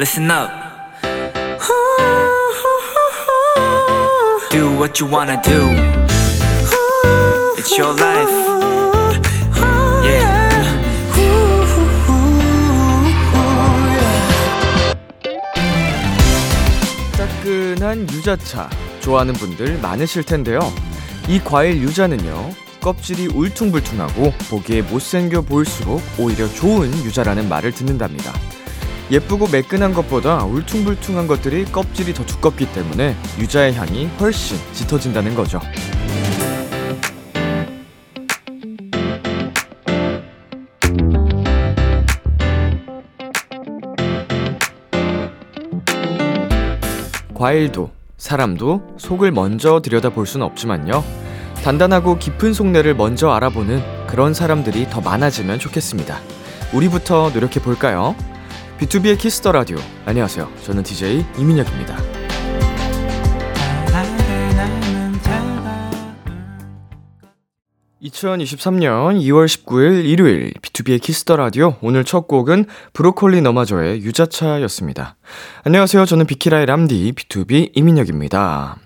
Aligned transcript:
listen 0.00 0.30
up. 0.30 0.50
Do 4.50 4.70
what 4.78 4.98
you 4.98 5.06
wanna 5.06 5.38
do. 5.42 5.60
It's 7.58 7.76
your 7.76 7.92
life. 8.00 8.30
Yeah. 10.02 10.40
따끈한 17.18 18.08
유자차 18.10 18.70
좋아하는 19.00 19.34
분들 19.34 19.80
많으실 19.82 20.24
텐데요. 20.24 20.60
이 21.28 21.38
과일 21.40 21.76
유자는요. 21.82 22.54
껍질이 22.80 23.26
울퉁불퉁하고 23.34 24.32
보기에 24.48 24.80
못생겨 24.80 25.42
보일수록 25.42 26.00
오히려 26.18 26.48
좋은 26.48 26.88
유자라는 27.04 27.50
말을 27.50 27.72
듣는답니다. 27.72 28.32
예쁘고 29.10 29.48
매끈한 29.48 29.92
것보다 29.92 30.44
울퉁불퉁한 30.44 31.26
것들이 31.26 31.64
껍질이 31.64 32.14
더 32.14 32.24
두껍기 32.24 32.70
때문에 32.72 33.16
유자의 33.38 33.74
향이 33.74 34.06
훨씬 34.20 34.56
짙어진다는 34.72 35.34
거죠. 35.34 35.60
과일도 47.34 47.90
사람도 48.18 48.96
속을 48.98 49.32
먼저 49.32 49.80
들여다볼 49.80 50.26
수는 50.26 50.44
없지만요. 50.44 51.02
단단하고 51.64 52.18
깊은 52.18 52.52
속내를 52.52 52.94
먼저 52.94 53.30
알아보는 53.30 54.06
그런 54.06 54.34
사람들이 54.34 54.88
더 54.90 55.00
많아지면 55.00 55.58
좋겠습니다. 55.58 56.18
우리부터 56.74 57.30
노력해 57.30 57.60
볼까요? 57.60 58.14
B2B의 58.80 59.18
키스터 59.18 59.52
라디오. 59.52 59.76
안녕하세요. 60.06 60.50
저는 60.62 60.82
DJ 60.82 61.22
이민혁입니다. 61.36 61.98
2023년 68.02 69.20
2월 69.20 69.44
19일 69.44 70.06
일요일 70.06 70.54
B2B의 70.54 70.98
키스터 71.02 71.36
라디오 71.36 71.76
오늘 71.82 72.04
첫 72.04 72.26
곡은 72.26 72.64
브로콜리 72.94 73.42
너마저의 73.42 74.00
유자차였습니다. 74.00 75.16
안녕하세요. 75.64 76.06
저는 76.06 76.24
비키라의 76.24 76.64
람디 76.64 77.12
BTOB 77.12 77.72
이민혁입니다. 77.74 78.78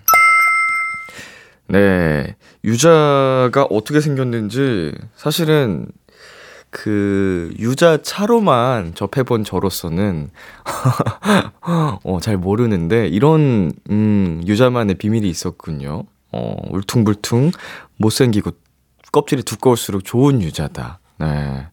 네. 1.69 2.35
유자가 2.65 3.65
어떻게 3.69 4.01
생겼는지 4.01 4.91
사실은 5.15 5.87
그 6.69 7.53
유자 7.57 8.01
차로만 8.01 8.95
접해본 8.95 9.43
저로서는 9.43 10.29
어, 12.03 12.19
잘 12.21 12.37
모르는데 12.37 13.07
이런 13.07 13.71
음, 13.89 14.43
유자만의 14.45 14.95
비밀이 14.95 15.29
있었군요. 15.29 16.03
어, 16.31 16.55
울퉁불퉁 16.69 17.51
못생기고 17.97 18.51
껍질이 19.11 19.43
두꺼울수록 19.43 20.03
좋은 20.03 20.41
유자다. 20.41 20.99
네. 21.19 21.67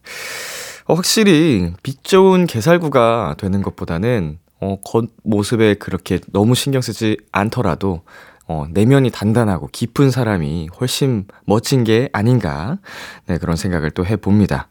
어, 0.85 0.93
확실히 0.93 1.73
빛 1.83 2.03
좋은 2.03 2.47
게살구가 2.47 3.35
되는 3.37 3.61
것보다는 3.61 4.39
어, 4.61 4.77
겉모습에 4.85 5.75
그렇게 5.75 6.19
너무 6.31 6.55
신경 6.55 6.81
쓰지 6.81 7.17
않더라도 7.33 8.01
어, 8.47 8.65
내면이 8.69 9.09
단단하고 9.09 9.67
깊은 9.71 10.11
사람이 10.11 10.69
훨씬 10.79 11.25
멋진 11.45 11.83
게 11.83 12.09
아닌가. 12.13 12.77
네, 13.25 13.37
그런 13.37 13.55
생각을 13.55 13.91
또 13.91 14.05
해봅니다. 14.05 14.69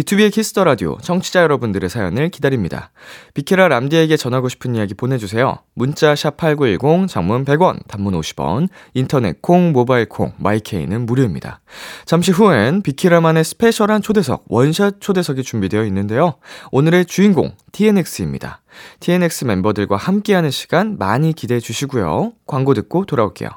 B2B의 0.00 0.32
키스터 0.32 0.64
라디오 0.64 0.96
청취자 0.98 1.42
여러분들의 1.42 1.90
사연을 1.90 2.30
기다립니다. 2.30 2.90
비키라 3.34 3.68
람디에게 3.68 4.16
전하고 4.16 4.48
싶은 4.48 4.74
이야기 4.74 4.94
보내주세요. 4.94 5.58
문자 5.74 6.14
샵 6.14 6.36
#8910 6.38 7.08
장문 7.08 7.44
100원, 7.44 7.86
단문 7.86 8.18
50원, 8.18 8.68
인터넷 8.94 9.42
콩, 9.42 9.72
모바일 9.72 10.08
콩, 10.08 10.32
my 10.38 10.57
K는 10.57 11.04
무료입니다. 11.04 11.60
잠시 12.06 12.30
후엔 12.30 12.82
비키라만의 12.82 13.44
special한 13.44 14.00
초대석 14.00 14.44
원샷 14.48 15.00
초대석이 15.00 15.42
준비되어 15.42 15.84
있는데요. 15.86 16.34
오늘의 16.72 17.04
주인공 17.06 17.54
TNX입니다. 17.72 18.62
TNX 19.00 19.44
멤버들과 19.44 19.96
함께하는 19.96 20.50
시간 20.50 20.96
많이 20.98 21.32
기대해 21.32 21.60
주시고요. 21.60 22.32
광고 22.46 22.72
듣고 22.74 23.04
돌아올게요. 23.04 23.50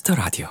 Kiss 0.00 0.08
the 0.08 0.14
Radio. 0.14 0.48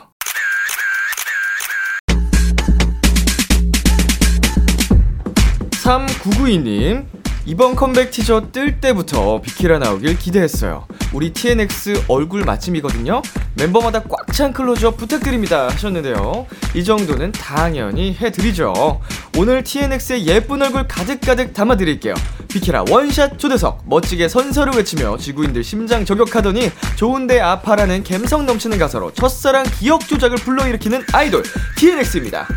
(3992님) 5.72 7.29
이번 7.46 7.76
컴백 7.76 8.12
티저 8.12 8.52
뜰 8.52 8.80
때부터 8.80 9.42
비키라 9.42 9.80
나오길 9.80 10.18
기대했어요. 10.18 10.86
우리 11.14 11.34
TNX 11.34 12.04
얼굴 12.08 12.44
맛집이거든요. 12.44 13.22
멤버마다 13.56 14.04
꽉 14.04 14.20
찬 14.40 14.54
클로즈업 14.54 14.96
부탁드립니다 14.96 15.68
하셨는데요. 15.70 16.46
이 16.74 16.84
정도는 16.84 17.34
당연히 17.34 18.14
해드리죠. 18.14 19.02
오늘 19.38 19.64
TNX의 19.64 20.28
예쁜 20.28 20.62
얼굴 20.62 20.88
가득가득 20.88 21.54
담아드릴게요. 21.54 22.14
비키라 22.48 22.86
원샷 22.90 23.38
초대석 23.38 23.84
멋지게 23.86 24.30
선서를 24.30 24.74
외치며 24.76 25.18
지구인들 25.18 25.64
심장 25.64 26.06
저격하더니 26.06 26.72
좋은데 26.96 27.42
아파라는 27.42 28.04
감성 28.06 28.46
넘치는 28.46 28.78
가사로 28.78 29.12
첫사랑 29.14 29.66
기억 29.78 30.08
조작을 30.08 30.38
불러일으키는 30.38 31.04
아이돌 31.12 31.44
TNX입니다. 31.76 32.48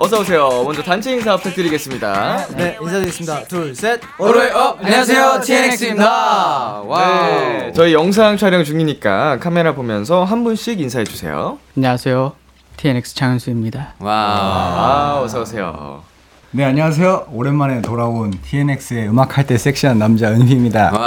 어서 0.00 0.20
오세요. 0.20 0.62
먼저 0.64 0.80
단체 0.80 1.12
인사 1.12 1.36
부탁드리겠습니다. 1.36 2.46
네, 2.56 2.78
인사드리겠습니다. 2.80 3.44
둘, 3.48 3.74
셋. 3.74 4.00
오레업 4.18 4.78
안녕하세요, 4.84 5.40
TNX입니다. 5.44 6.82
네, 6.88 7.72
저희 7.74 7.92
영상 7.94 8.36
촬영 8.36 8.62
중이니까 8.62 9.38
카메라 9.40 9.74
보면서 9.74 10.22
한 10.22 10.44
분씩 10.44 10.80
인사해 10.80 11.04
주세요. 11.04 11.58
안녕하세요. 11.76 12.32
TNX 12.76 13.16
장현수입니다. 13.16 13.94
아, 13.98 15.20
어서 15.20 15.40
오세요. 15.42 16.04
네 16.50 16.64
안녕하세요 16.64 17.26
오랜만에 17.30 17.82
돌아온 17.82 18.30
TNX의 18.30 19.10
음악할 19.10 19.46
때 19.46 19.58
섹시한 19.58 19.98
남자 19.98 20.30
은휘입니다 20.30 20.92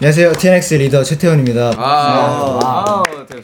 안녕하세요. 0.00 0.32
TNX 0.32 0.74
리더 0.74 1.04
최태훈입니다. 1.04 1.72
아, 1.76 3.02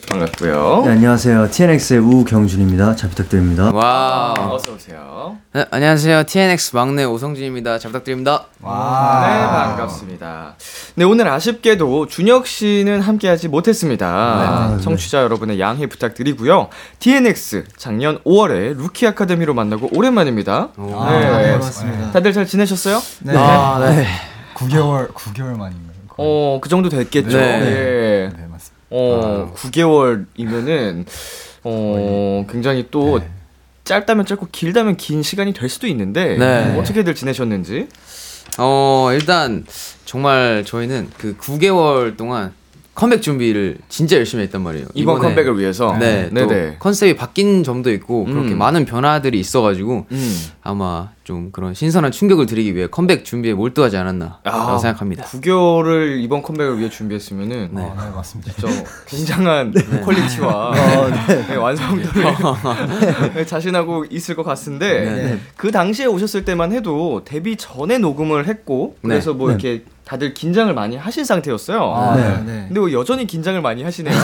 반갑고요. 0.08 0.82
네, 0.84 0.92
안녕하세요. 0.92 1.50
TNX의 1.50 1.98
우경준입니다. 2.00 2.96
잘 2.96 3.10
부탁드립니다. 3.10 3.70
아, 3.74 4.34
어서 4.50 4.72
오세요. 4.72 5.36
네, 5.52 5.64
안녕하세요. 5.70 6.24
TNX 6.24 6.74
막내 6.74 7.04
오성준입니다. 7.04 7.78
잘 7.78 7.90
부탁드립니다. 7.92 8.46
네, 8.58 8.66
반갑습니다. 8.66 10.56
네, 10.96 11.04
오늘 11.04 11.28
아쉽게도 11.28 12.06
준혁 12.06 12.46
씨는 12.46 13.02
함께하지 13.02 13.48
못했습니다. 13.48 14.78
청취자 14.82 15.22
여러분의 15.22 15.60
양해 15.60 15.86
부탁드리고요. 15.86 16.68
TNX 16.98 17.64
작년 17.76 18.18
5월에 18.24 18.76
루키 18.76 19.06
아카데미로 19.06 19.54
만나고 19.54 19.88
오랜만입니다. 19.92 20.68
네, 20.76 21.56
맞습니다 21.56 22.12
다들 22.12 22.32
잘 22.32 22.46
지내셨어요? 22.46 23.00
네. 23.20 23.34
아, 23.36 23.78
네. 23.78 24.06
9개월 24.54 25.12
9개월 25.12 25.56
만인가요? 25.56 25.96
거의. 26.08 26.28
어, 26.28 26.58
그 26.60 26.68
정도 26.68 26.88
됐겠죠. 26.88 27.36
네. 27.36 27.60
네. 27.60 28.30
네 28.36 28.46
맞습니다 28.48 28.76
어, 28.90 29.52
9개월이면은 29.54 31.04
어, 31.64 32.46
굉장히 32.50 32.88
또 32.90 33.18
네. 33.18 33.28
짧다면 33.84 34.26
짧고 34.26 34.48
길다면 34.52 34.96
긴 34.96 35.22
시간이 35.22 35.52
될 35.52 35.68
수도 35.68 35.86
있는데 35.86 36.36
네. 36.36 36.78
어떻게들 36.78 37.14
지내셨는지? 37.14 37.88
어, 38.58 39.10
일단 39.12 39.64
정말 40.04 40.64
저희는 40.64 41.10
그 41.18 41.36
9개월 41.36 42.16
동안 42.16 42.52
컴백 42.96 43.20
준비를 43.20 43.76
진짜 43.90 44.16
열심히 44.16 44.42
했단 44.44 44.62
말이에요. 44.62 44.86
이번 44.94 45.16
이번에 45.18 45.28
컴백을 45.28 45.58
위해서. 45.58 45.94
네, 45.98 46.30
또 46.30 46.46
네네. 46.46 46.76
컨셉이 46.78 47.14
바뀐 47.14 47.62
점도 47.62 47.92
있고 47.92 48.24
그렇게 48.24 48.52
음. 48.52 48.58
많은 48.58 48.86
변화들이 48.86 49.38
있어가지고 49.38 50.06
음. 50.10 50.36
아마 50.62 51.10
좀 51.22 51.50
그런 51.52 51.74
신선한 51.74 52.10
충격을 52.10 52.46
드리기 52.46 52.74
위해 52.74 52.86
컴백 52.86 53.26
준비에 53.26 53.52
몰두하지 53.52 53.98
않았나 53.98 54.40
라고 54.44 54.78
생각합니다. 54.78 55.24
9개월을 55.24 56.22
이번 56.22 56.40
컴백을 56.40 56.78
위해 56.78 56.88
준비했으면은 56.88 57.68
네. 57.72 57.82
네, 57.82 58.10
맞습니다. 58.14 58.52
저 58.58 58.66
굉장한 59.06 59.74
퀄리티와 60.02 60.72
네, 61.48 61.54
완성도를 61.54 62.24
네, 63.34 63.44
자신하고 63.44 64.06
있을 64.08 64.34
것 64.36 64.42
같은데 64.42 65.04
네. 65.04 65.38
그 65.56 65.70
당시에 65.70 66.06
오셨을 66.06 66.46
때만 66.46 66.72
해도 66.72 67.22
데뷔 67.26 67.56
전에 67.56 67.98
녹음을 67.98 68.46
했고 68.46 68.96
그래서 69.02 69.34
뭐 69.34 69.50
이렇게 69.50 69.84
다들 70.06 70.32
긴장을 70.34 70.72
많이 70.72 70.96
하신 70.96 71.24
상태였어요. 71.24 71.92
아, 71.92 72.14
네. 72.16 72.22
네. 72.22 72.42
네. 72.44 72.64
근데 72.68 72.78
뭐 72.80 72.92
여전히 72.92 73.26
긴장을 73.26 73.60
많이 73.60 73.82
하시네요. 73.82 74.14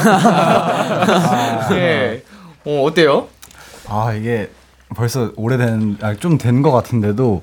네. 1.70 2.23
어, 2.64 2.82
어때요? 2.84 3.26
아 3.88 4.12
이게 4.14 4.49
벌써 4.94 5.32
오래된 5.37 5.99
아, 6.00 6.14
좀 6.14 6.38
된 6.38 6.62
것 6.62 6.70
같은데도 6.70 7.43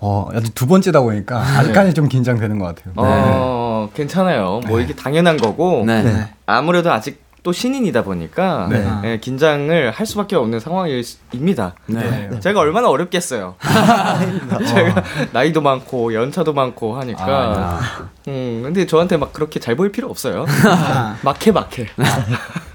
어 0.00 0.28
아직 0.34 0.52
두 0.54 0.66
번째다 0.66 1.00
보니까 1.02 1.38
아직까지 1.40 1.94
좀 1.94 2.08
긴장되는 2.08 2.58
것 2.58 2.74
같아요. 2.74 2.94
어, 2.96 3.88
괜찮아요. 3.94 4.60
뭐 4.66 4.80
이게 4.80 4.94
당연한 4.94 5.36
거고 5.36 5.84
네. 5.86 6.02
네. 6.02 6.28
아무래도 6.46 6.90
아직 6.92 7.22
또 7.42 7.52
신인이다 7.52 8.04
보니까 8.04 8.68
네. 8.70 8.86
예, 9.04 9.18
긴장을 9.18 9.90
할 9.90 10.06
수밖에 10.06 10.36
없는 10.36 10.60
상황입니다. 10.60 11.74
네. 11.86 12.30
제가 12.40 12.60
얼마나 12.60 12.88
어렵겠어요. 12.88 13.56
제가 14.66 15.02
나이도 15.32 15.60
많고 15.60 16.14
연차도 16.14 16.52
많고 16.52 16.96
하니까. 17.00 17.24
아, 17.26 17.80
음, 18.28 18.60
근데 18.62 18.86
저한테 18.86 19.16
막 19.16 19.32
그렇게 19.32 19.58
잘 19.58 19.74
보일 19.74 19.90
필요 19.90 20.08
없어요. 20.08 20.46
막해 21.22 21.50
막해. 21.50 21.88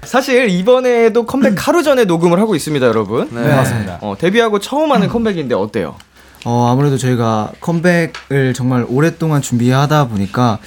사실 0.02 0.50
이번에도 0.50 1.24
컴백 1.24 1.66
하루 1.66 1.82
전에 1.82 2.04
녹음을 2.04 2.38
하고 2.38 2.54
있습니다, 2.54 2.86
여러분. 2.86 3.28
네, 3.30 3.54
맞습니다. 3.54 3.98
어, 4.02 4.16
데뷔하고 4.18 4.58
처음 4.58 4.92
하는 4.92 5.08
컴백인데 5.08 5.54
어때요? 5.54 5.96
어, 6.44 6.68
아무래도 6.70 6.96
저희가 6.96 7.52
컴백을 7.60 8.54
정말 8.54 8.84
오랫동안 8.88 9.42
준비하다 9.42 10.08
보니까 10.08 10.58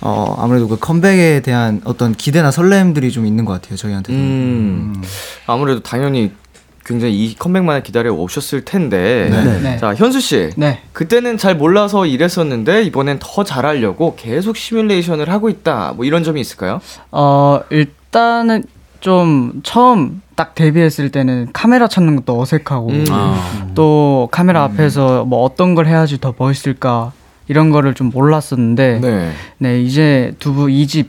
어, 0.00 0.36
아무래도 0.38 0.68
그 0.68 0.78
컴백에 0.78 1.40
대한 1.40 1.80
어떤 1.84 2.14
기대나 2.14 2.50
설렘들이 2.50 3.10
좀 3.12 3.26
있는 3.26 3.44
것 3.44 3.52
같아요, 3.52 3.76
저희한테도. 3.76 4.18
음, 4.18 5.02
아무래도 5.46 5.80
당연히 5.80 6.32
굉장히 6.84 7.14
이 7.14 7.36
컴백만을 7.36 7.82
기다려 7.82 8.12
오셨을 8.12 8.64
텐데. 8.64 9.28
네. 9.62 9.76
자, 9.78 9.94
현수 9.94 10.20
씨. 10.20 10.50
네. 10.56 10.80
그때는 10.92 11.38
잘 11.38 11.54
몰라서 11.54 12.04
이랬었는데 12.06 12.82
이번엔 12.84 13.18
더 13.20 13.44
잘하려고 13.44 14.16
계속 14.16 14.56
시뮬레이션을 14.56 15.30
하고 15.30 15.48
있다. 15.48 15.92
뭐 15.94 16.04
이런 16.04 16.24
점이 16.24 16.40
있을까요? 16.40 16.80
어, 17.12 17.60
일단은 17.70 18.64
좀 19.00 19.60
처음 19.62 20.20
딱 20.40 20.54
데뷔했을 20.54 21.10
때는 21.10 21.48
카메라 21.52 21.86
찾는 21.86 22.16
것도 22.16 22.40
어색하고 22.40 22.88
음. 22.88 23.04
아, 23.10 23.66
또 23.74 24.26
카메라 24.32 24.62
앞에서 24.64 25.26
뭐 25.26 25.42
어떤 25.42 25.74
걸 25.74 25.86
해야지 25.86 26.18
더 26.18 26.32
멋있을까 26.38 27.12
이런 27.46 27.68
거를 27.68 27.92
좀 27.92 28.08
몰랐었는데 28.08 29.00
네, 29.02 29.32
네. 29.58 29.82
이제 29.82 30.32
두부 30.38 30.68
2집 30.68 31.08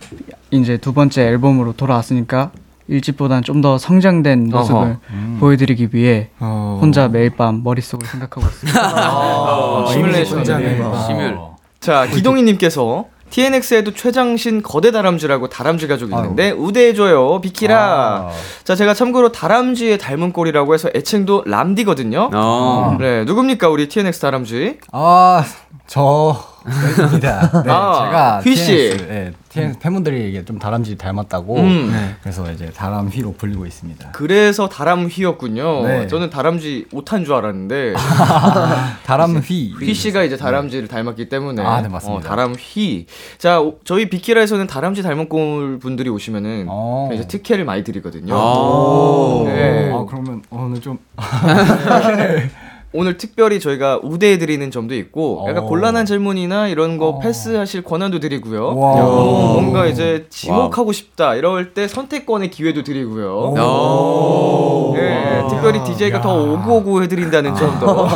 이제 0.52 0.76
두 0.76 0.92
번째 0.92 1.22
앨범으로 1.28 1.72
돌아왔으니까 1.78 2.52
1집보다는 2.90 3.42
좀 3.46 3.62
더 3.62 3.78
성장된 3.78 4.50
모습을 4.50 4.82
어허. 4.82 4.98
보여드리기 5.40 5.90
위해 5.94 6.28
어, 6.42 6.78
혼자 6.82 7.08
매일 7.08 7.30
밤 7.30 7.64
머릿속을 7.64 8.06
생각하고 8.06 8.46
있습니다. 8.46 8.82
아, 8.84 9.86
시뮬레이션. 9.94 10.44
매일 10.44 10.78
밤. 10.80 11.08
시뮬. 11.08 11.38
자, 11.80 12.06
기동희님께서 12.08 13.06
TNX에도 13.32 13.94
최장신 13.94 14.62
거대 14.62 14.92
다람쥐라고 14.92 15.50
다람쥐 15.50 15.88
가족이 15.88 16.14
있는데 16.14 16.52
우대해줘요 16.52 17.42
비키라. 17.42 17.78
아. 17.78 18.32
자, 18.64 18.76
제가 18.76 18.94
참고로 18.94 19.32
다람쥐의 19.32 19.98
닮은 19.98 20.34
꼴이라고 20.34 20.74
해서 20.74 20.90
애칭도 20.94 21.46
람디거든요. 21.48 22.30
어. 22.34 22.98
네, 23.00 23.24
누굽니까 23.24 23.70
우리 23.70 23.88
TNX 23.90 24.20
다람쥐? 24.20 24.78
아, 24.92 25.44
저 25.88 26.51
입니다. 26.66 27.50
네, 27.66 27.72
아, 27.72 28.06
제가 28.06 28.40
휘 28.44 28.56
씨. 28.56 28.66
TNS, 28.66 29.08
네, 29.08 29.32
TNS 29.50 29.80
팬분들이 29.80 30.30
이게 30.30 30.46
좀 30.46 30.60
다람쥐 30.60 30.98
닮았다고 30.98 31.58
음. 31.60 31.90
네. 31.92 32.16
그래서 32.22 32.50
이제 32.52 32.70
다람휘로 32.72 33.34
불리고 33.34 33.66
있습니다. 33.66 34.12
그래서 34.12 34.70
다람휘였군요. 34.70 35.88
네. 35.88 36.08
저는 36.08 36.30
다람쥐 36.30 36.88
옷한 36.92 37.26
줄 37.26 37.34
알았는데 37.34 37.94
다람휘. 39.06 39.76
휘 39.80 39.94
씨가 39.94 40.24
이제 40.24 40.38
다람쥐를 40.38 40.88
닮았기 40.88 41.30
때문에 41.30 41.64
아, 41.64 41.82
네, 41.82 41.88
맞습니다. 41.90 42.20
어, 42.20 42.30
다람휘. 42.30 43.08
자, 43.38 43.60
오- 43.60 43.80
저희 43.84 44.10
비키라에서는 44.10 44.68
다람쥐 44.68 45.02
닮은 45.04 45.30
꼴 45.30 45.80
분들이 45.80 46.10
오시면은 46.10 46.68
어. 46.70 47.10
이제 47.14 47.28
특혜를 47.28 47.66
많이 47.66 47.84
드리거든요. 47.84 48.34
오. 48.36 49.44
네. 49.48 49.92
아, 49.94 50.06
그러면 50.08 50.42
오늘 50.52 50.80
좀 50.80 50.98
오늘 52.94 53.18
특별히 53.18 53.60
저희가 53.62 54.00
우대해 54.04 54.38
드리는 54.38 54.70
점도 54.70 54.96
있고 54.96 55.46
약간 55.48 55.64
오. 55.64 55.68
곤란한 55.68 56.06
질문이나 56.06 56.68
이런 56.68 56.98
거 56.98 57.08
어. 57.10 57.20
패스하실 57.20 57.84
권한도 57.84 58.20
드리고요. 58.20 58.76
와. 58.76 58.92
어, 58.94 59.54
뭔가 59.54 59.86
이제 59.86 60.26
지목하고 60.30 60.92
싶다 60.92 61.36
이럴 61.36 61.74
때 61.74 61.88
선택권의 61.88 62.52
기회도 62.52 62.84
드리고요. 62.84 63.54
오. 63.58 64.94
네, 64.96 65.42
특별히 65.50 65.82
DJ가 65.86 66.20
더 66.20 66.44
오구오구 66.44 67.02
해드린다는 67.04 67.56
점도. 67.56 68.08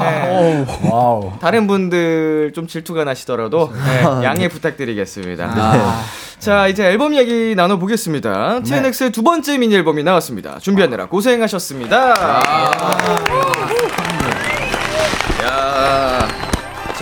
네. 0.00 0.64
와우. 0.90 1.32
다른 1.40 1.66
분들 1.66 2.52
좀 2.54 2.66
질투가 2.66 3.04
나시더라도 3.04 3.70
네, 3.72 4.02
양해 4.24 4.48
부탁드리겠습니다. 4.48 5.44
아. 5.44 6.00
자, 6.38 6.66
이제 6.66 6.84
앨범 6.86 7.14
얘기 7.14 7.54
나눠보겠습니다. 7.54 8.62
TNX의 8.62 9.12
두 9.12 9.22
번째 9.22 9.58
미니 9.58 9.76
앨범이 9.76 10.02
나왔습니다. 10.02 10.58
준비하느라 10.58 11.06
고생하셨습니다. 11.06 12.10
야. 12.10 14.01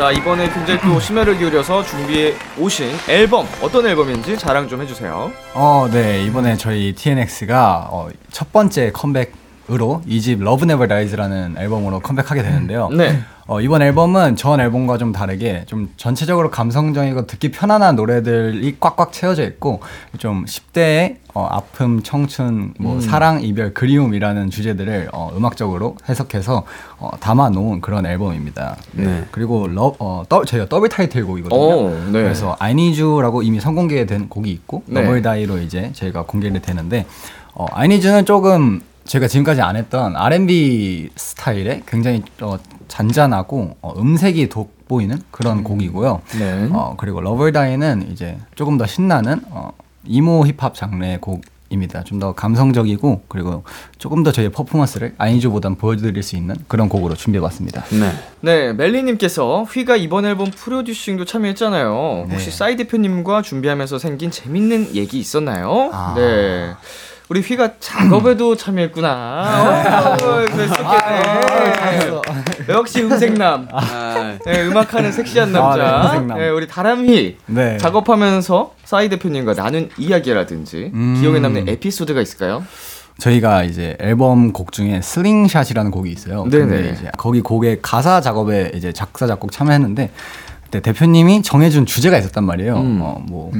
자, 0.00 0.10
이번에 0.10 0.48
굉장히 0.48 0.80
또 0.80 0.98
심혈을 0.98 1.36
기울여서 1.36 1.84
준비해 1.84 2.32
오신 2.58 2.88
앨범, 3.06 3.46
어떤 3.60 3.86
앨범인지 3.86 4.38
자랑 4.38 4.66
좀 4.66 4.80
해주세요. 4.80 5.30
어, 5.52 5.88
네. 5.92 6.24
이번에 6.24 6.56
저희 6.56 6.94
TNX가 6.94 7.88
어, 7.90 8.08
첫 8.30 8.50
번째 8.50 8.92
컴백 8.92 9.34
으로 9.70 10.02
이 10.06 10.20
집 10.20 10.42
Love 10.42 10.64
Never 10.64 10.86
Dies라는 10.88 11.54
앨범으로 11.56 12.00
컴백하게 12.00 12.42
되는데요. 12.42 12.88
네. 12.88 13.20
어, 13.46 13.60
이번 13.60 13.82
앨범은 13.82 14.34
전 14.36 14.60
앨범과 14.60 14.98
좀 14.98 15.12
다르게 15.12 15.64
좀 15.66 15.90
전체적으로 15.96 16.50
감성적이고 16.50 17.26
듣기 17.26 17.50
편안한 17.52 17.94
노래들이 17.96 18.76
꽉꽉 18.80 19.12
채워져 19.12 19.44
있고 19.44 19.80
좀 20.18 20.44
10대의 20.44 21.16
어, 21.34 21.46
아픔, 21.48 22.02
청춘, 22.02 22.74
뭐 22.80 23.00
사랑, 23.00 23.42
이별, 23.42 23.72
그리움이라는 23.72 24.50
주제들을 24.50 25.10
어, 25.12 25.30
음악적으로 25.36 25.96
해석해서 26.08 26.64
어, 26.98 27.10
담아놓은 27.20 27.80
그런 27.80 28.06
앨범입니다. 28.06 28.76
네. 28.92 29.24
그리고 29.30 29.68
러, 29.68 29.94
어, 30.00 30.24
더, 30.28 30.44
저희가 30.44 30.68
더블 30.68 30.88
타이틀곡이거든요. 30.88 31.60
오, 31.60 31.90
네. 32.06 32.22
그래서 32.22 32.56
I 32.58 32.72
Need 32.72 33.00
You라고 33.00 33.42
이미 33.42 33.60
선공개된 33.60 34.28
곡이 34.28 34.50
있고 34.50 34.82
네. 34.86 35.02
Love 35.02 35.16
or 35.16 35.22
Die로 35.22 35.58
이제 35.58 35.90
저희가 35.92 36.22
공개를 36.22 36.60
되는데 36.60 37.06
어, 37.54 37.66
I 37.72 37.84
Need 37.86 38.06
You는 38.06 38.24
조금 38.26 38.80
제가 39.10 39.26
지금까지 39.26 39.60
안 39.60 39.74
했던 39.74 40.14
R&B 40.16 41.10
스타일의 41.16 41.82
굉장히 41.84 42.22
어, 42.40 42.56
잔잔하고 42.86 43.76
어, 43.82 43.92
음색이 43.98 44.48
돋보이는 44.48 45.18
그런 45.32 45.64
곡이고요. 45.64 46.22
네. 46.38 46.68
어, 46.70 46.94
그리고 46.96 47.20
Love 47.20 47.40
or 47.40 47.50
Die는 47.50 48.08
이제 48.12 48.38
조금 48.54 48.78
더 48.78 48.86
신나는 48.86 49.40
어, 49.50 49.72
emo 50.06 50.46
힙합 50.46 50.76
장르의 50.76 51.18
곡입니다. 51.20 52.04
좀 52.04 52.20
더 52.20 52.34
감성적이고 52.34 53.22
그리고 53.26 53.64
조금 53.98 54.22
더 54.22 54.30
저희의 54.30 54.52
퍼포먼스를 54.52 55.12
I 55.18 55.23
Need 55.23 55.40
You보단 55.40 55.74
보여드릴 55.74 56.22
수 56.22 56.36
있는 56.36 56.54
그런 56.68 56.88
곡으로 56.88 57.16
준비해봤습니다. 57.16 57.86
네. 57.90 58.12
네, 58.42 58.72
멜리님께서 58.74 59.64
휘가 59.64 59.96
이번 59.96 60.24
앨범 60.24 60.52
프로듀싱도 60.52 61.24
참여했잖아요. 61.24 62.26
네. 62.28 62.32
혹시 62.34 62.52
싸이 62.52 62.76
대표님과 62.76 63.42
준비하면서 63.42 63.98
생긴 63.98 64.30
재밌는 64.30 64.94
얘기 64.94 65.18
있었나요? 65.18 65.90
아. 65.92 66.14
네. 66.16 66.74
우리 67.30 67.40
휘가 67.42 67.74
작업에도 67.78 68.56
참여했구나. 68.56 70.16
어, 70.20 70.46
그랬었겠네. 70.46 72.10
역시 72.68 73.04
음색남. 73.04 73.68
아, 73.70 74.36
네, 74.44 74.66
음악하는 74.66 75.12
섹시한 75.12 75.54
아, 75.54 75.60
남자. 75.60 75.76
네, 75.76 76.08
음색남. 76.08 76.38
네, 76.38 76.48
우리 76.48 76.66
다람휘. 76.66 77.36
네. 77.46 77.78
작업하면서 77.78 78.74
싸이 78.82 79.08
대표님과 79.10 79.54
나눈 79.54 79.90
이야기라든지 79.96 80.90
음. 80.92 81.18
기억에 81.20 81.38
남는 81.38 81.68
에피소드가 81.68 82.20
있을까요? 82.20 82.64
저희가 83.18 83.62
이제 83.62 83.96
앨범 84.00 84.52
곡 84.52 84.72
중에 84.72 85.00
슬링샷이라는 85.00 85.92
곡이 85.92 86.10
있어요. 86.10 86.48
네네. 86.50 86.66
근데 86.66 86.90
이제 86.90 87.12
거기 87.16 87.42
곡의 87.42 87.78
가사 87.80 88.20
작업에 88.20 88.72
이제 88.74 88.92
작사 88.92 89.28
작곡 89.28 89.52
참여했는데 89.52 90.10
그때 90.64 90.80
대표님이 90.80 91.42
정해준 91.42 91.86
주제가 91.86 92.18
있었단 92.18 92.42
말이에요. 92.42 92.76
음. 92.76 92.98
어, 93.00 93.22
뭐 93.24 93.52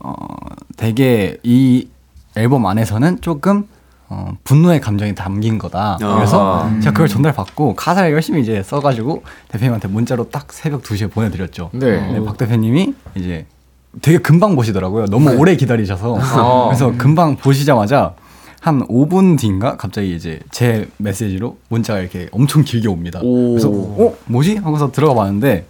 어, 0.00 0.14
되게 0.76 1.38
이 1.42 1.88
앨범 2.36 2.66
안에서는 2.66 3.20
조금 3.20 3.66
어, 4.08 4.36
분노의 4.44 4.80
감정이 4.80 5.14
담긴 5.14 5.56
거다. 5.56 5.96
그래서 5.98 6.64
아. 6.66 6.80
제가 6.80 6.92
그걸 6.92 7.08
전달받고 7.08 7.74
가사를 7.74 8.12
열심히 8.12 8.42
이제 8.42 8.62
써가지고 8.62 9.22
대표님한테 9.48 9.88
문자로 9.88 10.28
딱 10.28 10.52
새벽 10.52 10.82
2시에 10.82 11.10
보내드렸죠. 11.10 11.70
네. 11.72 11.98
근데 11.98 12.22
박 12.22 12.36
대표님이 12.36 12.92
이제 13.14 13.46
되게 14.02 14.18
금방 14.18 14.54
보시더라고요. 14.54 15.06
너무 15.06 15.30
오래 15.36 15.56
기다리셔서. 15.56 16.12
어. 16.12 16.68
그래서 16.68 16.92
금방 16.98 17.36
보시자마자 17.36 18.14
한 18.60 18.86
5분 18.86 19.38
뒤인가 19.38 19.76
갑자기 19.76 20.14
이제 20.14 20.40
제 20.50 20.88
메시지로 20.98 21.56
문자가 21.68 21.98
이렇게 22.00 22.28
엄청 22.32 22.62
길게 22.62 22.88
옵니다. 22.88 23.20
오. 23.22 23.50
그래서 23.50 23.68
어 23.70 24.14
뭐지 24.26 24.56
하고서 24.56 24.92
들어가 24.92 25.14
봤는데 25.14 25.66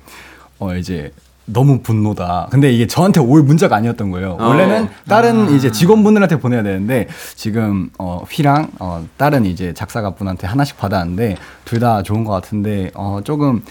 어 0.59 0.75
이제 0.75 1.13
너무 1.45 1.81
분노다. 1.81 2.49
근데 2.51 2.71
이게 2.73 2.87
저한테 2.87 3.21
올 3.21 3.43
문자가 3.43 3.77
아니었던 3.77 4.11
거예요. 4.11 4.37
어. 4.39 4.47
원래는 4.49 4.89
다른 5.09 5.55
이제 5.55 5.73
직원분들한테 5.73 6.39
보내야 6.39 6.63
되는데 6.63 7.09
지금 7.35 7.91
어 7.99 8.23
휘랑 8.31 8.69
어 8.79 9.05
다른 9.17 9.45
이제 9.45 9.73
작사가 9.75 10.11
분한테 10.15 10.47
하나씩 10.47 10.79
받았는데 10.79 11.37
둘 11.65 11.81
다 11.83 12.03
좋은 12.03 12.23
것 12.23 12.33
같은데 12.33 12.91
어 12.95 13.21
조금 13.25 13.63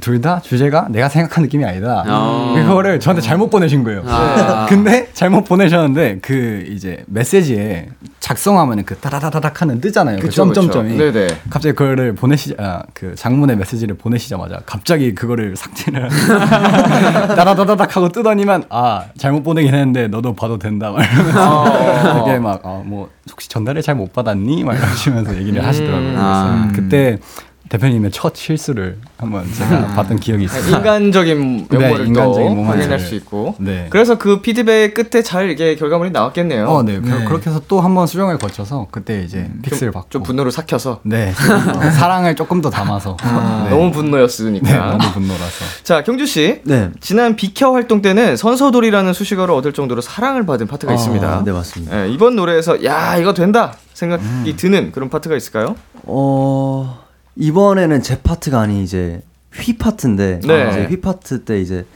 둘 0.00 0.20
다 0.20 0.40
주제가 0.40 0.88
내가 0.90 1.08
생각한 1.08 1.42
느낌이 1.44 1.64
아니다. 1.64 2.04
어. 2.06 2.52
그거를 2.56 3.00
저한테 3.00 3.22
잘못 3.22 3.48
보내신 3.48 3.84
거예요. 3.84 4.02
아. 4.06 4.66
근데 4.70 5.03
잘못 5.14 5.44
보내셨는데 5.44 6.18
그 6.20 6.64
이제 6.68 7.04
메시지에 7.06 7.88
작성하면 8.18 8.84
그 8.84 8.96
따다다닥 8.96 9.62
하는 9.62 9.80
뜨잖아요. 9.80 10.16
그 10.16 10.22
그쵸. 10.26 10.44
점점점이. 10.44 10.96
네네. 10.96 11.28
갑자기 11.48 11.74
그거를 11.74 12.14
보내시 12.14 12.54
아, 12.58 12.82
그 12.92 13.14
장문의 13.14 13.56
메시지를 13.56 13.96
보내시자마자 13.96 14.60
갑자기 14.66 15.14
그거를 15.14 15.54
삭제를 15.56 16.08
따다다닥 17.28 17.96
하고 17.96 18.08
뜨더니만 18.08 18.64
아 18.70 19.04
잘못 19.16 19.42
보내긴 19.44 19.72
했는데 19.72 20.08
너도 20.08 20.34
봐도 20.34 20.58
된다 20.58 20.90
막 20.90 21.02
이러면서 21.04 22.22
이게 22.26 22.38
막뭐 22.38 23.08
혹시 23.30 23.48
전달을 23.48 23.80
잘 23.82 23.94
못 23.94 24.12
받았니 24.12 24.64
막 24.64 24.74
이러시면서 24.76 25.36
얘기를 25.36 25.64
하시더라고요. 25.64 26.02
그래서 26.08 26.20
아. 26.20 26.72
그때 26.74 27.18
대표님의 27.68 28.10
첫 28.10 28.36
실수를 28.36 28.98
한번 29.16 29.50
제가 29.52 29.86
봤던 29.94 30.20
기억이 30.20 30.44
있어요. 30.44 30.76
인간적인 30.76 31.68
네, 31.70 31.78
면모를 31.78 32.06
인간적인 32.06 32.56
또. 32.56 32.62
확인할 32.64 33.00
수 33.00 33.14
있고. 33.14 33.54
네. 33.58 33.86
그래서 33.90 34.18
그 34.18 34.42
피드백 34.42 34.94
끝에 34.94 35.22
잘 35.22 35.50
이게 35.50 35.74
결과물이 35.74 36.10
나왔겠네요. 36.10 36.66
어, 36.68 36.82
네. 36.82 37.00
네. 37.00 37.24
그, 37.24 37.32
렇게 37.32 37.48
해서 37.48 37.62
또 37.66 37.80
한번 37.80 38.06
수정을 38.06 38.38
거쳐서 38.38 38.88
그때 38.90 39.22
이제 39.22 39.50
fix를 39.62 39.92
받고 39.92 40.10
좀 40.10 40.22
분노를 40.22 40.52
삭혀서. 40.52 41.00
네. 41.04 41.30
어, 41.30 41.90
사랑을 41.90 42.36
조금 42.36 42.60
더 42.60 42.68
담아서 42.68 43.16
네. 43.22 43.70
너무 43.70 43.90
분노였으니까. 43.92 44.70
네, 44.70 44.76
너무 44.78 45.12
분노라서. 45.12 45.64
자, 45.82 46.02
경준 46.02 46.26
씨. 46.26 46.60
네. 46.64 46.90
지난 47.00 47.34
비켜 47.34 47.72
활동 47.72 48.02
때는 48.02 48.36
선서돌이라는 48.36 49.12
수식어를 49.14 49.54
얻을 49.54 49.72
정도로 49.72 50.02
사랑을 50.02 50.44
받은 50.44 50.66
파트가 50.66 50.92
아, 50.92 50.94
있습니다. 50.94 51.42
네, 51.44 51.52
맞습니다. 51.52 52.04
예, 52.04 52.10
이번 52.10 52.36
노래에서 52.36 52.84
야 52.84 53.16
이거 53.16 53.32
된다 53.32 53.74
생각이 53.94 54.56
드는 54.56 54.92
그런 54.92 55.08
파트가 55.08 55.36
있을까요? 55.36 55.76
어, 56.02 57.03
이번에는 57.36 58.02
제 58.02 58.20
파트가 58.20 58.60
아닌 58.60 58.82
이제 58.82 59.22
휘 59.52 59.76
파트인데 59.76 60.40
네. 60.44 60.70
이제 60.70 60.86
휘 60.86 61.00
파트 61.00 61.44
때 61.44 61.60
이제 61.60 61.86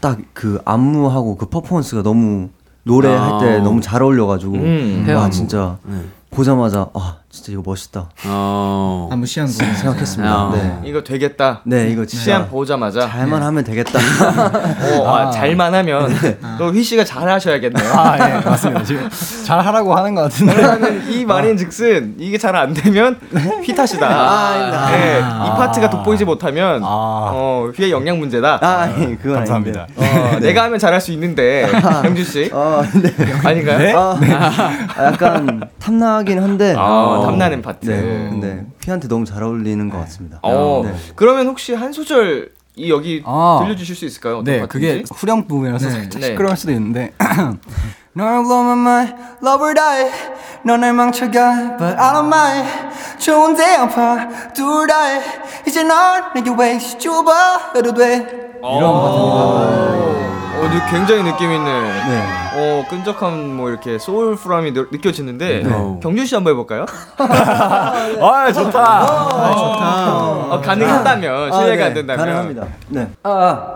딱 0.00 0.18
그 0.32 0.60
안무하고 0.64 1.36
그 1.36 1.46
퍼포먼스가 1.46 2.02
너무 2.02 2.50
노래할 2.84 3.40
때 3.40 3.56
아. 3.56 3.62
너무 3.62 3.80
잘 3.80 4.02
어울려가지고 4.02 4.54
음. 4.54 5.06
와. 5.08 5.28
진짜 5.30 5.78
네. 5.84 6.00
보자마자 6.30 6.88
아 6.94 7.18
진짜 7.36 7.52
이거 7.52 7.62
멋있다 7.64 8.08
어. 8.26 9.08
안무 9.12 9.26
시한 9.26 9.46
거. 9.46 9.52
생각했습니다. 9.52 10.32
아. 10.34 10.50
네. 10.54 10.80
이거 10.88 11.02
되겠다. 11.04 11.60
네 11.64 11.88
이거 11.90 12.04
진짜 12.06 12.24
시안 12.24 12.48
보자마자 12.48 13.06
잘만 13.08 13.42
하면 13.42 13.62
되겠다. 13.62 13.98
어, 15.00 15.08
아, 15.14 15.30
잘만 15.30 15.74
하면 15.74 16.10
또휘 16.58 16.82
씨가 16.82 17.04
잘 17.04 17.28
하셔야겠네요. 17.28 17.92
아, 17.92 18.16
예, 18.28 18.40
맞습니다. 18.40 18.82
지금 18.84 19.08
잘 19.44 19.60
하라고 19.60 19.94
하는 19.94 20.14
것 20.14 20.22
같은데. 20.22 20.54
왜냐하면 20.56 21.10
이 21.10 21.24
말인즉슨 21.24 22.16
이게 22.18 22.38
잘 22.38 22.56
안 22.56 22.72
되면 22.72 23.18
휘 23.62 23.74
탓이다. 23.74 24.06
아닙니다. 24.08 24.90
네, 24.92 25.18
이 25.18 25.56
파트가 25.58 25.90
돋보이지 25.90 26.24
못하면 26.24 26.82
아. 26.82 26.86
어, 27.34 27.70
휘의 27.76 27.90
영양 27.90 28.18
문제다. 28.18 28.58
아 28.62 28.88
예, 28.98 29.14
그건 29.16 29.34
감사합니다. 29.38 29.86
아닌데. 29.98 30.36
어, 30.36 30.38
내가 30.40 30.62
하면 30.64 30.78
잘할 30.78 31.00
수 31.02 31.12
있는데 31.12 31.68
경주 32.02 32.24
씨아 32.24 32.82
네. 32.94 33.14
아닌가요? 33.44 33.98
아, 33.98 34.18
아, 34.96 35.04
약간 35.04 35.68
탐나긴 35.78 36.42
한데. 36.42 36.74
아, 37.26 37.58
어, 37.58 37.60
파트. 37.62 37.86
네. 37.88 38.28
근데 38.30 38.66
휘한테 38.84 39.08
너무 39.08 39.24
잘 39.24 39.42
어울리는 39.42 39.88
것 39.88 39.98
같습니다. 40.00 40.38
어, 40.42 40.82
네. 40.84 40.94
그러면 41.14 41.46
혹시 41.46 41.74
한 41.74 41.92
소절 41.92 42.52
이 42.76 42.90
여기 42.90 43.22
아. 43.24 43.60
들려주실 43.62 43.96
수 43.96 44.04
있을까요? 44.04 44.38
어떤 44.38 44.44
네, 44.44 44.60
파트인지? 44.60 45.02
그게 45.02 45.04
후렴 45.14 45.46
부분이라서 45.46 45.86
네. 45.86 45.92
살짝 45.92 46.20
네. 46.20 46.26
시끄러울 46.28 46.56
수도 46.56 46.72
있는데. 46.72 47.12
널 48.16 48.42
blow 48.44 48.62
my 48.62 48.78
mind, 48.78 49.14
love 49.42 49.62
or 49.62 49.74
die. 49.74 50.10
너날 50.64 50.94
망쳐가, 50.94 51.76
but 51.76 51.98
I 51.98 52.12
don't 52.14 52.26
mind. 52.26 52.66
좋은데 53.18 53.76
아파, 53.76 54.52
둘 54.54 54.86
다해. 54.86 55.20
이제 55.68 55.82
넌 55.82 56.32
내게 56.34 56.50
왜 56.56 56.78
좁아해도 56.78 57.92
돼. 57.92 58.56
이런 58.58 58.92
파트입니다. 59.02 60.05
어, 60.58 60.68
느- 60.68 60.90
굉장히 60.90 61.22
느낌 61.22 61.52
있는 61.52 61.64
네. 62.08 62.22
어, 62.54 62.84
끈적한 62.88 63.54
뭐 63.56 63.68
이렇게 63.68 63.98
소울풀함이 63.98 64.72
느, 64.72 64.86
느껴지는데 64.90 65.62
네. 65.64 65.70
경준 66.02 66.24
씨 66.26 66.34
한번 66.34 66.52
해볼까요? 66.52 66.86
아, 67.18 68.52
좋다. 68.52 69.04
어, 70.50 70.60
가능하다면 70.64 71.52
아, 71.52 71.56
실례가 71.56 71.76
네, 71.76 71.84
안 71.84 71.94
된다면 71.94 72.24
가능합니다. 72.24 72.64
네. 72.88 73.08
아, 73.22 73.72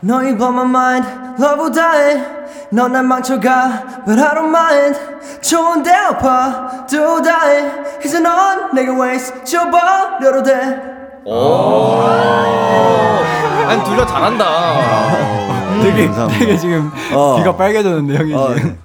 너희 0.00 0.30
my 0.30 0.64
mind, 0.64 1.08
love 1.40 1.60
or 1.60 1.70
die. 1.72 2.36
넌날 2.72 3.04
망쳐가, 3.04 4.04
but 4.04 4.20
I 4.20 4.34
don't 4.34 4.48
mind. 4.48 4.98
좋은데 5.40 5.92
아파, 5.92 6.84
또 6.90 7.22
다해. 7.22 7.70
이제 8.04 8.18
넌 8.18 8.74
내게 8.74 8.90
waste 8.90 9.44
줘버려도 9.44 10.42
돼. 10.42 10.52
아니 13.68 13.84
둘다 13.84 14.06
잘한다. 14.06 14.44
되게, 15.82 16.04
감사합니다. 16.06 16.38
되게 16.38 16.56
지금 16.58 16.90
어. 17.14 17.36
귀가 17.38 17.56
빨개졌는데, 17.56 18.16
형이 18.18 18.34
아, 18.34 18.54
지금. 18.54 18.78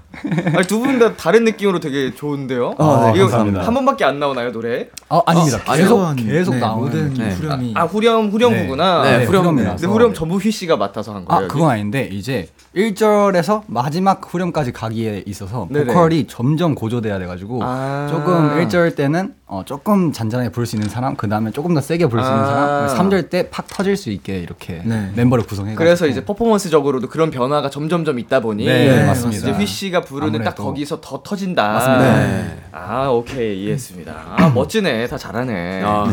아니 0.56 0.68
두 0.68 0.80
분 0.82 1.00
다 1.00 1.14
다른 1.16 1.46
느낌으로 1.46 1.80
되게 1.80 2.14
좋은데요. 2.14 2.76
아, 2.78 3.06
네, 3.06 3.14
이거 3.16 3.28
감사합니다. 3.28 3.62
한 3.66 3.74
번밖에 3.74 4.04
안 4.04 4.20
나오나요 4.20 4.52
노래? 4.52 4.88
어, 5.10 5.22
아닙니다. 5.26 5.58
계속, 5.60 5.76
새로운, 5.78 6.16
계속 6.18 6.54
네, 6.56 6.60
나오는. 6.60 7.14
네. 7.14 7.30
후렴이. 7.32 7.74
아 7.78 7.84
후렴 7.86 8.28
후렴구나. 8.30 9.04
네, 9.04 9.18
네. 9.20 9.26
후렴이라서. 9.26 9.78
근데 9.78 9.88
후렴 9.88 10.14
전부 10.14 10.36
휘 10.36 10.52
씨가 10.52 10.76
맡아서 10.76 11.16
한 11.16 11.24
거예요. 11.26 11.46
아, 11.46 11.48
그건 11.48 11.70
아닌데 11.70 12.10
이제 12.12 12.50
1절에서 12.76 13.64
마지막 13.68 14.22
후렴까지 14.34 14.74
가기에 14.74 15.24
있어서 15.28 15.68
네네. 15.72 15.86
보컬이 15.94 16.28
점점 16.28 16.76
고조돼야 16.76 17.18
돼가지고 17.20 17.60
아. 17.64 18.08
조금 18.10 18.50
1절 18.60 18.96
때는 18.96 19.34
어, 19.54 19.64
조금 19.66 20.14
잔잔하게 20.14 20.50
부를 20.50 20.66
수 20.66 20.78
있는 20.78 20.88
사람, 20.88 21.18
그 21.18 21.28
다음에 21.28 21.52
조금 21.52 21.74
더 21.74 21.82
세게 21.82 22.08
부를 22.08 22.24
수 22.24 22.30
있는 22.30 22.42
아. 22.46 22.88
사람, 22.88 23.10
3절 23.10 23.30
때 23.30 23.50
팍 23.50 23.68
터질 23.68 23.98
수 23.98 24.10
있게 24.10 24.40
이렇게 24.40 24.82
네. 24.86 25.12
멤버를 25.14 25.44
구성해가지고 25.44 25.78
그래서 25.78 26.08
이제 26.08 26.24
퍼포먼스적으로도 26.24 27.10
그런 27.10 27.32
변화가 27.32 27.70
점점점 27.70 28.18
있다 28.18 28.40
보니 28.40 28.64
네, 28.66 28.96
네, 28.96 29.06
맞습니다. 29.06 29.50
이제 29.50 29.52
휘 29.52 29.68
씨가 29.68 30.02
부르는 30.02 30.32
딱 30.40 30.40
아무래도. 30.52 30.64
거기서 30.64 31.02
더 31.02 31.22
터진다. 31.22 31.68
맞습니다. 31.68 32.18
네. 32.28 32.58
아 32.72 33.10
오케이 33.10 33.62
이해했습니다. 33.64 34.36
아 34.38 34.50
멋지네, 34.56 35.08
다 35.08 35.18
잘하네. 35.18 35.82
아, 35.84 36.10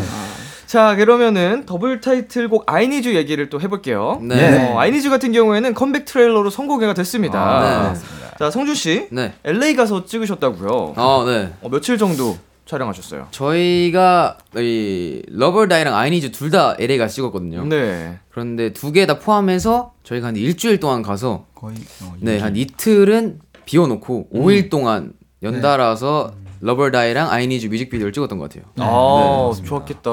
자 0.67 0.97
그러면은 0.97 1.65
더블 1.65 2.01
타이틀곡 2.01 2.65
I 2.67 2.73
Need 2.73 2.97
You 2.97 3.15
얘기를 3.15 3.49
또 3.51 3.61
해볼게요. 3.61 4.19
네. 4.21 4.73
어, 4.73 4.81
I 4.81 4.84
Need 4.84 4.99
You 4.99 5.11
같은 5.11 5.31
경우에는 5.31 5.75
컴백 5.75 6.07
트레일러로 6.07 6.51
선공개가 6.51 6.93
됐습니다. 6.95 7.41
아, 7.41 7.93
네. 7.93 8.01
자 8.37 8.51
성준 8.51 8.75
씨, 8.75 9.07
네. 9.13 9.33
LA 9.45 9.77
가서 9.77 10.05
찍으셨다고요. 10.05 10.95
어, 10.97 11.25
네. 11.25 11.53
어, 11.63 11.69
며칠 11.69 11.99
정도 11.99 12.37
촬영하셨어요? 12.69 13.29
저희가 13.31 14.39
이 14.57 15.23
러버다이랑 15.29 15.95
아이니즈 15.97 16.31
둘 16.33 16.51
다 16.51 16.77
LA 16.79 16.99
가서 16.99 17.15
찍었거든요. 17.15 17.65
네. 17.65 18.19
그런데 18.31 18.73
두 18.73 18.93
개 18.93 19.07
다 19.07 19.19
포함해서 19.19 19.93
저희가 20.05 20.29
한 20.29 20.37
일주일 20.37 20.79
동안 20.81 21.03
가서 21.03 21.47
거의 21.55 21.77
어, 22.03 22.15
네, 22.21 22.39
한 22.39 22.55
이틀은 22.57 23.41
비워놓고 23.65 24.29
5일 24.33 24.71
동안 24.71 25.13
연달아서 25.43 26.33
러버다이랑 26.61 27.31
아이니즈 27.31 27.67
뮤직비디오를 27.69 28.13
찍었던 28.13 28.39
것 28.39 28.51
같아요. 28.51 28.65
아 28.79 29.53
좋았겠다. 29.65 30.11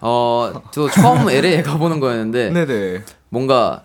어, 0.00 0.62
저 0.72 0.88
처음 0.90 1.28
LA 1.30 1.62
가보는 1.62 2.00
거였는데 2.00 2.50
네네. 2.50 3.02
뭔가 3.28 3.82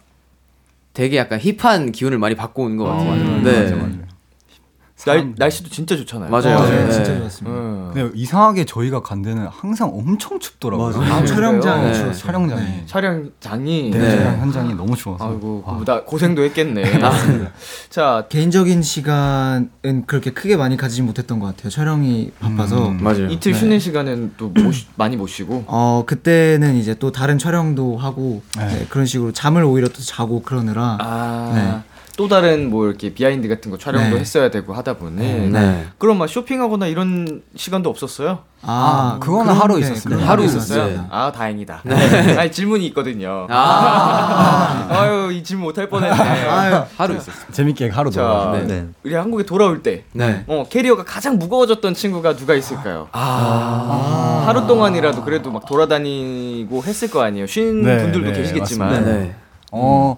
되게 0.94 1.18
약간 1.18 1.40
힙한 1.40 1.92
기운을 1.92 2.18
많이 2.18 2.36
받고 2.36 2.64
온 2.64 2.78
것 2.78 2.86
같아요. 2.86 3.42
네. 3.44 3.68
날 5.06 5.34
날씨도 5.38 5.70
진짜 5.70 5.96
좋잖아요. 5.96 6.30
맞아요. 6.30 6.58
어, 6.58 6.66
네, 6.70 6.84
네. 6.86 6.92
진짜 6.92 7.18
좋았습니다. 7.18 7.58
음. 7.58 7.92
근데 7.94 8.12
이상하게 8.16 8.66
저희가 8.66 9.02
간 9.02 9.22
데는 9.22 9.48
항상 9.48 9.90
엄청 9.94 10.40
춥더라고요. 10.40 10.98
맞아요. 11.00 11.14
아, 11.14 11.26
촬영장이 11.26 11.84
네. 11.86 11.94
추웠어요. 11.94 12.14
촬영장이. 12.14 12.68
촬영장이 12.86 13.90
네, 13.92 13.98
네. 13.98 14.18
촬영 14.18 14.40
현장이 14.42 14.74
너무 14.74 14.96
추워서. 14.98 15.30
아이고 15.30 15.64
아, 15.66 15.82
나 15.86 16.04
고생도 16.04 16.44
했겠네. 16.44 16.84
자 17.90 18.26
개인적인 18.30 18.82
시간은 18.82 20.06
그렇게 20.06 20.32
크게 20.32 20.58
많이 20.58 20.76
가지지 20.78 21.02
못했던 21.02 21.40
것 21.40 21.48
같아요. 21.48 21.70
촬영이 21.70 22.32
바빠서. 22.40 22.90
음, 22.90 23.02
맞아요. 23.02 23.28
이틀 23.28 23.54
쉬는 23.54 23.80
시간은 23.80 24.34
또못 24.38 24.74
쉬- 24.74 24.88
많이 24.96 25.16
못 25.16 25.28
쉬고. 25.28 25.64
어 25.68 26.04
그때는 26.06 26.76
이제 26.76 26.94
또 26.96 27.12
다른 27.12 27.38
촬영도 27.38 27.98
하고 27.98 28.42
네. 28.58 28.68
네, 28.68 28.86
그런 28.90 29.06
식으로 29.06 29.32
잠을 29.32 29.64
오히려 29.64 29.88
또 29.88 30.02
자고 30.02 30.42
그러느라 30.42 30.98
아 31.00 31.52
네. 31.56 31.89
또 32.20 32.28
다른 32.28 32.70
뭐 32.70 32.86
이렇게 32.86 33.14
behind 33.14 33.48
같은 33.48 33.72
거 33.72 33.78
촬영도 33.78 34.16
네. 34.16 34.20
했어야 34.20 34.52
되고 34.52 34.74
하다 34.74 34.96
보니 34.96 35.52
네. 35.52 35.86
그럼 35.98 36.18
막 36.18 36.28
쇼핑하거나 36.28 36.88
이런 36.88 37.44
시간도 37.56 37.90
없었어요? 37.90 38.40
아, 38.62 39.16
그거는 39.22 39.46
그런- 39.46 39.58
하루 39.58 39.76
네, 39.76 39.80
있었습니다. 39.86 40.28
하루 40.28 40.44
있었어요? 40.44 40.86
네. 40.88 41.00
아 41.10 41.32
다행이다. 41.32 41.82
아니 42.38 42.52
질문이 42.52 42.86
있거든요. 42.88 43.48
아, 43.50 44.88
아 44.92 45.08
유 45.08 45.32
이 45.32 45.42
질문 45.44 45.68
못할 45.68 45.88
뻔했네. 45.88 46.12
아유, 46.20 46.84
하루 46.98 47.14
있었어. 47.16 47.32
재밌게 47.54 47.88
하루 47.88 48.12
자, 48.12 48.22
놀아. 48.22 48.60
네. 48.68 48.88
우리 49.06 49.14
한국에 49.16 49.44
돌아올 49.46 49.82
때 49.82 50.04
네. 50.12 50.44
어, 50.48 50.66
캐리어가 50.70 51.06
가장 51.06 51.38
무거워졌던 51.40 51.94
친구가 51.94 52.36
누가 52.36 52.54
있을까요? 52.54 53.08
아. 53.14 54.44
하루 54.46 54.68
동안이라도 54.68 55.24
그래도 55.24 55.52
막 55.52 55.66
돌아다니고 55.66 56.84
했을 56.84 57.10
거 57.10 57.22
아니에요. 57.22 57.48
쉰 57.48 57.82
네, 57.82 58.00
분들도 58.02 58.32
네, 58.32 58.38
계시겠지만. 58.42 59.06
네. 59.06 59.36
어 59.72 60.18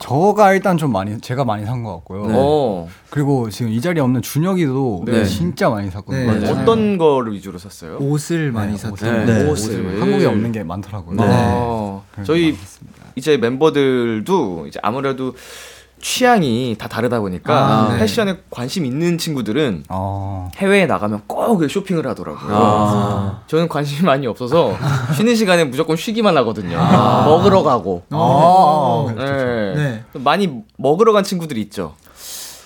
저가 0.00 0.54
일단 0.54 0.76
좀 0.78 0.92
많이 0.92 1.20
제가 1.20 1.44
많이 1.44 1.64
산 1.66 1.84
것 1.84 1.94
같고요. 1.96 2.22
어, 2.30 2.88
그리고 3.10 3.48
지금 3.50 3.70
이 3.70 3.80
자리에 3.80 4.02
없는 4.02 4.22
준혁이도 4.22 5.04
네. 5.06 5.24
진짜 5.24 5.68
많이 5.68 5.90
샀거든요. 5.90 6.40
네. 6.40 6.50
어떤 6.50 6.98
거를 6.98 7.32
위주로 7.34 7.58
샀어요? 7.58 7.98
옷을 7.98 8.50
많이 8.50 8.72
네, 8.72 8.78
샀던 8.78 9.26
네. 9.26 9.48
옷을. 9.48 10.00
한국에 10.00 10.24
없는 10.26 10.52
게 10.52 10.64
많더라고요. 10.64 11.16
네. 11.16 11.24
어, 11.28 12.04
저희 12.24 12.56
이제 13.14 13.36
멤버들도 13.36 14.66
이제 14.68 14.80
아무래도 14.82 15.34
취향이 16.00 16.76
다 16.78 16.88
다르다 16.88 17.20
보니까 17.20 17.54
아, 17.54 17.92
네. 17.92 17.98
패션에 17.98 18.38
관심 18.50 18.84
있는 18.84 19.18
친구들은 19.18 19.84
어. 19.88 20.50
해외에 20.56 20.86
나가면 20.86 21.22
꼭 21.26 21.68
쇼핑을 21.68 22.06
하더라고요. 22.06 22.50
아. 22.52 23.42
저는 23.46 23.68
관심이 23.68 24.02
많이 24.02 24.26
없어서 24.26 24.76
쉬는 25.14 25.36
시간에 25.36 25.64
무조건 25.64 25.96
쉬기만 25.96 26.36
하거든요. 26.38 26.78
먹으러 27.24 27.62
가고. 27.62 28.02
어. 28.10 29.12
네. 29.16 29.74
네. 29.74 30.04
많이 30.14 30.50
먹으러 30.78 31.12
간 31.12 31.22
친구들이 31.22 31.60
있죠. 31.62 31.94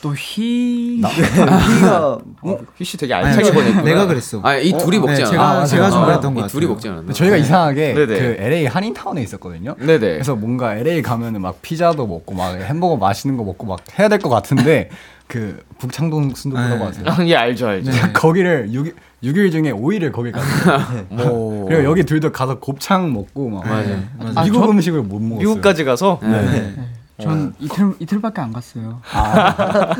또 0.04 0.10
휘. 0.12 1.00
휘가 1.02 2.18
어, 2.42 2.58
휘씨 2.76 2.98
되게 2.98 3.14
알차게 3.14 3.52
보냈구나. 3.52 3.82
내가 3.84 4.06
그랬어. 4.06 4.38
아, 4.42 4.54
이 4.54 4.70
둘이 4.76 4.98
먹지 4.98 5.22
네, 5.22 5.28
않았나? 5.28 5.30
제가 5.30 5.50
아, 5.62 5.64
제가 5.64 5.82
맞아요. 5.88 5.92
좀 5.94 6.02
아, 6.02 6.06
그랬던 6.06 6.34
것이 6.34 6.42
같아요. 6.42 6.48
둘이 6.60 6.66
먹지 6.66 6.88
않았나? 6.90 7.12
저희가 7.14 7.36
이상하게 7.38 7.94
네네. 7.94 8.06
그 8.06 8.36
LA 8.38 8.66
한인타운에 8.66 9.22
있었거든요. 9.22 9.76
네네. 9.78 9.98
그래서 9.98 10.36
뭔가 10.36 10.74
LA 10.76 11.00
가면은 11.00 11.40
막 11.40 11.62
피자도 11.62 12.06
먹고 12.06 12.34
막 12.34 12.54
햄버거 12.60 12.98
맛있는 12.98 13.38
거 13.38 13.44
먹고 13.44 13.64
막 13.66 13.80
해야 13.98 14.08
될 14.10 14.18
것 14.18 14.28
같은데 14.28 14.90
그 15.26 15.62
북창동 15.78 16.34
순두부라고 16.34 16.76
네. 16.76 16.84
하세요. 16.84 17.04
아, 17.08 17.24
예, 17.26 17.34
알죠, 17.34 17.66
알죠. 17.68 17.90
거기를 18.12 18.68
6일, 18.72 18.92
6일 19.22 19.52
중에 19.52 19.72
5일을 19.72 20.12
거기 20.12 20.32
갔어요. 20.32 21.06
뭐. 21.08 21.64
그리고 21.66 21.84
여기 21.84 22.04
둘도 22.04 22.30
가서 22.30 22.58
곱창 22.58 23.10
먹고 23.10 23.48
막 23.48 23.64
네, 23.64 24.02
맞아요. 24.18 24.44
미국 24.44 24.68
음식을 24.68 25.00
못 25.00 25.18
먹었어요. 25.22 25.38
미국까지 25.38 25.84
가서 25.84 26.20
네. 26.22 26.74
전 27.22 27.54
이틀 27.60 27.94
이틀밖에 28.00 28.40
안 28.40 28.52
갔어요. 28.52 29.00
아, 29.06 29.94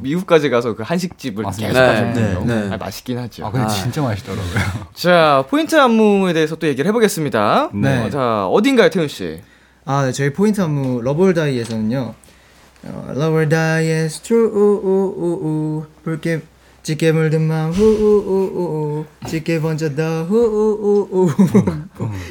미국까지 0.00 0.48
가서 0.48 0.74
그 0.74 0.82
한식집을 0.82 1.44
맞습니다. 1.44 1.72
계속 1.72 1.80
네, 1.80 1.86
가셨네요. 1.86 2.44
네, 2.44 2.68
네. 2.68 2.74
아, 2.74 2.78
맛있긴 2.78 3.18
하죠. 3.18 3.46
아 3.46 3.50
근데 3.50 3.66
아. 3.66 3.68
진짜 3.68 4.00
맛있더라고요. 4.00 4.54
자, 4.94 5.44
포인트 5.50 5.78
안무에 5.78 6.32
대해서 6.32 6.56
또 6.56 6.66
얘기를 6.66 6.88
해보겠습니다. 6.88 7.68
네. 7.74 8.04
어, 8.04 8.10
자, 8.10 8.46
어딘가요, 8.46 8.88
태훈 8.88 9.08
씨? 9.08 9.42
아, 9.84 10.06
네, 10.06 10.12
저희 10.12 10.32
포인트 10.32 10.62
안무 10.62 11.02
Love 11.02 11.24
or 11.24 11.36
Die에서는요. 11.36 12.14
어, 12.86 13.12
Love 13.14 13.38
or 13.38 13.50
Die에서 13.50 14.22
트루우우우우 14.22 15.84
붉게 16.02 16.40
짙게 16.82 17.12
물든 17.12 17.42
마음 17.42 17.72
후우우우우 17.72 19.04
짙게 19.26 19.60
번져더 19.60 20.24
후우우우 20.24 21.28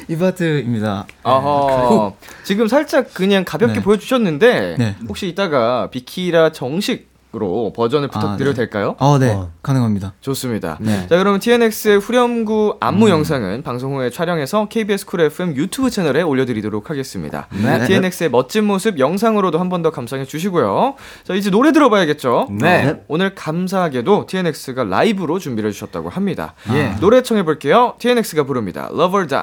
이 0.08 0.16
파트입니다. 0.16 1.06
아하. 1.22 2.12
지금 2.44 2.68
살짝 2.68 3.12
그냥 3.14 3.44
가볍게 3.44 3.74
네. 3.74 3.82
보여주셨는데 3.82 4.76
네. 4.78 4.96
혹시 5.08 5.28
이따가 5.28 5.88
비키라 5.90 6.52
정식 6.52 7.12
으로 7.36 7.72
버전을 7.74 8.06
부탁드려도 8.06 8.52
네. 8.52 8.56
될까요? 8.58 8.94
어, 9.00 9.18
네, 9.18 9.36
가능합니다. 9.60 10.14
좋습니다. 10.20 10.78
네. 10.80 11.08
자, 11.08 11.18
그러면 11.18 11.40
TNX의 11.40 11.98
후렴구 11.98 12.76
안무 12.78 13.10
영상은 13.10 13.64
방송 13.64 13.96
후에 13.96 14.08
촬영해서 14.10 14.68
KBS 14.68 15.04
쿨 15.06 15.20
FM 15.22 15.56
유튜브 15.56 15.90
채널에 15.90 16.22
올려드리도록 16.22 16.90
하겠습니다. 16.90 17.48
네. 17.50 17.84
TNX의 17.88 18.30
멋진 18.30 18.66
모습 18.66 19.00
영상으로도 19.00 19.58
한 19.58 19.68
번 19.68 19.82
더 19.82 19.90
감상해 19.90 20.24
주시고요. 20.26 20.94
자, 21.24 21.34
이제 21.34 21.50
노래 21.50 21.72
들어봐야겠죠? 21.72 22.50
네. 22.52 22.86
어, 22.90 22.96
오늘 23.08 23.34
감사하게도 23.34 24.26
TNX가 24.26 24.84
라이브로 24.84 25.40
준비를 25.40 25.70
해주셨다고 25.70 26.10
합니다. 26.10 26.54
예. 26.72 26.94
노래 27.00 27.20
청해 27.22 27.42
볼게요. 27.42 27.94
TNX가 27.98 28.44
부릅니다. 28.44 28.88
Love 28.92 29.12
or 29.12 29.26
Die. 29.26 29.42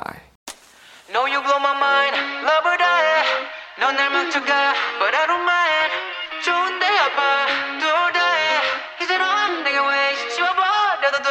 No, 1.13 1.27
you 1.27 1.41
blow 1.43 1.59
my 1.61 1.75
mind, 1.79 2.15
love 2.43 2.67
or 2.67 2.77
die. 2.77 3.25
넌날 3.79 4.11
망쳐가, 4.11 4.75
but 4.99 5.15
I 5.15 5.27
don't 5.27 5.45
mind. 5.45 5.93
좋은데 6.45 6.87
아파, 6.87 7.47
둘 7.79 8.13
다해. 8.13 8.61
이제 9.03 9.17
넌 9.19 9.63
내가 9.63 9.87
왜 9.89 10.15
지워버려도 10.35 11.19
돼. 11.23 11.31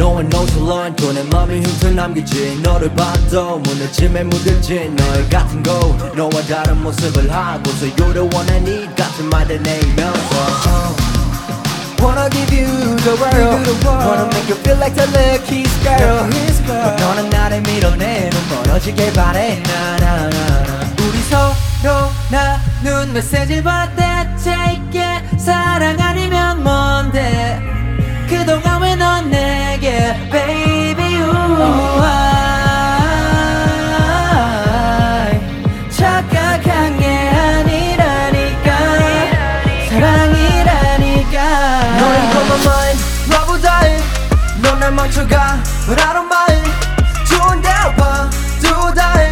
No 0.00 0.10
one 0.14 0.28
knows 0.30 0.52
to 0.54 0.62
learn 0.64 0.94
또 0.96 1.12
내 1.12 1.22
맘에 1.24 1.60
흉터 1.60 1.90
남기지 1.90 2.60
너를 2.62 2.94
봐도 2.94 3.58
무너짐에 3.58 4.24
묻을지 4.24 4.88
너의 4.90 5.28
같은 5.28 5.62
거 5.62 5.72
너와 6.14 6.30
다른 6.48 6.82
모습을 6.82 7.30
하고서 7.32 7.86
You're 7.86 8.12
the 8.14 8.28
one 8.34 8.48
I 8.50 8.58
need 8.58 8.94
같은 8.94 9.28
말을 9.28 9.60
내면서 9.62 10.36
uh, 10.66 11.01
Wanna 12.03 12.29
give 12.29 12.51
you 12.51 12.67
the 13.07 13.15
world 13.21 13.65
Wanna 13.85 14.25
make 14.33 14.47
you 14.49 14.55
feel 14.55 14.77
like 14.77 14.93
the 14.93 15.07
lucky 15.15 15.63
sparrow 15.65 16.27
But 16.67 16.99
너는 17.01 17.29
나를 17.29 17.61
밀어내는 17.61 18.37
멀어지길 18.49 19.13
바래 19.13 19.61
나나나 19.61 20.29
우리 20.99 21.17
서로 21.29 22.09
나눈 22.29 23.13
메시지를 23.13 23.63
받아 23.63 24.27
Take 24.43 25.01
it 25.01 25.39
사랑 25.39 25.99
아니면 25.99 26.61
뭔데 26.63 27.61
그동안 28.27 28.81
왜 28.81 28.95
넌 28.95 29.29
내게 29.29 30.13
Baby 30.29 31.15
you 31.15 31.92
넌날 45.12 45.12
망쳐가 45.12 45.62
but 45.86 46.00
I 46.00 46.12
don't 46.14 46.26
mind 46.26 46.70
좋은데 47.28 47.68
아파 47.68 48.30
do 48.60 48.94
die 48.94 49.30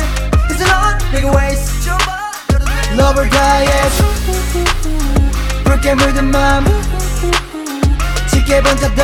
이제 0.53 0.65
넌 0.65 0.99
내게 1.13 1.27
왜 1.29 1.53
있어 1.53 1.97
love 2.93 3.19
or 3.19 3.31
die 3.31 3.67
yes 3.67 4.03
붉게 5.65 5.95
물든 5.95 6.27
맘 6.27 6.65
짙게 8.31 8.63
번져도 8.63 9.03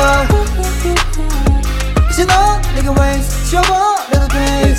이제 2.11 2.25
넌 2.25 2.61
내게 2.75 2.89
왜 2.89 3.17
있어 3.17 3.61
버려도 3.61 4.27
돼 4.27 4.75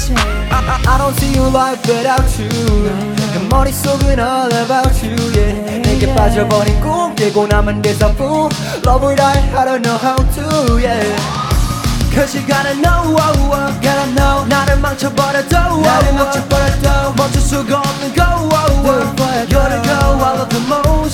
I, 0.50 0.64
I, 0.64 0.80
I 0.86 0.98
don't 0.98 1.16
see 1.18 1.36
your 1.36 1.50
life 1.50 1.80
without 1.88 2.40
you 2.40 3.14
내 3.32 3.48
머릿속은 3.48 4.18
all 4.18 4.52
about 4.52 4.94
you 5.04 5.16
yeah. 5.36 5.82
내게 5.82 6.14
빠져버린 6.14 6.80
꿈 6.80 7.14
깨고 7.16 7.48
남은 7.48 7.82
데사부 7.82 8.48
Love 8.86 9.06
or 9.06 9.16
die 9.16 9.40
I 9.56 9.64
don't 9.64 9.82
know 9.82 9.98
how 9.98 10.16
to 10.16 10.78
yeah 10.78 11.37
Cause 12.13 12.35
you 12.35 12.41
gotta 12.47 12.75
know, 12.75 13.15
oh, 13.15 13.51
oh, 13.53 13.79
gotta 13.81 14.11
know 14.13 14.45
나를 14.47 14.79
망쳐버려도 14.79 15.81
나를 15.81 16.13
망쳐버려도 16.13 17.13
멈출 17.13 17.41
수가 17.41 17.79
없는 17.79 18.13
go, 18.13 18.23
oh, 18.23 18.49
oh. 18.51 19.19
You're 19.49 19.69
the 19.69 19.81
go, 19.87 20.19
I 20.19 20.35
love 20.35 20.49
the 20.49 20.59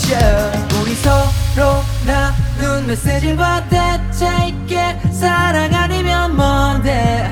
yeah 0.09 0.51
우리 0.81 0.95
서로 0.95 1.83
나눈 2.05 2.87
메시지를 2.87 3.37
받아 3.37 3.99
Take 4.11 4.77
it 4.77 5.13
사랑 5.13 5.73
아니면 5.73 6.35
뭔데 6.35 7.31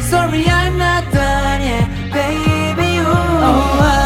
Sorry 0.00 0.44
I'm 0.44 0.76
not 0.76 1.10
done 1.12 1.62
yet 1.62 1.88
Baby 2.12 2.96
you 2.96 3.06
I 3.06 4.03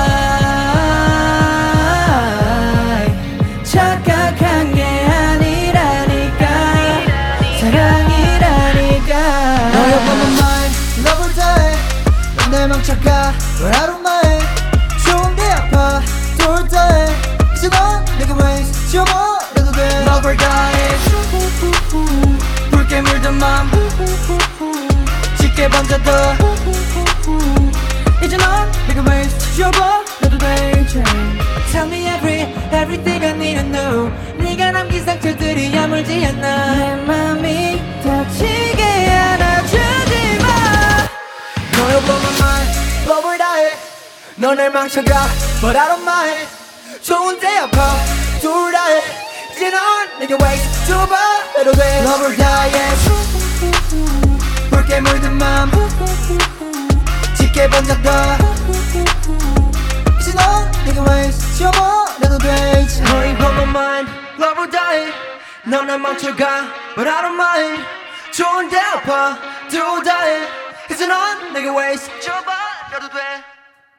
but 12.97 13.77
I 13.77 13.87
don't 13.87 14.03
mind 14.03 14.45
좋은데 15.05 15.43
아파, 15.53 16.01
둘 16.39 16.67
다해 16.69 17.13
이제 17.55 17.69
넌 17.69 18.03
내게 18.19 18.33
왜 18.33 18.61
있어 18.63 19.05
버려도 19.05 19.73
돼. 19.73 19.83
Love 20.07 20.25
or 20.25 20.37
die. 20.37 20.97
붉게 22.71 23.03
물든 23.03 23.35
맘 23.35 23.71
짙게 25.39 25.69
번져도. 25.69 26.11
이제 28.25 28.39
넌 28.39 28.73
내게 28.89 29.01
왜 29.01 29.23
있어 29.23 29.71
버려도 29.71 30.39
돼 30.39 30.87
Tell 31.71 31.87
me 31.87 32.09
every, 32.09 32.41
everything 32.73 33.23
I 33.23 33.33
need 33.33 33.61
to 33.61 33.65
know. 33.71 34.11
네가 34.39 34.73
남긴 34.73 35.05
상처들이 35.05 35.77
아물지 35.77 36.25
않나 36.25 36.75
내 36.75 36.97
맘이 37.05 37.83
다치 38.03 38.68
너의 44.38 44.70
blow 44.70 44.70
my 44.70 44.70
mind, 44.70 44.70
love 44.70 44.70
or 44.70 44.70
die 44.70 44.70
넌날 44.70 44.72
망쳐가 44.72 45.28
But 45.62 45.78
I 45.78 45.88
don't 45.88 46.02
mind 46.02 46.48
좋은데 47.02 47.58
아파 47.60 47.96
둘 48.42 48.72
다해 48.72 49.02
이제 49.56 49.70
넌 49.70 50.20
내게 50.20 50.34
waste 50.34 50.88
줘봐 50.88 51.16
해도 51.58 51.72
돼 51.72 52.00
Love 52.02 52.26
or 52.26 52.36
die 52.36 52.72
yeah. 52.74 52.96
붉게 54.70 55.02
물든 55.02 55.38
맘 55.38 55.72
짙게 57.38 57.70
번졌다 57.70 58.38
이제 60.20 60.34
넌 60.34 60.72
내게 60.86 61.00
waste 61.00 61.60
줘버려도 61.60 62.38
돼 62.40 62.82
이제 62.84 63.04
너희 63.04 63.30
on 63.30 63.40
my 63.40 63.64
mind 63.64 64.12
Love 64.40 64.60
or 64.60 64.70
die 64.70 65.14
넌날 65.66 66.00
망쳐가 66.00 66.68
But 66.96 67.08
I 67.08 67.22
don't 67.22 67.36
mind 67.36 67.84
좋은데 68.32 68.80
아파 68.80 69.38
둘 69.70 70.04
다해 70.04 70.48
이제 70.92 71.06
넌 71.06 71.54
내게 71.54 71.70
waste 71.70 72.20
줘버려도 72.20 73.10
돼 73.10 73.54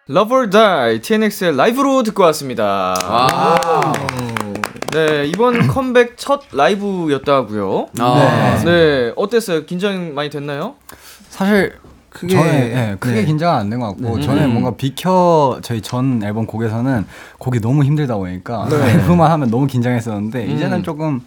Love 0.09 0.35
or 0.35 0.49
Die 0.49 1.01
TNX의 1.01 1.55
라이브로 1.55 2.01
듣고 2.01 2.23
왔습니다. 2.23 2.95
네 4.91 5.27
이번 5.27 5.67
컴백 5.69 6.17
첫 6.17 6.41
라이브였다고요. 6.51 7.89
아. 7.99 8.61
네 8.65 9.13
어땠어요? 9.15 9.67
긴장 9.67 10.15
많이 10.15 10.31
됐나요? 10.31 10.73
사실 11.29 11.73
크게 12.09 12.35
저는 12.35 12.53
예, 12.53 12.97
크게 12.99 13.15
네. 13.17 13.25
긴장은 13.25 13.59
안된 13.59 13.79
것 13.79 13.85
같고 13.89 14.15
음. 14.15 14.21
저는 14.21 14.49
뭔가 14.49 14.71
비켜 14.71 15.59
저희 15.61 15.79
전 15.79 16.23
앨범 16.23 16.47
곡에서는 16.47 17.05
곡이 17.37 17.59
너무 17.61 17.83
힘들다 17.83 18.15
보니까 18.15 18.67
네. 18.67 18.79
라이브만 18.79 19.29
하면 19.29 19.51
너무 19.51 19.67
긴장했었는데 19.67 20.43
음. 20.43 20.49
이제는 20.49 20.81
조금 20.81 21.21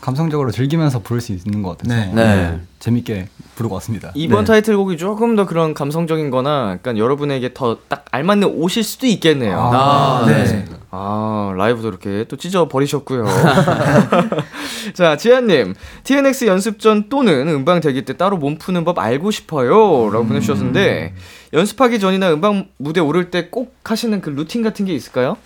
감성적으로 0.00 0.50
즐기면서 0.50 1.00
부를 1.00 1.20
수 1.20 1.32
있는 1.32 1.62
것 1.62 1.78
같아서 1.78 1.94
네. 1.94 2.12
네. 2.14 2.60
재밌게 2.78 3.28
부르고 3.56 3.74
왔습니다. 3.76 4.12
이번 4.14 4.44
네. 4.44 4.52
타이틀곡이 4.52 4.96
조금 4.98 5.34
더 5.34 5.46
그런 5.46 5.72
감성적인거나 5.74 6.72
약간 6.72 6.98
여러분에게 6.98 7.54
더 7.54 7.78
딱 7.88 8.04
알맞는 8.10 8.48
옷일 8.48 8.82
수도 8.84 9.06
있겠네요. 9.06 9.58
아, 9.58 10.24
네. 10.26 10.44
네. 10.44 10.64
아, 10.90 11.52
라이브도 11.56 11.88
이렇게 11.88 12.24
또 12.28 12.36
찢어 12.36 12.68
버리셨고요. 12.68 13.24
자, 14.94 15.16
지한님, 15.16 15.74
TNX 16.04 16.46
연습 16.46 16.78
전 16.78 17.08
또는 17.08 17.48
음방 17.48 17.80
대기 17.80 18.04
때 18.04 18.16
따로 18.16 18.36
몸 18.36 18.56
푸는 18.58 18.84
법 18.84 18.98
알고 18.98 19.30
싶어요. 19.30 20.10
라고 20.10 20.26
보내주셨는데, 20.26 21.14
연습하기 21.52 21.98
전이나 22.00 22.32
음방 22.32 22.68
무대 22.78 23.00
오를 23.00 23.30
때 23.30 23.48
꼭 23.50 23.74
하시는 23.84 24.20
그 24.20 24.30
루틴 24.30 24.62
같은 24.62 24.84
게 24.84 24.92
있을까요? 24.94 25.36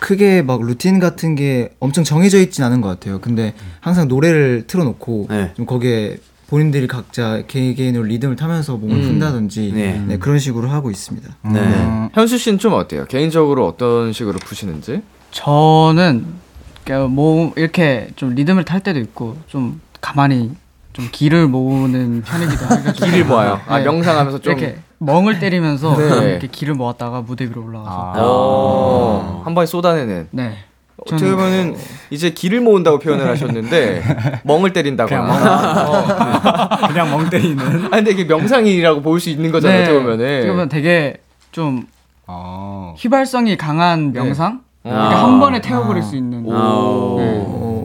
크게 0.00 0.42
막 0.42 0.62
루틴 0.62 0.98
같은 0.98 1.34
게 1.34 1.70
엄청 1.80 2.04
정해져 2.04 2.38
있진 2.38 2.64
않은 2.64 2.80
것 2.80 2.88
같아요. 2.88 3.20
근데 3.20 3.54
항상 3.80 4.08
노래를 4.08 4.64
틀어놓고 4.66 5.26
네. 5.30 5.52
좀 5.56 5.66
거기에 5.66 6.18
본인들이 6.48 6.86
각자 6.86 7.42
개인 7.48 7.74
개인으로 7.74 8.04
리듬을 8.04 8.36
타면서 8.36 8.76
몸을 8.76 8.96
음. 8.96 9.02
푼다든지 9.02 9.72
네. 9.74 10.04
네, 10.06 10.18
그런 10.18 10.38
식으로 10.38 10.68
하고 10.68 10.90
있습니다. 10.90 11.28
네. 11.52 11.60
음, 11.60 12.08
현수 12.12 12.38
씨는 12.38 12.58
좀 12.58 12.74
어때요? 12.74 13.04
개인적으로 13.06 13.66
어떤 13.66 14.12
식으로 14.12 14.38
푸시는지? 14.38 15.02
저는 15.32 16.24
뭐 17.10 17.52
이렇게 17.56 18.08
좀 18.16 18.34
리듬을 18.34 18.64
탈 18.64 18.80
때도 18.80 19.00
있고 19.00 19.36
좀 19.48 19.80
가만히 20.00 20.52
좀 20.92 21.08
기를 21.10 21.48
모으는 21.48 22.22
편이기도 22.22 22.64
해가지고 22.64 22.92
길을 23.06 23.24
모아요. 23.24 23.60
아, 23.66 23.78
네. 23.78 23.84
명상하면서 23.84 24.38
좀. 24.40 24.56
이렇게 24.56 24.78
멍을 24.98 25.38
때리면서 25.38 25.96
네. 25.96 26.30
이렇게 26.30 26.46
기를 26.46 26.74
모았다가 26.74 27.20
무대 27.22 27.44
위로 27.44 27.64
올라가서 27.64 27.90
아. 27.90 28.14
어, 28.18 29.42
한 29.44 29.54
번에 29.54 29.66
쏟아내는. 29.66 30.28
네 30.30 30.56
어떻게 30.98 31.30
보면은 31.30 31.76
이제 32.10 32.30
기를 32.30 32.60
모은다고 32.62 32.98
표현을 33.00 33.28
하셨는데 33.28 34.02
멍을 34.44 34.72
때린다거나. 34.72 35.26
그냥 35.26 35.90
어. 35.90 36.86
그냥 36.88 37.10
멍 37.10 37.28
때리는. 37.28 37.86
아 37.86 37.90
근데 37.90 38.12
이게 38.12 38.24
명상이라고 38.24 39.02
볼 39.02 39.20
수 39.20 39.28
있는 39.30 39.52
거잖아요. 39.52 39.82
어떻게 39.82 39.98
보면은. 39.98 40.36
어떻게 40.38 40.50
보면 40.50 40.68
되게 40.70 41.16
좀 41.52 41.86
어. 42.26 42.94
휘발성이 42.98 43.56
강한 43.56 44.12
명상 44.12 44.60
네. 44.84 44.90
이렇게 44.90 45.14
아. 45.14 45.24
한 45.24 45.38
번에 45.40 45.60
태워버릴 45.60 46.02
수 46.02 46.16
있는 46.16 46.46
오. 46.46 46.52
어, 46.54 47.16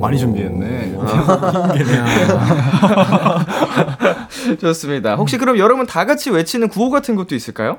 많이 0.01 0.17
준비했네. 0.17 0.97
좋습니다. 4.59 5.15
혹시 5.15 5.37
그럼 5.37 5.57
여러분 5.57 5.85
다 5.85 6.05
같이 6.05 6.29
외치는 6.29 6.69
구호 6.69 6.89
같은 6.89 7.15
것도 7.15 7.35
있을까요? 7.35 7.77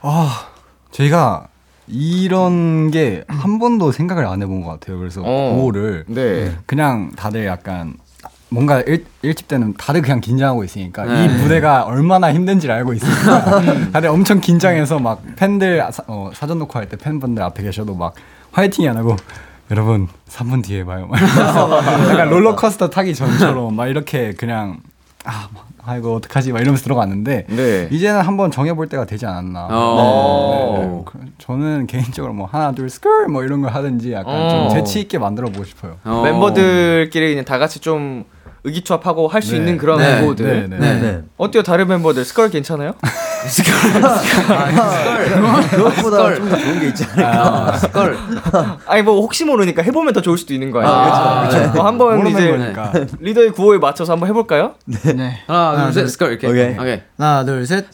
아, 0.00 0.48
저희가 0.90 1.48
이런 1.88 2.90
게 2.90 3.24
한 3.28 3.58
번도 3.58 3.92
생각을 3.92 4.26
안 4.26 4.42
해본 4.42 4.62
것 4.62 4.70
같아요. 4.70 4.98
그래서 4.98 5.22
어. 5.24 5.54
구호를 5.54 6.04
네. 6.08 6.56
그냥 6.66 7.12
다들 7.16 7.46
약간 7.46 7.94
뭔가 8.48 8.80
일, 8.82 9.04
일집 9.22 9.48
때는 9.48 9.74
다들 9.74 10.02
그냥 10.02 10.20
긴장하고 10.20 10.64
있으니까 10.64 11.04
네. 11.04 11.24
이 11.24 11.28
무대가 11.28 11.84
얼마나 11.84 12.32
힘든지를 12.32 12.74
알고 12.74 12.92
있으니까 12.94 13.62
다들 13.92 14.08
엄청 14.08 14.40
긴장해서 14.40 14.98
막 14.98 15.22
팬들 15.36 15.80
아, 15.82 15.90
사, 15.90 16.02
어, 16.06 16.30
사전 16.34 16.58
녹화할 16.58 16.88
때 16.88 16.96
팬분들 16.96 17.42
앞에 17.42 17.62
계셔도 17.62 17.94
막 17.94 18.14
화이팅이 18.52 18.88
안 18.88 18.96
하고 18.96 19.16
여러분 19.70 20.08
3분 20.28 20.62
뒤에 20.64 20.84
봐요. 20.84 21.08
약간 22.10 22.28
롤러코스터 22.30 22.90
타기 22.90 23.14
전처럼 23.14 23.74
막 23.74 23.86
이렇게 23.88 24.32
그냥 24.32 24.78
아, 25.24 25.48
막, 25.52 25.66
아이고 25.84 26.14
어떡하지 26.14 26.52
막 26.52 26.60
이러면서 26.60 26.84
들어갔는데 26.84 27.46
네. 27.48 27.88
이제는 27.90 28.20
한번 28.20 28.50
정해볼 28.52 28.88
때가 28.88 29.06
되지 29.06 29.26
않았나. 29.26 29.68
어. 29.70 30.76
네, 30.78 30.86
네. 30.86 31.02
그- 31.04 31.18
저는 31.38 31.86
개인적으로 31.88 32.32
뭐 32.32 32.46
하나 32.46 32.72
둘 32.72 32.88
skull 32.88 33.26
뭐 33.28 33.42
이런 33.42 33.60
걸 33.60 33.72
하든지 33.72 34.12
약간 34.12 34.34
어. 34.34 34.68
좀 34.68 34.68
재치 34.78 35.00
있게 35.00 35.18
만들어 35.18 35.48
보고 35.48 35.64
싶어요. 35.64 35.96
어. 36.04 36.22
멤버들끼리 36.24 37.30
그냥 37.30 37.44
다 37.44 37.58
같이 37.58 37.80
좀 37.80 38.24
의기투합하고 38.66 39.28
할수 39.28 39.52
네. 39.52 39.58
있는 39.58 39.78
그런 39.78 39.98
네. 39.98 40.20
구호들. 40.20 40.68
네, 40.68 40.76
네. 40.78 41.00
네. 41.00 41.20
어때요? 41.36 41.62
다른 41.62 41.86
멤버들 41.88 42.24
skull 42.24 42.50
괜찮아요? 42.50 42.94
그것보다 45.70 46.34
좀 46.34 46.48
더 46.48 46.56
좋은 46.58 46.80
게 46.80 46.88
있지 46.88 47.04
않을까. 47.04 47.72
아, 47.72 47.76
skull. 47.76 48.16
아니 48.86 49.02
뭐 49.02 49.20
혹시 49.20 49.44
모르니까 49.44 49.82
해보면 49.82 50.12
더 50.12 50.20
좋을 50.20 50.36
수도 50.38 50.52
있는 50.54 50.70
거예요. 50.70 50.88
아, 50.88 51.48
그렇죠. 51.48 51.70
뭐 51.72 51.86
한번 51.86 52.16
모르는 52.18 52.32
이제 52.32 52.50
거니까. 52.50 52.92
리더의 53.20 53.50
구호에 53.50 53.78
맞춰서 53.78 54.12
한번 54.12 54.28
해볼까요? 54.30 54.74
네. 54.86 55.40
하나, 55.46 55.84
둘, 55.84 55.92
셋, 55.92 56.00
둘, 56.02 56.08
스컬 56.08 56.30
이렇게. 56.32 56.46
오케이. 56.48 56.72
오케이. 56.78 57.02
하나 57.18 57.44
둘 57.44 57.66
셋. 57.66 57.86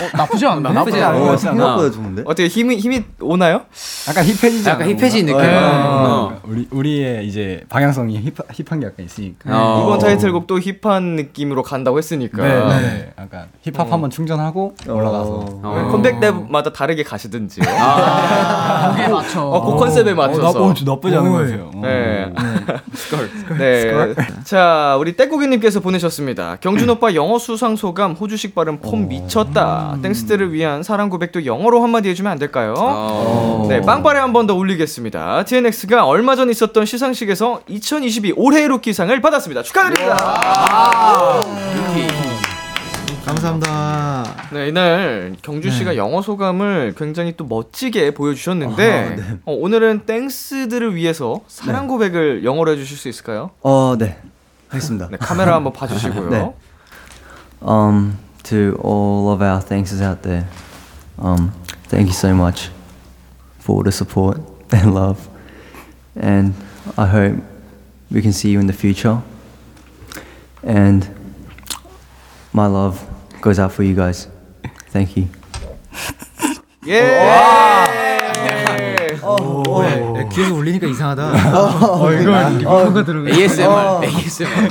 어, 0.00 0.16
나쁘지 0.16 0.46
않네. 0.46 0.72
나쁘지 0.72 1.00
않아. 1.02 1.18
어, 1.18 1.32
어, 1.32 1.36
생각보다 1.36 1.90
좋은데? 1.90 2.22
어떻게 2.24 2.48
힘이 2.48 2.76
힘이 2.76 3.04
오나요? 3.20 3.62
약간 4.08 4.24
힙해지지 4.24 4.68
약간 4.68 4.88
힙해진 4.88 5.26
느낌. 5.26 5.40
네. 5.42 5.58
어. 5.62 6.40
우리 6.44 6.66
우리의 6.70 7.26
이제 7.26 7.64
방향성이 7.68 8.20
힙 8.20 8.34
힙한 8.68 8.80
게 8.80 8.86
약간 8.86 9.04
있으니까. 9.04 9.50
어. 9.50 9.84
이번 9.84 9.98
타이틀곡도 9.98 10.60
힙한 10.60 11.16
느낌으로 11.16 11.62
간다고 11.62 11.98
했으니까 11.98 12.42
네, 12.42 12.80
네. 12.80 13.12
약간 13.18 13.48
힙합 13.62 13.92
한번 13.92 14.10
충전하고 14.10 14.74
올라가서. 14.88 15.30
어. 15.62 15.88
컴백 15.90 16.20
때마다 16.20 16.72
다르게 16.72 17.02
가시든지요. 17.02 17.64
거기에 18.90 19.08
맞춰. 19.08 19.42
어, 19.42 19.64
그 19.72 19.76
컨셉에 19.78 20.12
어, 20.12 20.14
맞춰서. 20.14 20.58
나, 20.58 20.64
어, 20.64 20.74
나쁘지 20.86 21.16
않은 21.16 21.30
것 21.32 21.36
오, 21.36 21.42
같아요. 21.42 21.70
어. 21.74 21.80
네. 21.82 22.32
스컬. 22.94 23.30
네. 23.58 24.14
자, 24.44 24.96
우리 24.98 25.16
떼꾸기님께서 25.16 25.80
보내셨습니다. 25.80 26.56
경준 26.60 26.88
오빠 26.90 27.14
영어 27.14 27.38
수상 27.38 27.76
소감, 27.76 28.12
호주식 28.12 28.54
발음 28.54 28.78
폼 28.80 29.08
미쳤다. 29.08 29.89
땡스들을 30.02 30.52
위한 30.52 30.82
사랑 30.82 31.08
고백도 31.08 31.44
영어로 31.46 31.82
한마디 31.82 32.08
해주면 32.08 32.30
안 32.32 32.38
될까요? 32.38 32.74
어. 32.76 33.66
네, 33.68 33.80
빵빠레 33.80 34.18
한 34.18 34.32
번 34.32 34.46
더 34.46 34.54
올리겠습니다. 34.54 35.44
TNX가 35.44 36.06
얼마 36.06 36.36
전 36.36 36.48
있었던 36.50 36.86
시상식에서 36.86 37.62
2022 37.68 38.34
올해의 38.36 38.68
루키상을 38.68 39.20
받았습니다. 39.20 39.62
축하드립니다. 39.62 40.16
감사합니다. 43.24 44.24
네, 44.52 44.68
이날 44.68 45.36
경주 45.42 45.70
씨가 45.70 45.96
영어 45.96 46.22
소감을 46.22 46.94
굉장히 46.96 47.34
또 47.36 47.44
멋지게 47.44 48.14
보여주셨는데 48.14 49.16
어, 49.44 49.52
오늘은 49.52 50.00
땡스들을 50.06 50.94
위해서 50.96 51.40
사랑 51.46 51.86
고백을 51.86 52.44
영어로 52.44 52.72
해주실 52.72 52.96
수 52.96 53.08
있을까요? 53.08 53.50
어, 53.62 53.94
네. 53.98 54.18
하겠습니다. 54.68 55.08
네, 55.10 55.16
카메라 55.20 55.54
한번 55.54 55.72
봐주시고요. 55.72 56.28
네. 56.30 56.52
Um, 57.62 58.16
to 58.44 58.78
all 58.82 59.30
of 59.30 59.42
our 59.42 59.60
thankers 59.60 60.00
out 60.00 60.22
there, 60.22 60.48
um, 61.18 61.52
thank 61.84 62.06
you 62.06 62.12
so 62.12 62.34
much 62.34 62.68
for 63.58 63.82
the 63.82 63.92
support 63.92 64.40
and 64.72 64.94
love. 64.94 65.28
And 66.16 66.54
I 66.96 67.06
hope 67.06 67.36
we 68.10 68.22
can 68.22 68.32
see 68.32 68.50
you 68.50 68.58
in 68.60 68.66
the 68.66 68.72
future. 68.72 69.22
And 70.62 71.08
my 72.52 72.66
love 72.66 73.06
goes 73.40 73.58
out 73.58 73.72
for 73.72 73.82
you 73.82 73.94
guys. 73.94 74.28
Thank 74.88 75.16
you. 75.16 75.28
예. 79.84 80.20
네, 80.20 80.28
귀에서 80.32 80.54
울리니까 80.54 80.86
이상하다. 80.86 81.32
ASMR. 83.28 84.04
ASMR. 84.04 84.68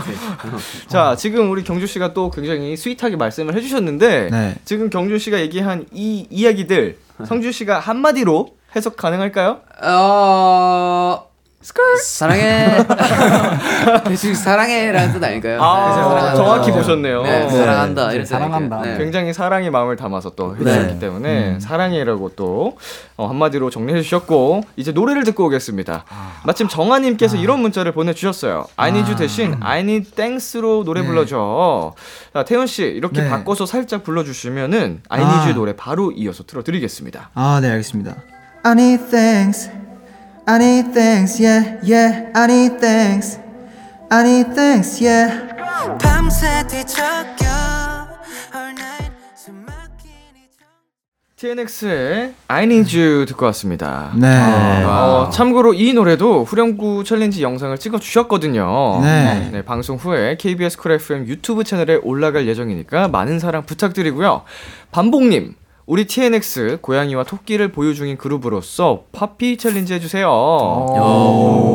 자, 0.88 1.16
지금 1.16 1.52
우리 1.52 1.64
경주 1.64 1.88
씨가 1.88 2.14
또 2.14 2.30
굉장히 2.30 2.76
스윗하게 2.78 3.16
말씀을 3.16 3.56
해주셨는데 3.56 4.30
네. 4.32 4.56
지금 4.66 4.90
경주 4.90 5.18
씨가 5.20 5.40
얘기한 5.40 5.86
이 5.94 6.28
이야기들 6.30 6.98
성주 7.26 7.52
씨가 7.52 7.80
한마디로 7.80 8.50
해석 8.76 8.96
가능할까요? 8.98 9.62
어, 9.84 11.29
사랑해. 12.02 12.86
대충 14.08 14.34
사랑해라는 14.34 15.14
뜻 15.14 15.24
아닐까요? 15.24 15.62
아, 15.62 15.90
네, 15.90 15.94
사랑한다. 15.96 16.36
정확히 16.36 16.72
보셨네요. 16.72 17.24
네, 17.24 17.40
네. 17.46 17.50
사랑한다. 17.50 18.08
네, 18.08 18.14
이런 18.16 18.26
사랑한다. 18.26 18.82
네. 18.82 18.98
굉장히 18.98 19.34
사랑의 19.34 19.70
마음을 19.70 19.98
담아서 19.98 20.32
또 20.32 20.56
해주셨기 20.56 20.94
네. 20.94 21.00
때문에 21.00 21.60
사랑해라고 21.60 22.32
또 22.36 22.78
어, 23.18 23.28
한마디로 23.28 23.70
정리해 23.70 24.02
주셨고 24.02 24.62
이제 24.78 24.94
노래를 24.94 25.26
듣고 25.26 25.46
오겠습니다. 25.48 26.06
마침 26.46 26.70
정아님께서 26.70 27.36
이런 27.36 27.60
문자를 27.60 27.92
보내주셨어요. 27.92 28.66
I 28.78 28.90
need 28.90 29.10
you 29.12 29.18
대신 29.18 29.58
I 29.60 29.82
need 29.82 30.12
thanks로 30.12 30.86
노래 30.86 31.02
불러줘. 31.04 31.94
자, 32.34 32.44
태훈 32.46 32.68
씨 32.68 32.84
이렇게 32.84 33.22
네. 33.22 33.30
바꿔서 33.30 33.66
살짝 33.66 34.04
불러주시면은 34.04 35.02
I 35.10 35.22
need 35.22 35.40
you 35.42 35.54
노래 35.54 35.76
바로 35.76 36.12
이어서 36.12 36.44
틀어드리겠습니다. 36.44 37.32
아, 37.34 37.60
네, 37.62 37.70
알겠습니다. 37.70 38.16
I 38.64 38.72
need 38.72 39.10
thanks. 39.10 39.89
I 40.50 40.58
need 40.58 40.94
thanks. 40.96 41.40
Yeah, 41.40 41.78
yeah. 41.84 42.32
I 42.34 42.48
need 42.48 42.80
thanks. 42.80 43.38
I 44.10 44.24
need 44.24 44.56
thanks. 44.56 45.00
Yeah. 45.00 45.46
밤새 46.02 46.66
뒤척여 46.66 47.46
All 48.56 48.72
night 48.72 49.14
숨 49.36 49.64
막힌 49.64 50.10
이 50.34 50.50
TNX의 51.36 52.34
I 52.48 52.64
need 52.64 52.98
you 52.98 53.28
듣고 53.28 53.46
왔습니다. 53.46 54.12
네. 54.16 54.84
어, 54.86 55.30
참고로 55.32 55.76
이 55.76 55.94
노래도 55.94 56.44
후렴구 56.46 57.04
챌린지 57.04 57.44
영상을 57.44 57.78
찍어 57.78 58.00
주셨거든요. 58.00 59.02
네. 59.04 59.62
방송 59.64 59.98
후에 59.98 60.36
KBS 60.38 60.80
쿨 60.80 60.94
FM 60.94 61.28
유튜브 61.28 61.64
채널에 61.64 62.00
올라갈 62.02 62.48
예정이니까 62.48 63.10
많은 63.10 63.38
사랑 63.38 63.68
부탁드리고요. 63.68 64.42
반복님, 64.90 65.54
우리 65.90 66.06
TNX 66.06 66.78
고양이와 66.84 67.24
토끼를 67.24 67.72
보유 67.72 67.96
중인 67.96 68.18
그룹으로서 68.18 69.06
파피 69.12 69.58
챌린지 69.58 69.96
해주세요. 69.96 70.28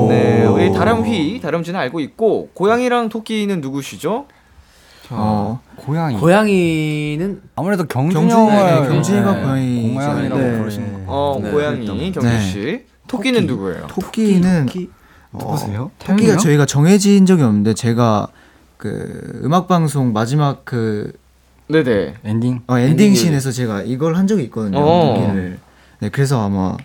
네, 0.09 0.45
우리 0.45 0.73
다람휘, 0.73 1.41
다람쥐는 1.41 1.81
알고 1.81 1.99
있고 1.99 2.49
고양이랑 2.55 3.09
토끼는 3.09 3.61
누구시죠? 3.61 4.27
어, 5.11 5.61
고양이. 5.75 6.17
고양이는 6.17 7.43
아무래도 7.57 7.87
경준 7.89 8.29
경준, 8.29 8.39
형을 8.39 8.83
네, 8.83 8.89
경준이가 8.89 9.35
고양이. 9.35 9.95
고양이라고 9.95 10.41
네. 10.41 10.59
부르시는 10.59 10.93
거. 10.93 11.13
어 11.13 11.41
네, 11.43 11.51
고양이 11.51 11.85
그랬던 11.85 12.13
경준 12.13 12.29
네. 12.29 12.41
씨. 12.41 12.85
토끼는 13.09 13.47
누구예요? 13.49 13.89
토끼는 13.89 14.69
누구세요? 15.33 15.91
토끼가 15.99 16.37
저희가 16.37 16.67
정해진 16.67 17.27
적이 17.27 17.43
없는데 17.43 17.75
제가 17.75 18.29
그 18.77 19.41
음악 19.43 19.67
방송 19.67 20.13
마지막 20.13 20.65
그 20.65 21.13
네네. 21.69 22.15
엔딩. 22.25 22.61
어, 22.67 22.79
엔딩 22.79 23.15
씬에서 23.15 23.51
제가 23.51 23.83
이걸 23.83 24.17
한 24.17 24.27
적이 24.27 24.45
있거든요. 24.45 24.79
어. 24.79 25.15
토끼를. 25.15 25.59
네, 26.01 26.09
그래서 26.11 26.45
아마 26.45 26.77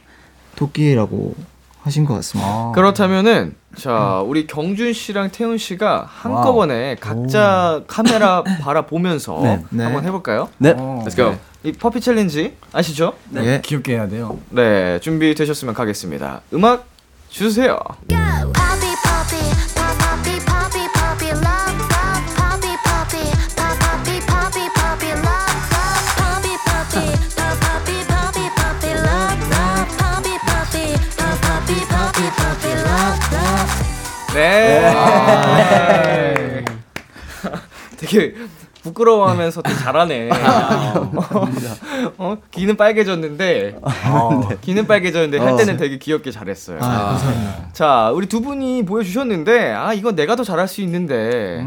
토끼라고 0.56 1.36
하신 1.82 2.06
것 2.06 2.14
같습니다. 2.16 2.50
아. 2.50 2.72
그렇다면은 2.76 3.56
자 3.78 4.22
우리 4.26 4.48
경준 4.48 4.94
씨랑 4.94 5.32
태훈 5.32 5.58
씨가 5.58 6.08
한꺼번에 6.10 6.96
각자 7.00 7.82
카메라 7.88 8.44
바라보면서 8.62 9.40
네. 9.42 9.64
네. 9.70 9.84
한번 9.84 10.06
해볼까요? 10.06 10.50
네. 10.58 10.74
어. 10.78 11.04
Let's 11.06 11.16
go. 11.16 11.36
이 11.64 11.72
퍼피 11.74 12.02
챌린지 12.02 12.56
아시죠? 12.74 13.14
네. 13.30 13.62
귀엽게 13.62 13.94
해야 13.94 14.08
돼요. 14.08 14.40
네 14.50 15.00
준비 15.02 15.36
되셨으면 15.36 15.74
가겠습니다. 15.74 16.42
음악 16.54 16.86
주세요. 17.30 17.78
Poppy, 18.08 18.79
love. 34.40 36.04
네. 36.06 36.66
되게 37.98 38.34
부끄러워하면서 38.82 39.62
되게 39.62 39.78
잘하네. 39.78 40.30
어, 42.18 42.38
귀는 42.52 42.78
빨개졌는데, 42.78 43.76
귀는 44.62 44.88
빨개졌는데 44.88 45.38
할 45.38 45.58
때는 45.58 45.76
되게 45.78 45.98
귀엽게 45.98 46.32
잘했어요. 46.32 46.80
아. 46.82 47.20
자, 47.74 48.12
우리 48.14 48.28
두 48.28 48.40
분이 48.42 48.86
보여주셨는데, 48.86 49.74
아, 49.74 49.94
이건 49.94 50.16
내가 50.16 50.38
더 50.38 50.44
잘할 50.46 50.70
수 50.70 50.80
있는데, 50.82 51.62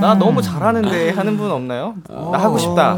나 0.00 0.14
너무 0.14 0.40
잘하는데 0.40 1.10
하는 1.10 1.36
분 1.36 1.50
없나요? 1.50 1.94
나 2.08 2.38
하고 2.38 2.58
싶다. 2.58 2.96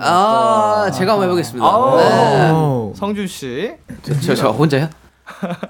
아, 0.00 0.90
제가 0.92 1.12
한번 1.12 1.28
해보겠습니다. 1.28 1.64
네. 1.96 2.50
오. 2.50 2.92
성준 2.96 3.28
씨. 3.28 3.72
저, 4.02 4.20
저, 4.20 4.34
저 4.34 4.50
혼자요? 4.50 4.88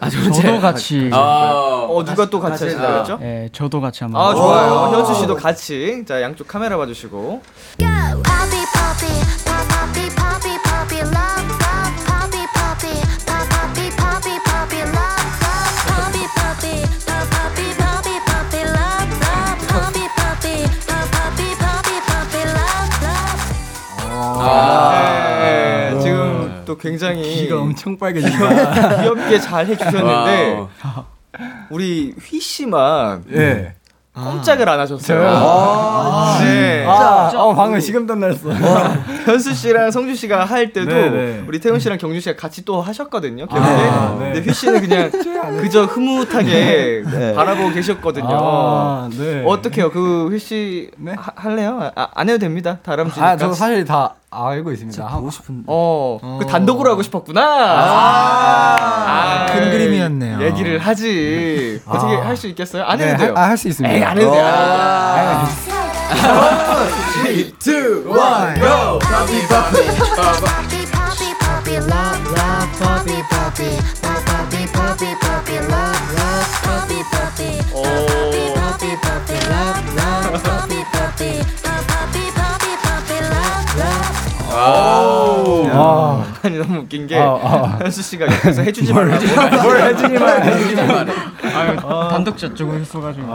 아, 0.01 0.11
저? 0.11 0.31
저도 0.33 0.61
같이. 0.61 1.11
아, 1.13 1.87
어, 1.89 2.05
누가 2.05 2.29
또 2.29 2.41
같이 2.41 2.65
하신다고 2.65 2.99
했죠? 2.99 3.19
예, 3.23 3.49
저도 3.53 3.81
같이 3.81 4.03
한번. 4.05 4.21
아, 4.21 4.35
좋아요. 4.35 4.97
현수 4.97 5.15
씨도 5.15 5.37
같이. 5.37 6.05
자, 6.07 6.21
양쪽 6.21 6.49
카메라 6.49 6.77
봐주시고. 6.77 7.43
Poppy, 24.45 25.14
또 26.75 26.79
굉장히 26.79 27.23
귀가 27.23 27.61
엄청 27.61 27.97
빨개진다. 27.97 28.99
귀엽게 29.03 29.39
잘 29.39 29.67
해주셨는데. 29.67 30.67
우리 31.71 32.15
휘 32.21 32.41
씨만 32.41 33.25
예. 33.33 33.75
꼼짝을 34.13 34.69
안 34.69 34.79
하셨어요. 34.79 35.27
아, 35.27 36.39
네. 36.41 36.85
아, 36.87 37.33
어, 37.35 37.53
방금 37.53 37.81
식은땀 37.81 38.21
났어. 38.21 38.49
현수 39.25 39.53
씨랑 39.53 39.91
성준 39.91 40.15
씨가 40.15 40.45
할 40.45 40.73
때도 40.73 40.89
네, 40.95 41.11
네. 41.11 41.45
우리 41.49 41.59
태훈 41.59 41.81
씨랑 41.81 41.99
경준 41.99 42.21
씨가 42.21 42.37
같이 42.37 42.65
또 42.65 42.81
하셨거든요. 42.81 43.47
아, 43.51 44.17
네. 44.21 44.33
근데 44.35 44.49
휘 44.49 44.55
씨는 44.55 44.81
그냥 44.83 45.11
그저 45.61 45.85
흐뭇하게 45.85 47.03
바라보고 47.35 47.73
계셨거든요. 47.73 48.29
아, 48.31 49.11
네. 49.19 49.43
어떻게요? 49.45 49.91
그 49.91 50.29
휘씨 50.31 50.93
네? 50.97 51.15
하- 51.19 51.33
할래요? 51.35 51.91
아, 51.97 52.09
안 52.15 52.29
해도 52.29 52.39
됩니다. 52.39 52.79
다람쥐니까. 52.85 53.29
아, 53.29 53.37
저 53.37 53.53
사실 53.53 53.85
다 53.85 54.15
알고 54.35 54.73
있습니다. 54.73 55.07
하고 55.07 55.31
싶은데. 55.31 55.65
어, 55.69 56.39
그 56.41 56.47
단독으로 56.47 56.91
하고 56.91 57.03
싶었구나. 57.03 57.43
아, 58.67 59.47
큰 59.47 59.71
그림이었네요. 59.71 60.43
얘기를 60.43 60.79
하지. 60.79 61.81
어떻게 61.87 62.15
할 62.17 62.37
수 62.37 62.49
있겠어요? 62.49 62.83
안 62.85 63.01
해도 63.01 63.13
네, 63.13 63.17
돼요. 63.17 63.35
할수 63.37 63.69
있습니다. 63.69 63.95
에이, 63.95 64.03
안 64.05 64.19
해도 64.19 64.31
돼요. 64.33 64.43
아, 64.45 65.49
Poppy, 69.05 69.41
poppy, 69.47 71.35
poppy, 71.41 71.77
love, 71.77 72.21
love, 72.35 72.69
poppy, 72.79 73.23
poppy, 73.31 73.77
poppy, 73.89 74.04
아, 84.67 86.25
아니 86.43 86.59
너무 86.59 86.81
웃긴 86.81 87.07
게 87.07 87.17
아, 87.19 87.23
아. 87.43 87.79
현수 87.83 88.03
씨가 88.03 88.27
옆에서 88.27 88.63
해주지 88.63 88.93
말라고. 88.93 89.25
뭘 89.63 89.81
해주기만 89.83 90.43
해. 91.09 91.13
아유, 91.55 91.77
단독 92.11 92.37
저쪽을 92.37 92.81
했어가지고. 92.81 93.27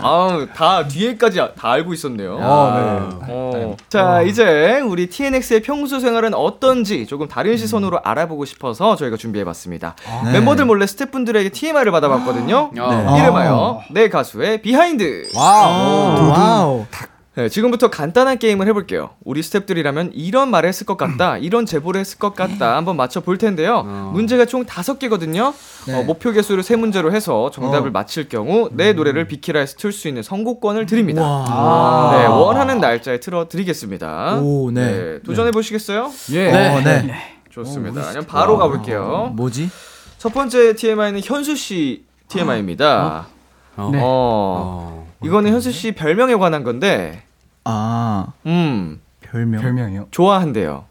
아우 0.00 0.46
다 0.54 0.86
뒤에까지 0.88 1.40
아- 1.40 1.50
다 1.52 1.70
알고 1.72 1.92
있었네요. 1.92 2.38
아, 2.40 3.08
네. 3.20 3.24
어. 3.28 3.76
자 3.88 4.22
이제 4.22 4.80
우리 4.80 5.08
TNX의 5.08 5.62
평소 5.62 6.00
생활은 6.00 6.34
어떤지 6.34 7.06
조금 7.06 7.28
다른 7.28 7.56
시선으로 7.56 8.00
알아보고 8.02 8.44
싶어서 8.44 8.96
저희가 8.96 9.16
준비해봤습니다. 9.16 9.94
네. 10.24 10.32
멤버들 10.32 10.64
몰래 10.64 10.86
스태프분들에게 10.86 11.50
TMI를 11.50 11.92
받아봤거든요. 11.92 12.70
아. 12.78 13.16
이름하여 13.18 13.82
내 13.90 14.08
가수의 14.08 14.62
behind. 14.62 15.28
와우. 15.34 16.30
와우. 16.30 16.86
네, 17.34 17.48
지금부터 17.48 17.88
간단한 17.88 18.38
게임을 18.38 18.66
해볼게요. 18.68 19.10
우리 19.24 19.40
스탭들이라면 19.40 20.10
이런 20.12 20.50
말을 20.50 20.68
했을 20.68 20.84
것 20.84 20.98
같다, 20.98 21.38
이런 21.38 21.64
제보를 21.64 21.98
했을 22.00 22.18
것 22.18 22.34
같다 22.34 22.76
한번 22.76 22.96
맞춰볼 22.96 23.38
텐데요. 23.38 23.82
문제가 24.12 24.44
총 24.44 24.66
다섯 24.66 24.98
개거든요. 24.98 25.54
네. 25.86 25.94
어, 25.94 26.02
목표 26.02 26.30
개수를 26.32 26.62
세 26.62 26.76
문제로 26.76 27.10
해서 27.12 27.50
정답을 27.50 27.88
어. 27.88 27.92
맞힐 27.92 28.28
경우 28.28 28.68
내 28.72 28.92
노래를 28.92 29.26
비키라에서 29.28 29.76
틀 29.78 29.92
수 29.92 30.08
있는 30.08 30.22
선곡권을 30.22 30.84
드립니다. 30.86 31.22
와. 31.22 32.18
네, 32.18 32.26
원하는 32.26 32.80
날짜에 32.80 33.18
틀어드리겠습니다. 33.20 34.40
오, 34.42 34.70
네. 34.70 35.20
도전해 35.24 35.50
보시겠어요? 35.52 36.10
예. 36.32 36.48
어, 36.68 36.80
네. 36.80 37.14
좋습니다. 37.50 38.10
그럼 38.10 38.24
바로 38.26 38.58
가볼게요. 38.58 39.32
뭐지? 39.34 39.70
첫 40.18 40.32
번째 40.34 40.74
TMI는 40.74 41.20
현수 41.24 41.56
씨 41.56 42.04
TMI입니다. 42.28 43.26
어. 43.76 43.90
네. 43.92 44.00
어, 44.02 45.06
이거는 45.22 45.52
현수 45.52 45.70
씨 45.72 45.92
별명에 45.92 46.34
관한 46.36 46.62
건데, 46.64 47.22
아, 47.64 48.28
음, 48.46 49.00
별명. 49.20 49.60
별명이요. 49.62 50.08
좋아한대요. 50.10 50.84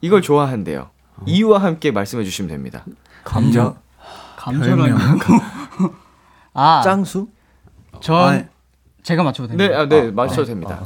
이걸 0.00 0.20
좋아한대요. 0.22 0.90
이유와 1.26 1.58
함께 1.62 1.90
말씀해 1.90 2.24
주시면 2.24 2.48
됩니다. 2.50 2.84
감자. 3.24 3.74
감자라뇨. 4.36 4.96
아, 6.54 6.82
짱수? 6.84 7.28
전 8.00 8.16
아, 8.16 8.44
제가 9.02 9.22
맞춰도 9.22 9.52
네, 9.56 9.68
됩니다. 9.68 9.80
아, 9.80 9.86
네, 9.88 10.10
맞춰도 10.10 10.44
됩니다. 10.44 10.84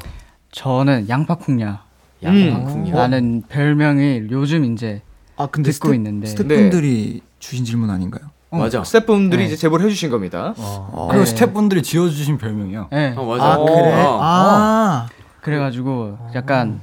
저는 0.52 1.08
양파쿵냐. 1.08 1.82
양파쿵냐. 2.22 2.94
라는 2.94 3.42
별명이 3.48 4.28
요즘 4.30 4.64
이제 4.72 5.02
아 5.36 5.46
근데 5.46 5.70
듣고 5.70 5.88
스태- 5.88 5.94
있는데. 5.96 6.26
스태프분들이 6.28 7.22
주신 7.38 7.64
질문 7.64 7.90
아닌가요? 7.90 8.30
맞아. 8.50 8.85
스태프분들이 8.85 9.42
네. 9.42 9.46
이제 9.46 9.56
제보를 9.56 9.87
해주신 9.87 10.11
겁니다. 10.11 10.54
그리고 10.56 11.12
네. 11.12 11.24
스태프분들이 11.26 11.82
지어주신 11.82 12.38
별명이요. 12.38 12.88
네. 12.92 13.14
어, 13.16 13.24
맞아. 13.24 13.44
아, 13.44 13.59
그래? 13.59 14.02
어. 14.04 14.18
아, 14.22 15.09
그래가지고 15.40 16.18
약간 16.35 16.80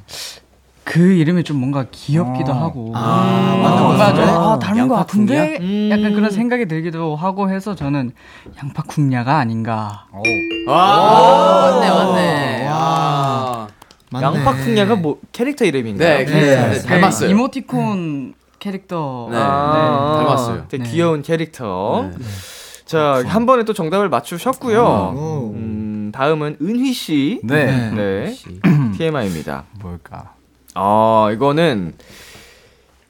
그 0.84 1.00
이름이 1.00 1.44
좀 1.44 1.58
뭔가 1.58 1.86
귀엽기도 1.92 2.52
어. 2.52 2.56
하고 2.56 2.92
아, 2.94 3.56
뭔가 3.58 3.70
맞는 3.70 3.84
것좀 3.84 3.98
같은데? 3.98 4.32
아, 4.32 4.60
닮은 4.60 4.88
것 4.90 4.96
같은데 4.96 5.58
음. 5.62 5.90
약간 5.92 6.14
그런 6.14 6.30
생각이 6.30 6.68
들기도 6.68 7.16
하고 7.16 7.50
해서 7.50 7.74
저는 7.76 8.12
양파 8.62 8.84
쿵냐가 8.84 9.38
아닌가 9.38 10.06
와, 10.68 11.72
맞네, 11.72 11.90
맞네. 11.90 12.68
와. 12.68 12.74
아. 12.76 13.68
맞네. 14.12 14.26
양파쿵야가 14.26 14.96
뭐 14.98 15.20
캐릭터 15.32 15.66
이름인가요? 15.66 16.18
네, 16.20 16.26
네. 16.26 16.42
네, 16.70 16.74
그 16.82 16.84
닮았어요. 16.84 17.30
이모티콘 17.32 18.36
캐릭터 18.64 19.28
네. 19.30 19.36
아, 19.38 20.24
닮았어요. 20.24 20.66
되게 20.70 20.84
네. 20.86 20.90
귀여운 20.90 21.22
캐릭터. 21.22 22.10
네. 22.18 22.26
자, 22.86 23.22
한 23.26 23.46
번에 23.46 23.66
또 23.66 23.74
정답을 23.74 24.08
맞추셨고요. 24.08 24.82
오. 24.82 25.52
음, 25.54 26.12
다음은 26.14 26.60
은휘 26.62 26.94
씨. 26.94 27.42
네. 27.44 27.92
네. 27.92 28.34
TMI입니다. 28.98 29.66
뭘까? 29.82 30.34
아, 30.76 31.30
이거는 31.34 31.94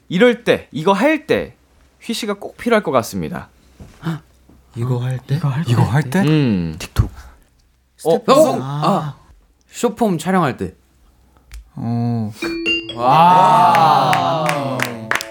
이럴 0.08 0.42
때, 0.42 0.66
이거 0.72 0.92
할 0.92 1.28
때, 1.28 1.54
휘 2.00 2.14
씨가 2.14 2.34
꼭 2.34 2.56
필요할 2.56 2.82
것 2.82 2.90
같습니다. 2.90 3.48
이거 4.74 4.98
할 4.98 5.20
때? 5.20 5.36
이거 5.36 5.48
할 5.48 5.64
이거 5.68 5.82
할 5.82 6.02
때? 6.02 6.20
음. 6.22 6.74
틱톡. 6.80 7.08
어, 8.06 8.12
어, 8.12 8.32
어, 8.32 8.58
아, 8.60 9.16
쇼폼 9.68 10.18
촬영할 10.18 10.56
때. 10.56 10.74
어. 11.76 12.32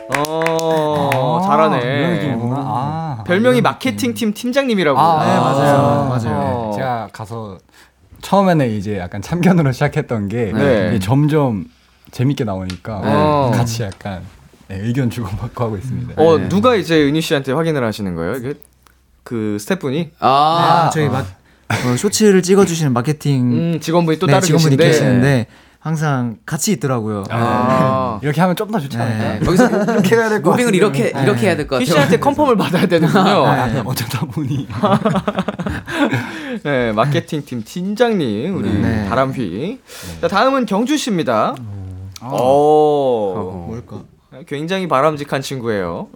어, 0.09 1.39
아, 1.41 1.47
잘하네. 1.47 1.77
이런 1.81 2.13
느낌이구나. 2.15 2.55
아. 2.57 3.23
별명이 3.25 3.61
마케팅 3.61 4.13
팀 4.13 4.33
팀장님이라고. 4.33 4.99
아, 4.99 5.25
네, 5.25 5.39
맞아요. 5.39 5.77
어. 5.79 6.05
맞아요. 6.09 6.69
네, 6.71 6.77
제가 6.77 7.09
가서 7.13 7.57
처음에는 8.21 8.69
이제 8.69 8.97
약간 8.99 9.21
참견으로 9.21 9.71
시작했던 9.71 10.27
게 10.29 10.51
네. 10.53 10.99
점점 10.99 11.65
재밌게 12.11 12.43
나오니까 12.43 13.01
네. 13.51 13.57
같이 13.57 13.83
약간 13.83 14.21
네, 14.67 14.77
의견 14.79 15.09
주고받고 15.09 15.63
하고 15.63 15.77
있습니다. 15.77 16.21
어, 16.21 16.37
네. 16.37 16.49
누가 16.49 16.75
이제 16.75 17.01
은희 17.03 17.21
씨한테 17.21 17.51
확인을 17.51 17.83
하시는 17.83 18.13
거예요? 18.15 18.35
이게 18.35 18.53
그 19.23 19.57
스태프분이? 19.59 20.11
아, 20.19 20.27
아, 20.27 20.89
저희 20.89 21.07
마, 21.09 21.19
어, 21.19 21.97
쇼츠를 21.97 22.43
찍어주시는 22.43 22.93
마케팅 22.93 23.51
음, 23.51 23.79
직원분이 23.79 24.19
또 24.19 24.27
네, 24.27 24.33
따로 24.33 24.45
직원분이 24.45 24.77
계신데. 24.77 24.87
계시는데 24.91 25.47
항상 25.84 26.38
같이 26.46 26.72
있더라고요. 26.72 27.26
아. 27.30 28.17
이렇게 28.24 28.39
하면 28.39 28.56
좀 28.56 28.72
더 28.72 28.80
좋지 28.80 28.98
않을까? 28.98 29.34
네. 29.34 29.39
거기서 29.39 29.67
이렇게 29.67 30.15
해야 30.15 30.30
될것 30.30 30.43
같아요. 30.52 30.67
무빙을 30.67 30.76
이렇게 30.76 31.10
이렇게 31.10 31.48
해야 31.48 31.58
될것휘 31.58 31.86
같아요. 31.86 31.86
씨한테 31.86 32.19
컨펌을 32.19 32.56
받아야 32.56 32.86
되는군요. 32.88 33.46
네. 33.67 33.82
어쩌다 33.86 34.26
보니 34.28 34.65
네, 36.63 36.91
마케팅 36.93 37.43
팀 37.46 37.63
팀장님 37.63 38.56
우리 38.56 38.69
네. 38.82 39.08
바람휘. 39.10 39.80
자, 40.22 40.28
다음은 40.30 40.65
경주 40.65 40.98
씨입니다. 40.98 41.54
아. 42.22 42.28
오. 42.30 43.34
어. 43.36 43.65
뭘까? 43.67 44.04
굉장히 44.48 44.88
바람직한 44.88 45.41
친구예요. 45.41 46.08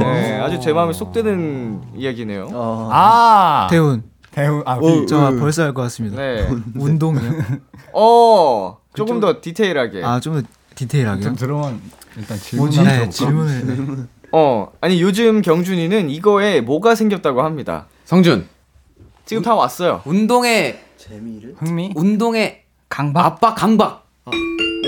네, 0.00 0.38
아주 0.40 0.58
제 0.60 0.72
마음에 0.72 0.92
쏙 0.92 1.12
드는 1.12 1.82
이야기네요. 1.96 2.48
어, 2.52 2.88
아 2.92 3.66
태훈. 3.70 4.04
대우 4.30 4.62
아저 4.64 5.36
벌써 5.38 5.64
알 5.64 5.74
것 5.74 5.82
같습니다. 5.82 6.16
네. 6.16 6.48
운동이요? 6.74 7.32
어, 7.92 8.78
조금 8.94 9.20
더 9.20 9.40
디테일하게. 9.40 10.04
아, 10.04 10.20
좀 10.20 10.40
더 10.42 10.48
디테일하게요? 10.74 11.22
좀 11.22 11.36
들어만 11.36 11.80
일단 12.16 12.38
질문 12.38 12.66
뭐지? 12.66 12.82
네? 12.82 13.08
질문을. 13.08 13.66
네. 13.66 14.02
어, 14.32 14.72
아니 14.80 15.00
요즘 15.02 15.42
경준이는 15.42 16.08
이거에 16.10 16.60
뭐가 16.62 16.94
생겼다고 16.94 17.42
합니다. 17.42 17.86
성준 18.06 18.46
지금 19.26 19.42
다 19.42 19.54
왔어요. 19.54 20.00
운동에 20.06 20.80
재미를? 20.96 21.54
흥미? 21.58 21.92
운동에 21.94 22.62
강박 22.88 23.24
압박 23.26 23.54
강박. 23.54 24.02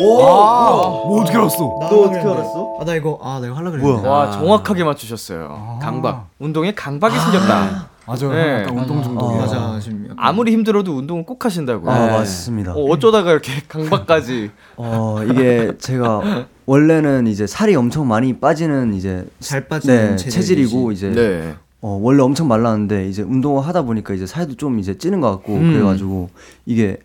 뭐 0.00 1.20
어떻게 1.20 1.36
알았어? 1.38 1.56
너 1.58 1.86
어떻게 2.02 2.18
알았어? 2.18 2.78
아, 2.80 2.84
나 2.84 2.94
이거, 2.96 3.18
아, 3.22 3.38
나 3.40 3.46
이거 3.46 3.54
하려고 3.56 3.76
그랬는데. 3.78 4.08
와, 4.08 4.30
정확하게 4.30 4.82
맞추셨어요. 4.84 5.78
강박. 5.80 6.28
운동에 6.38 6.74
강박이 6.74 7.16
생겼다. 7.18 7.88
맞아요. 8.06 8.32
네. 8.32 8.62
약간 8.62 8.78
운동 8.78 9.02
중독이야. 9.02 9.38
맞아. 9.40 9.56
약간 9.56 10.14
아무리 10.16 10.52
힘들어도 10.52 10.96
운동은 10.96 11.24
꼭 11.24 11.44
하신다고요. 11.44 11.90
아, 11.90 12.06
네. 12.06 12.12
맞습니다. 12.12 12.72
어, 12.74 12.84
어쩌다가 12.90 13.30
이렇게 13.32 13.52
강박까지. 13.68 14.50
어, 14.76 15.18
이게 15.30 15.72
제가 15.78 16.46
원래는 16.66 17.26
이제 17.26 17.46
살이 17.46 17.74
엄청 17.74 18.06
많이 18.08 18.38
빠지는 18.38 18.94
이제 18.94 19.26
잘 19.40 19.68
빠지는 19.68 20.10
네, 20.10 20.16
체질이지. 20.16 20.30
체질이고 20.38 20.92
이제 20.92 21.10
네. 21.10 21.54
어, 21.80 21.98
원래 22.02 22.22
엄청 22.22 22.48
말랐는데 22.48 23.08
이제 23.08 23.22
운동을 23.22 23.66
하다 23.66 23.82
보니까 23.82 24.14
이제 24.14 24.26
살도 24.26 24.56
좀 24.56 24.78
이제 24.78 24.96
찌는 24.96 25.20
것 25.20 25.30
같고 25.30 25.54
음. 25.54 25.72
그래가지고 25.72 26.30
이게 26.66 26.98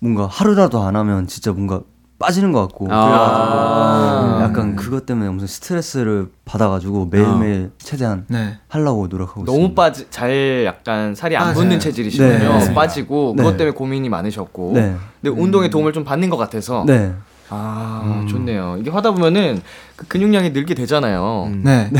뭔가 0.00 0.26
하루라도 0.26 0.82
안 0.82 0.96
하면 0.96 1.26
진짜 1.26 1.52
뭔가 1.52 1.80
빠지는 2.24 2.52
것 2.52 2.62
같고 2.62 2.88
아. 2.90 4.40
약간 4.42 4.76
그것 4.76 5.04
때문에 5.04 5.28
엄청 5.28 5.46
스트레스를 5.46 6.30
받아가지고 6.46 7.08
매일매일 7.10 7.70
최대한 7.78 8.24
네. 8.28 8.58
하려고 8.68 9.06
노력하고 9.08 9.44
너무 9.44 9.58
있습니다. 9.58 9.82
빠지 9.82 10.06
잘 10.10 10.64
약간 10.64 11.14
살이 11.14 11.36
안 11.36 11.44
맞아요. 11.44 11.54
붙는 11.54 11.80
체질이시군요. 11.80 12.58
네. 12.58 12.74
빠지고 12.74 13.34
네. 13.36 13.42
그것 13.42 13.56
때문에 13.58 13.74
고민이 13.74 14.08
많으셨고. 14.08 14.72
네. 14.74 14.96
근데 15.20 15.40
운동에 15.40 15.68
도움을 15.68 15.92
좀 15.92 16.04
받는 16.04 16.30
것 16.30 16.38
같아서. 16.38 16.84
네. 16.86 17.12
아 17.50 18.24
좋네요. 18.28 18.78
이게 18.80 18.90
하다 18.90 19.10
보면은 19.12 19.60
그 19.96 20.06
근육량이 20.08 20.50
늘게 20.50 20.74
되잖아요. 20.74 21.52
네. 21.62 21.90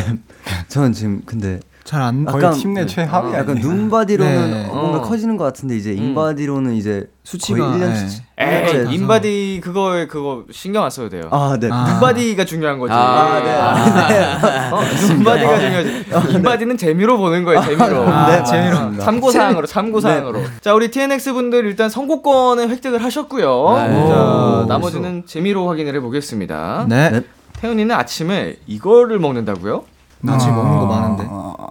저는 0.68 0.94
지금 0.94 1.20
근데 1.26 1.60
잘 1.84 2.00
안. 2.00 2.24
거의 2.24 2.42
약간- 2.44 2.58
팀내 2.58 2.86
최하위 2.86 3.34
약간 3.34 3.50
아니에요? 3.58 3.66
눈바디로는 3.68 4.50
네. 4.50 4.66
뭔가 4.68 4.98
어. 4.98 5.02
커지는 5.02 5.36
것 5.36 5.44
같은데 5.44 5.76
이제 5.76 5.92
인바디로는 5.92 6.72
이제 6.72 7.10
수치가, 7.24 7.58
거의 7.58 7.78
1년 7.78 7.88
네. 7.92 8.06
치- 8.08 8.22
에이 8.38 8.72
일년째- 8.72 8.92
인바디 8.94 9.60
그거에 9.62 10.06
그거 10.06 10.44
신경 10.50 10.82
안 10.84 10.90
써도 10.90 11.10
돼요. 11.10 11.24
아, 11.30 11.58
네. 11.60 11.68
아. 11.70 11.84
눈바디가 11.90 12.46
중요한 12.46 12.78
거지. 12.78 12.92
아, 12.94 13.38
네. 13.44 14.24
어, 14.72 14.80
눈바디가 15.14 15.58
중요하지. 15.60 16.04
인바디는 16.36 16.76
재미로 16.78 17.18
보는 17.18 17.44
거예요. 17.44 17.60
재미로. 17.62 18.02
아, 18.08 18.30
네, 18.30 18.42
재미로. 18.44 18.76
맞습니다. 18.76 19.04
참고 19.04 19.30
사항으로 19.30 19.66
참고 19.66 20.00
사항으로. 20.00 20.40
자 20.62 20.72
우리 20.72 20.90
TNX 20.90 21.34
분들 21.34 21.66
일단 21.66 21.90
선곡권을 21.90 22.70
획득을 22.70 23.04
하셨고요. 23.04 23.74
네. 23.88 24.08
자 24.08 24.14
오. 24.14 24.66
나머지는 24.66 25.24
재미로 25.26 25.68
확인을 25.68 25.94
해 25.94 26.00
보겠습니다. 26.00 26.86
네. 26.88 27.10
네. 27.10 27.20
태훈이는 27.60 27.94
아침에 27.94 28.56
이거를 28.66 29.18
먹는다고요? 29.18 29.84
나 30.20 30.38
지금 30.38 30.56
먹는 30.56 30.78
거 30.78 30.86
많은데. 30.86 31.24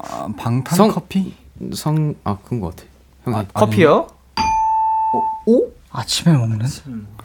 아, 0.10 0.28
방탄 0.38 0.76
성- 0.78 0.92
커피? 0.92 1.34
성 1.74 2.16
아 2.24 2.38
그런 2.46 2.60
것 2.62 2.76
같아. 2.76 2.88
형이 3.26 3.46
커피요? 3.54 4.08
아침에 5.92 6.36
먹는 6.36 6.60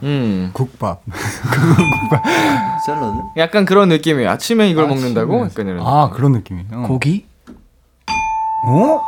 음, 0.03 0.51
국밥. 0.53 1.01
샐러드? 2.85 3.17
약간 3.37 3.65
그런 3.65 3.89
느낌이에요. 3.89 4.29
아침에 4.29 4.69
이걸 4.69 4.87
먹는다고? 4.87 5.43
아침에. 5.45 5.49
약간 5.49 5.67
이런. 5.67 5.85
아 5.87 6.09
그런 6.11 6.31
느낌이에요. 6.33 6.83
고기 6.83 7.25
어? 8.67 9.01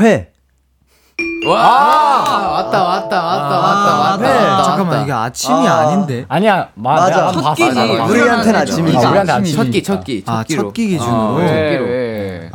회. 0.00 0.32
와 1.46 1.54
왔다 2.52 2.82
왔다 2.82 3.24
왔다 3.24 3.24
왔다 3.24 3.98
왔다 3.98 4.16
네. 4.16 4.28
왔다. 4.44 4.62
잠깐만, 4.64 5.02
이게 5.02 5.12
아침이 5.12 5.68
아... 5.68 5.96
닌데 5.96 6.24
아니야 6.28 6.68
마, 6.74 6.94
맞아. 6.94 7.30
첫 7.32 7.40
봤어. 7.42 7.54
끼지. 7.54 7.74
나도. 7.74 8.04
우리한테는 8.12 8.60
아침이지. 8.60 8.96
아, 8.98 9.08
우리한테 9.10 9.32
아침이지. 9.32 9.56
첫끼 9.56 9.82
첫끼 9.82 10.24
아, 10.26 10.36
첫끼로. 10.42 10.62
첫끼 10.64 10.88
기준으로? 10.88 11.14
어, 11.16 11.38
네, 11.38 11.46
첫 11.46 11.54
끼로. 11.70 11.86
네. 11.86 12.05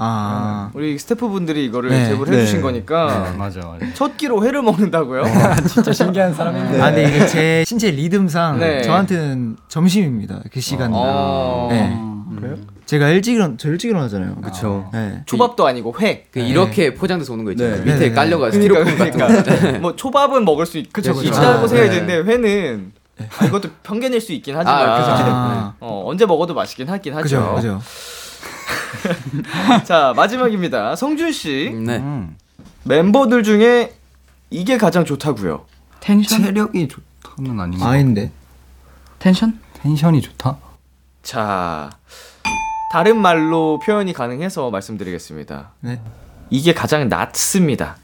아. 0.03 0.71
우리 0.73 0.97
스태프분들이 0.97 1.63
이거를 1.65 1.91
네. 1.91 2.07
제보를 2.07 2.33
해주신 2.33 2.57
네. 2.57 2.63
거니까 2.63 3.35
맞아 3.37 3.59
맞아. 3.59 3.85
첫 3.93 4.17
끼로 4.17 4.43
회를 4.43 4.63
먹는다고요? 4.63 5.23
진짜 5.67 5.93
신기한 5.93 6.33
사람인데. 6.33 6.81
아, 6.81 6.85
근데 6.91 7.07
이게 7.07 7.27
제 7.27 7.63
신체 7.67 7.91
리듬상 7.91 8.59
네. 8.59 8.81
저한테는 8.81 9.57
점심입니다. 9.67 10.41
그 10.51 10.59
시간이. 10.59 10.91
어. 10.97 11.67
네. 11.69 11.95
그래요? 12.39 12.55
제가 12.87 13.09
일찍 13.09 13.35
일어, 13.35 13.51
저 13.57 13.69
일찍 13.69 13.89
일어나잖아요. 13.89 14.37
그쵸. 14.37 14.89
네. 14.91 15.21
초밥도 15.27 15.67
아니고 15.67 15.93
회. 16.01 16.25
그 16.31 16.39
이렇게 16.39 16.95
포장돼서 16.95 17.33
오는 17.33 17.45
거 17.45 17.51
있잖아요. 17.51 17.75
네. 17.75 17.81
밑에 17.83 17.99
네, 17.99 18.09
네. 18.09 18.15
깔려가 18.15 18.49
그러니까, 18.49 18.83
스티로폼 18.83 18.97
같은 18.97 19.19
거. 19.19 19.43
그러니까 19.43 19.79
뭐 19.79 19.95
초밥은 19.95 20.45
먹을 20.45 20.65
수 20.65 20.79
있, 20.79 20.91
그쵸, 20.91 21.13
그쵸. 21.13 21.27
있다고 21.27 21.65
아, 21.65 21.67
생각이 21.67 21.89
네. 21.89 22.05
드는데 22.05 22.31
회는 22.31 22.91
아, 23.37 23.45
이것도 23.45 23.69
편견일 23.83 24.19
수 24.19 24.33
있긴 24.33 24.55
하지만 24.55 24.89
아, 24.89 24.97
그죠. 24.97 25.11
아, 25.11 25.73
어, 25.79 26.03
언제 26.07 26.25
먹어도 26.25 26.55
맛있긴 26.55 26.89
하긴 26.89 27.13
하죠. 27.13 27.21
그죠, 27.23 27.55
그죠. 27.55 27.81
자 29.85 30.13
마지막입니다. 30.15 30.95
성준 30.95 31.31
씨 31.31 31.71
네. 31.85 31.97
음. 31.97 32.35
멤버들 32.83 33.43
중에 33.43 33.93
이게 34.49 34.77
가장 34.77 35.05
좋다고요. 35.05 35.65
텐션 35.99 36.43
체력이 36.43 36.87
좋다는 36.87 37.59
아닌가? 37.59 37.87
아닌데. 37.89 38.31
텐션 39.19 39.59
텐션이 39.73 40.21
좋다? 40.21 40.57
자 41.23 41.89
다른 42.91 43.21
말로 43.21 43.79
표현이 43.79 44.13
가능해서 44.13 44.69
말씀드리겠습니다. 44.71 45.71
네. 45.81 46.01
이게 46.49 46.73
가장 46.73 47.07
낫습니다. 47.07 47.97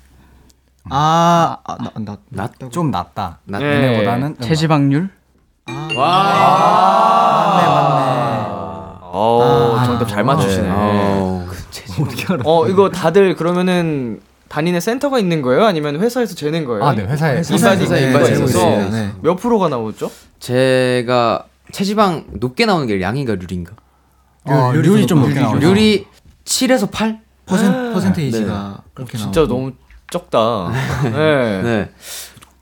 아, 0.90 1.58
아 1.66 1.76
나, 1.84 1.92
나, 1.96 2.18
낫, 2.30 2.52
좀 2.72 2.92
낫다. 2.92 3.40
낫- 3.44 3.60
네. 3.60 4.34
체지방률? 4.40 5.10
어, 5.70 5.88
정답 5.90 5.98
잘 10.18 10.24
맞추시네. 10.24 10.68
어, 10.72 11.48
어, 12.44 12.68
이거 12.68 12.90
다들 12.90 13.36
그러면은 13.36 14.20
다니는 14.50 14.80
센터가 14.80 15.20
있는 15.20 15.44
거예요? 15.44 15.64
아니면 15.64 16.00
회사에서 16.02 16.34
재는 16.34 16.66
거예요? 16.66 16.84
아, 16.84 16.96
네, 16.96 17.04
회사에 17.04 17.42
인바디 17.48 17.84
회사에 17.84 18.08
인바디 18.08 18.26
재고 18.26 18.46
있어서 18.46 18.58
있어요. 18.58 18.90
네. 18.90 19.12
몇 19.22 19.36
프로가 19.36 19.70
나오죠? 19.70 20.10
제가 20.40 21.46
체지방 21.72 22.26
높게 22.40 22.66
나오는 22.66 22.88
게 22.88 23.00
양인가 23.00 23.36
률인가? 23.36 23.74
어, 24.46 24.72
률이 24.74 24.88
률이 24.90 25.02
좀좀 25.06 25.20
높게 25.28 25.40
나오죠. 25.40 25.60
률이 25.60 26.08
7에서 26.46 26.90
8? 26.90 27.20
퍼센, 27.46 27.94
퍼센테이지가 27.94 28.82
그렇게 28.96 29.20
진짜 29.20 29.42
나오고. 29.42 29.54
너무 29.54 29.72
적다. 30.10 30.72
네. 31.04 31.62
네. 31.62 31.90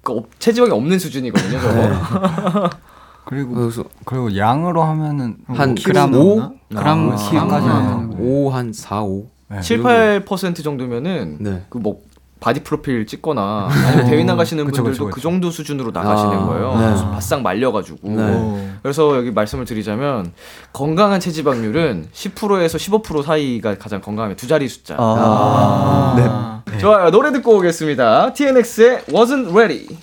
그 0.03 0.12
업- 0.14 0.39
체지방이 0.39 0.72
없는 0.72 0.99
수준이거든요, 0.99 1.62
저거. 1.62 2.70
그리고 3.26 3.56
그래서 3.56 3.84
그리고 4.06 4.38
양으로 4.38 4.84
하면은 4.84 5.38
한뭐 5.48 5.58
그램 5.58 5.76
키로 5.76 6.02
5? 6.02 6.08
나오나? 6.08 6.52
그람 6.70 7.12
아, 7.12 7.16
그람까지 7.16 7.68
아, 7.68 7.80
나오는 7.80 8.10
거예요. 8.12 8.24
5, 8.24 8.50
한 8.52 8.74
4, 8.74 9.02
5? 9.02 9.26
네. 9.50 9.62
7, 9.62 9.84
8% 9.84 10.64
정도면은 10.64 11.38
네. 11.40 11.66
그뭐 11.70 12.02
바디 12.40 12.64
프로필 12.64 13.08
찍거나 13.08 13.70
아니면 13.72 14.06
대회 14.06 14.24
나가시는 14.24 14.66
그쵸, 14.66 14.84
분들도 14.84 15.06
그쵸, 15.06 15.06
그 15.06 15.16
그쵸. 15.16 15.30
정도 15.30 15.50
수준으로 15.50 15.92
나가시는 15.92 16.38
아, 16.38 16.46
거예요. 16.46 16.76
네. 16.76 16.86
그래서 16.86 17.10
바싹 17.10 17.42
말려가지고. 17.42 18.10
네. 18.10 18.36
오. 18.36 18.60
그래서 18.84 19.18
여기 19.18 19.32
말씀을 19.32 19.66
드리자면 19.66 20.32
건강한 20.72 21.20
체지방률은 21.20 22.10
10%에서 22.14 22.78
15% 22.78 23.24
사이가 23.24 23.78
가장 23.80 24.02
건강하면 24.02 24.36
두 24.38 24.48
자리 24.48 24.68
숫자. 24.68 24.96
아, 25.00 26.62
네. 26.68 26.78
좋아요. 26.78 27.10
노래 27.10 27.32
듣고 27.32 27.56
오겠습니다. 27.58 28.34
TNX의 28.34 29.06
Wasn't 29.08 29.56
Ready. 29.56 29.98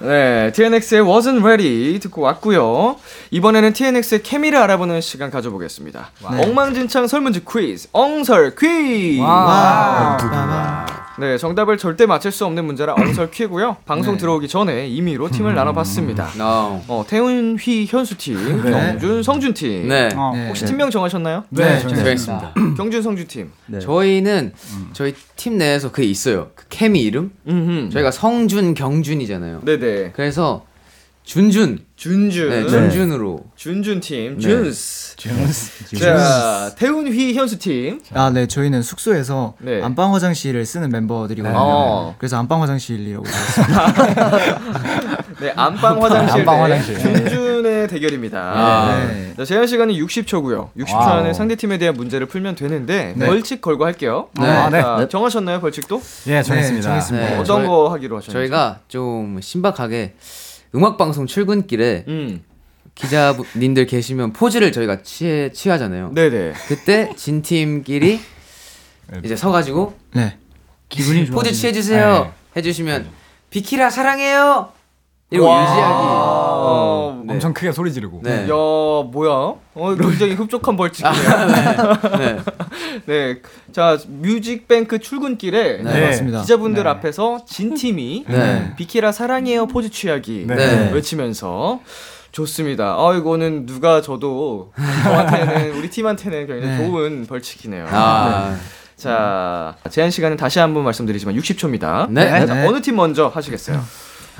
네, 0.00 0.52
TNX의 0.52 1.02
Wasn't 1.02 1.42
Ready 1.42 1.98
듣고 1.98 2.22
왔고요. 2.22 2.96
이번에는 3.30 3.72
TNX의 3.72 4.22
케미를 4.22 4.58
알아보는 4.60 5.00
시간 5.00 5.30
가져보겠습니다. 5.30 6.10
엉망진창 6.22 7.08
설문지 7.08 7.42
퀴즈, 7.44 7.88
엉설 7.92 8.54
퀴즈. 8.54 9.20
네, 11.18 11.36
정답을 11.36 11.78
절대 11.78 12.06
맞힐 12.06 12.30
수 12.30 12.44
없는 12.44 12.64
문제라 12.64 12.94
엉설 12.94 13.32
퀴고요. 13.32 13.78
방송 13.86 14.16
들어오기 14.16 14.46
전에 14.46 14.86
임의로 14.86 15.30
팀을 15.30 15.52
나눠봤습니다. 15.56 16.28
어. 16.38 16.84
어, 16.86 17.04
태훈, 17.08 17.56
휘, 17.60 17.86
현수 17.88 18.16
팀, 18.16 18.62
경준, 18.62 19.24
성준 19.24 19.54
팀. 19.54 19.88
네. 19.88 20.10
어. 20.14 20.30
네. 20.32 20.46
혹시 20.46 20.64
팀명 20.64 20.90
정하셨나요? 20.92 21.42
네, 21.50 21.80
정했습니다. 21.80 22.54
경준, 22.76 23.02
성준 23.02 23.26
팀. 23.26 23.50
네. 23.66 23.80
저희는 23.80 24.52
저희 24.92 25.12
팀 25.34 25.58
내에서 25.58 25.90
그게 25.90 26.06
있어요. 26.06 26.50
그 26.54 26.66
케미 26.68 27.00
이름? 27.02 27.32
음, 27.48 27.90
저희가 27.92 28.12
성준, 28.12 28.74
경준이잖아요. 28.74 29.62
네네. 29.64 29.87
그래서 30.14 30.64
준준. 31.24 31.80
준준. 31.96 32.48
네, 32.48 32.66
준준으로. 32.66 33.44
준준 33.54 34.00
팀, 34.00 34.36
네. 34.36 34.40
준스. 34.40 35.14
자, 35.98 36.72
태훈, 36.74 37.06
휘, 37.06 37.34
현수 37.34 37.58
팀. 37.58 38.00
아, 38.14 38.30
네, 38.30 38.46
저희는 38.46 38.80
숙소에서 38.82 39.54
네. 39.58 39.82
안방 39.82 40.14
화장실을 40.14 40.64
쓰는 40.64 40.88
멤버들이거든요. 40.90 41.54
어. 41.58 42.14
그래서 42.16 42.38
안방 42.38 42.62
화장실이라고. 42.62 43.24
네, 45.40 45.52
안방 45.54 46.02
화장실 46.02 46.38
안방 46.40 46.56
대 46.56 46.60
화장실. 46.62 46.98
준준 46.98 47.47
의 47.78 47.88
대결입니다. 47.88 48.38
아. 48.38 49.06
네. 49.06 49.32
자, 49.36 49.44
제한 49.44 49.66
시간은 49.66 49.94
60초고요. 49.94 50.70
60초 50.76 50.94
와우. 50.94 51.18
안에 51.20 51.32
상대 51.32 51.54
팀에 51.54 51.78
대한 51.78 51.94
문제를 51.94 52.26
풀면 52.26 52.54
되는데 52.56 53.14
네. 53.16 53.26
벌칙 53.26 53.60
걸고 53.60 53.84
할게요. 53.84 54.28
네. 54.40 54.46
아, 54.46 54.68
네. 54.70 54.80
자, 54.80 55.08
정하셨나요, 55.08 55.60
벌칙도? 55.60 56.02
예, 56.28 56.42
정했습니다. 56.42 56.82
정했습니다. 56.88 57.26
네, 57.28 57.34
어떤 57.34 57.44
저희- 57.44 57.66
거 57.66 57.88
하기로 57.88 58.16
하셨나요? 58.18 58.42
저희가 58.42 58.80
좀 58.88 59.40
신박하게 59.40 60.14
음악 60.74 60.98
방송 60.98 61.26
출근길에 61.26 62.04
음. 62.08 62.42
기자님들 62.94 63.86
계시면 63.86 64.32
포즈를 64.32 64.72
저희가 64.72 65.02
취해, 65.02 65.50
취하잖아요. 65.52 66.10
네네. 66.14 66.54
그때 66.66 67.12
진 67.16 67.42
팀끼리 67.42 68.20
이제 69.24 69.36
서가지고 69.36 69.94
네. 70.14 70.36
기분이 70.88 71.26
좋아. 71.26 71.36
포즈 71.36 71.52
취해주세요 71.52 72.24
네. 72.24 72.30
해주시면 72.56 73.06
비키라 73.50 73.88
사랑해요 73.90 74.72
이거 75.30 75.44
유지하기 75.44 75.82
어, 75.84 77.22
네. 77.26 77.34
엄청 77.34 77.52
크게 77.52 77.70
소리 77.72 77.92
지르고. 77.92 78.20
네. 78.22 78.44
야, 78.44 78.48
뭐야? 78.48 79.30
어, 79.74 79.94
굉장히 80.00 80.32
흡족한 80.32 80.74
벌칙이네요. 80.76 81.28
네. 82.18 82.38
네. 83.04 83.40
자, 83.72 83.98
뮤직뱅크 84.08 84.98
출근길에 84.98 85.82
네. 85.82 85.92
네. 85.92 86.06
맞습니다. 86.06 86.40
기자분들 86.40 86.84
네. 86.84 86.88
앞에서 86.88 87.44
진 87.46 87.74
팀이 87.74 88.24
네. 88.26 88.72
비키라 88.76 89.12
사랑해요 89.12 89.66
포즈 89.66 89.90
취하기 89.90 90.46
네. 90.48 90.90
외치면서 90.92 91.80
좋습니다. 92.32 92.94
아 92.98 93.14
이거는 93.14 93.66
누가 93.66 94.00
저도 94.00 94.72
저한테는 95.02 95.76
우리 95.76 95.90
팀한테는 95.90 96.46
굉장히 96.46 96.76
네. 96.76 96.86
좋은 96.86 97.26
벌칙이네요. 97.26 97.86
아, 97.90 98.56
자 98.96 99.76
제한 99.90 100.10
시간은 100.10 100.36
다시 100.36 100.58
한번 100.58 100.84
말씀드리지만 100.84 101.34
60초입니다. 101.36 102.10
네. 102.10 102.46
자, 102.46 102.66
어느 102.66 102.80
팀 102.80 102.96
먼저 102.96 103.28
하시겠어요? 103.28 103.82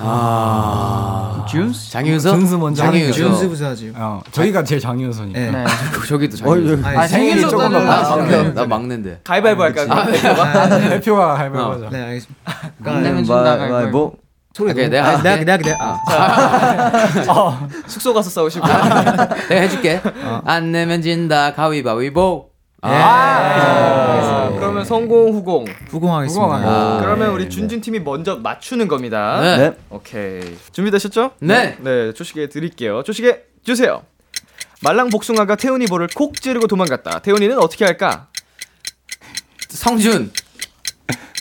아, 0.01 1.45
준스? 1.49 1.91
장윤서? 1.91 2.31
준수 2.31 2.59
먼저. 2.59 2.85
거죠. 2.91 3.13
준수부터 3.13 3.67
하죠. 3.71 3.87
어, 3.97 4.21
저희가 4.33 4.63
제일 4.65 4.81
장윤선이니까. 4.81 5.39
네. 5.41 5.51
네. 5.51 5.65
저기도 6.09 6.37
장윤서. 6.37 6.87
아니, 6.89 6.99
아, 6.99 7.07
생일로 7.07 7.49
조금 7.49 7.77
아, 7.77 7.81
막내, 7.81 8.43
네. 8.43 8.53
나 8.55 8.65
막내인데. 8.67 9.21
가위바위보 9.25 9.63
할까요? 9.63 9.89
대표가 10.91 11.39
할배하자. 11.39 11.89
네, 11.91 12.03
알겠습니다. 12.03 12.43
안 12.85 13.03
내면 13.03 13.25
진다. 13.25 13.57
말, 13.57 13.71
말, 13.71 13.91
뭐? 13.91 14.13
소리 14.55 14.73
오케이, 14.73 14.89
너무- 14.89 14.97
내가 14.97 15.09
아, 15.09 15.23
내가. 15.23 15.37
내가 15.37 15.57
내가 15.59 16.01
숙소 17.87 18.13
가서 18.15 18.31
싸우시고. 18.31 18.67
내가 18.67 19.61
해줄게. 19.61 20.01
안 20.45 20.73
내면 20.73 21.03
진다 21.03 21.55
가위바위보. 21.55 22.48
아, 22.81 22.91
아, 22.91 24.51
그러면 24.55 24.85
성공 24.85 25.33
후공. 25.33 25.65
후공하겠습니다. 25.89 26.45
후공하겠습니다. 26.45 27.01
그러면 27.01 27.31
우리 27.31 27.49
준준 27.51 27.81
팀이 27.81 28.01
먼저 28.01 28.37
맞추는 28.37 28.87
겁니다. 28.87 29.41
네. 29.41 29.57
네. 29.57 29.77
오케이 29.91 30.57
준비되셨죠? 30.73 31.33
네. 31.41 31.77
네, 31.81 32.13
초시계 32.13 32.49
드릴게요. 32.49 33.03
초시계 33.03 33.45
주세요. 33.65 34.03
말랑 34.83 35.09
복숭아가 35.11 35.57
태훈이 35.57 35.87
볼을 35.87 36.07
콕 36.15 36.41
찌르고 36.41 36.69
도망갔다. 36.69 37.19
태훈이는 37.19 37.59
어떻게 37.59 37.85
할까? 37.85 38.29
성준 39.69 40.33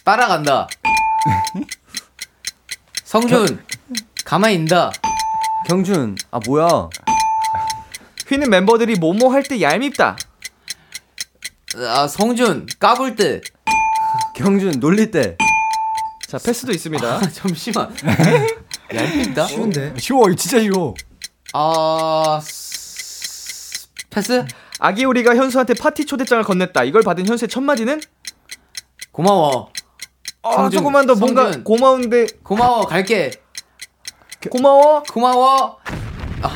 따라간다. 0.03 0.67
성준 3.03 3.63
가만히 4.25 4.55
있다. 4.55 4.91
경준, 5.67 6.15
아 6.31 6.39
뭐야? 6.47 6.89
휘는 8.27 8.49
멤버들이 8.49 8.95
뭐뭐 8.95 9.31
할 9.31 9.43
때 9.43 9.61
얄밉다. 9.61 10.17
아 11.85 12.07
성준 12.07 12.67
까불 12.79 13.15
때. 13.15 13.41
경준 14.35 14.79
놀릴 14.79 15.11
때. 15.11 15.37
자, 16.27 16.37
패스도 16.37 16.71
있습니다. 16.71 17.07
아, 17.07 17.19
잠시만. 17.29 17.95
얄밉다. 18.93 19.45
쉬운데. 19.47 19.93
쉬워, 19.97 20.27
이거 20.27 20.35
진짜 20.35 20.59
쉬워. 20.59 20.93
아 21.53 22.39
스- 22.43 23.87
패스? 24.09 24.45
아기 24.79 25.05
오리가 25.05 25.35
현수한테 25.35 25.73
파티 25.73 26.05
초대장을 26.05 26.43
건넸다. 26.43 26.85
이걸 26.87 27.01
받은 27.03 27.25
현수의 27.27 27.49
첫 27.49 27.61
마디는 27.61 28.01
고마워. 29.11 29.71
아, 30.43 30.51
성준, 30.53 30.79
조금만 30.79 31.05
더 31.07 31.15
뭔가 31.15 31.43
성준. 31.45 31.63
고마운데 31.63 32.27
고마워 32.43 32.85
갈게. 32.85 33.31
고마워. 34.51 35.03
고마워. 35.03 35.77
아, 36.41 36.49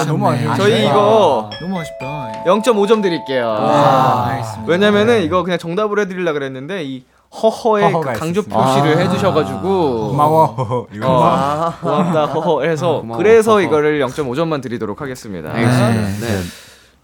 아, 0.00 0.04
너무 0.06 0.28
아쉬워. 0.28 0.54
저희 0.56 0.84
이거 0.86 1.50
너무 1.60 1.78
아쉽다. 1.78 2.44
0.5점 2.46 3.02
드릴게요. 3.02 3.50
아, 3.58 4.26
알겠습니다. 4.30 4.70
왜냐면은 4.70 5.22
이거 5.22 5.42
그냥 5.42 5.58
정답으로 5.58 6.02
해드리려 6.02 6.32
그랬는데 6.32 6.84
이 6.84 7.04
허허의 7.42 7.92
그 7.92 8.00
강조. 8.12 8.42
표시를 8.42 8.96
아. 8.96 9.00
해주셔가지고 9.00 10.08
고마워. 10.10 10.86
이거. 10.92 11.06
어, 11.08 11.72
고맙다 11.80 12.26
허허 12.26 12.62
해서 12.64 13.00
고마워, 13.00 13.18
그래서 13.18 13.52
허허. 13.52 13.62
이거를 13.62 14.00
0.5점만 14.06 14.62
드리도록 14.62 15.00
하겠습니다. 15.00 15.50
알겠습니다. 15.52 16.26
네. 16.26 16.40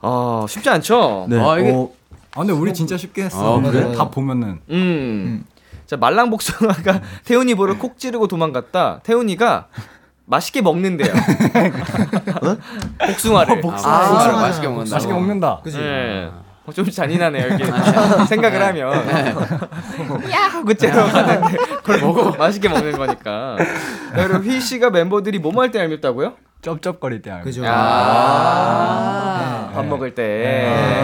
아 0.03 0.47
쉽지 0.49 0.71
않죠? 0.71 1.27
네. 1.29 1.39
아, 1.41 1.59
이게- 1.59 1.73
어, 1.73 1.89
아, 2.37 2.41
근데 2.41 2.53
우리 2.53 2.73
진짜 2.73 2.97
쉽게 2.97 3.25
했어. 3.25 3.59
아, 3.59 3.61
그래? 3.61 3.93
다 3.97 4.09
보면은. 4.09 4.61
음. 4.71 5.45
자 5.91 5.97
말랑 5.97 6.31
복숭아가 6.31 7.01
태훈이 7.27 7.57
볼을 7.57 7.77
콕 7.77 7.99
찌르고 7.99 8.29
도망갔다. 8.29 9.01
태훈이가 9.03 9.67
맛있게 10.25 10.63
먹는데요. 10.63 11.13
복숭아를. 13.05 13.61
복숭아 13.61 13.93
아, 13.93 14.09
복숭아를 14.11 14.33
맛있게 14.35 14.69
먹는다. 14.69 14.95
맛있게 14.95 15.13
먹는다. 15.13 15.61
그지? 15.65 15.79
네. 15.79 16.31
어, 16.65 16.73
좀 16.73 16.89
잔인하네요 16.89 17.55
이게 17.55 17.65
생각을 18.29 18.63
하면 18.63 18.93
야 20.31 20.63
그째로 20.65 21.07
가는데 21.07 21.57
그걸 21.79 22.01
먹어 22.03 22.37
맛있게 22.39 22.69
먹는 22.69 22.93
거니까 22.93 23.57
자, 24.15 24.29
그리고 24.29 24.45
휘 24.45 24.61
씨가 24.61 24.91
멤버들이 24.91 25.41
뭐뭐 25.41 25.61
할 25.63 25.73
때 25.73 25.81
얄밉다고요? 25.81 26.35
쩝쩝거릴 26.63 27.23
때 27.23 27.33
알고. 27.33 27.45
그죠. 27.47 27.63
아, 27.67 28.93
밥 29.75 29.85
먹을 29.87 30.15
때. 30.15 31.03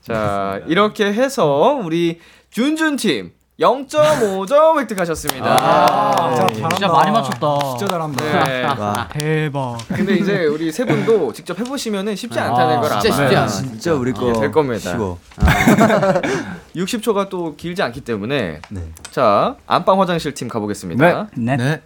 자, 0.00 0.58
이렇게 0.66 1.12
해서 1.12 1.78
우리 1.84 2.18
준준 2.50 2.96
팀 2.96 3.32
0.5점 3.60 4.78
획득하셨습니다. 4.80 5.46
아, 5.46 6.46
네. 6.48 6.54
진짜 6.54 6.88
많이 6.88 7.10
맞췄다. 7.10 7.58
진짜 7.78 7.86
잘한다. 7.88 8.24
네. 8.44 9.08
대박. 9.12 9.76
근데 9.88 10.14
이제 10.16 10.46
우리 10.46 10.72
세 10.72 10.86
분도 10.86 11.30
직접 11.34 11.58
해보시면은 11.58 12.16
쉽지 12.16 12.38
않다는 12.38 12.80
걸 12.80 12.90
아마 12.90 13.00
진짜 13.00 13.16
쉽지 13.16 13.36
않아. 13.36 13.46
진짜 13.48 13.92
우리 13.94 14.12
거 14.12 14.32
될 14.40 14.50
겁니다. 14.50 14.90
쉬워. 14.92 15.18
60초가 16.74 17.28
또 17.28 17.54
길지 17.56 17.82
않기 17.82 18.00
때문에 18.00 18.60
네. 18.70 18.82
자 19.10 19.56
안방 19.66 20.00
화장실 20.00 20.32
팀 20.32 20.48
가보겠습니다. 20.48 21.28
네. 21.36 21.56
네. 21.56 21.82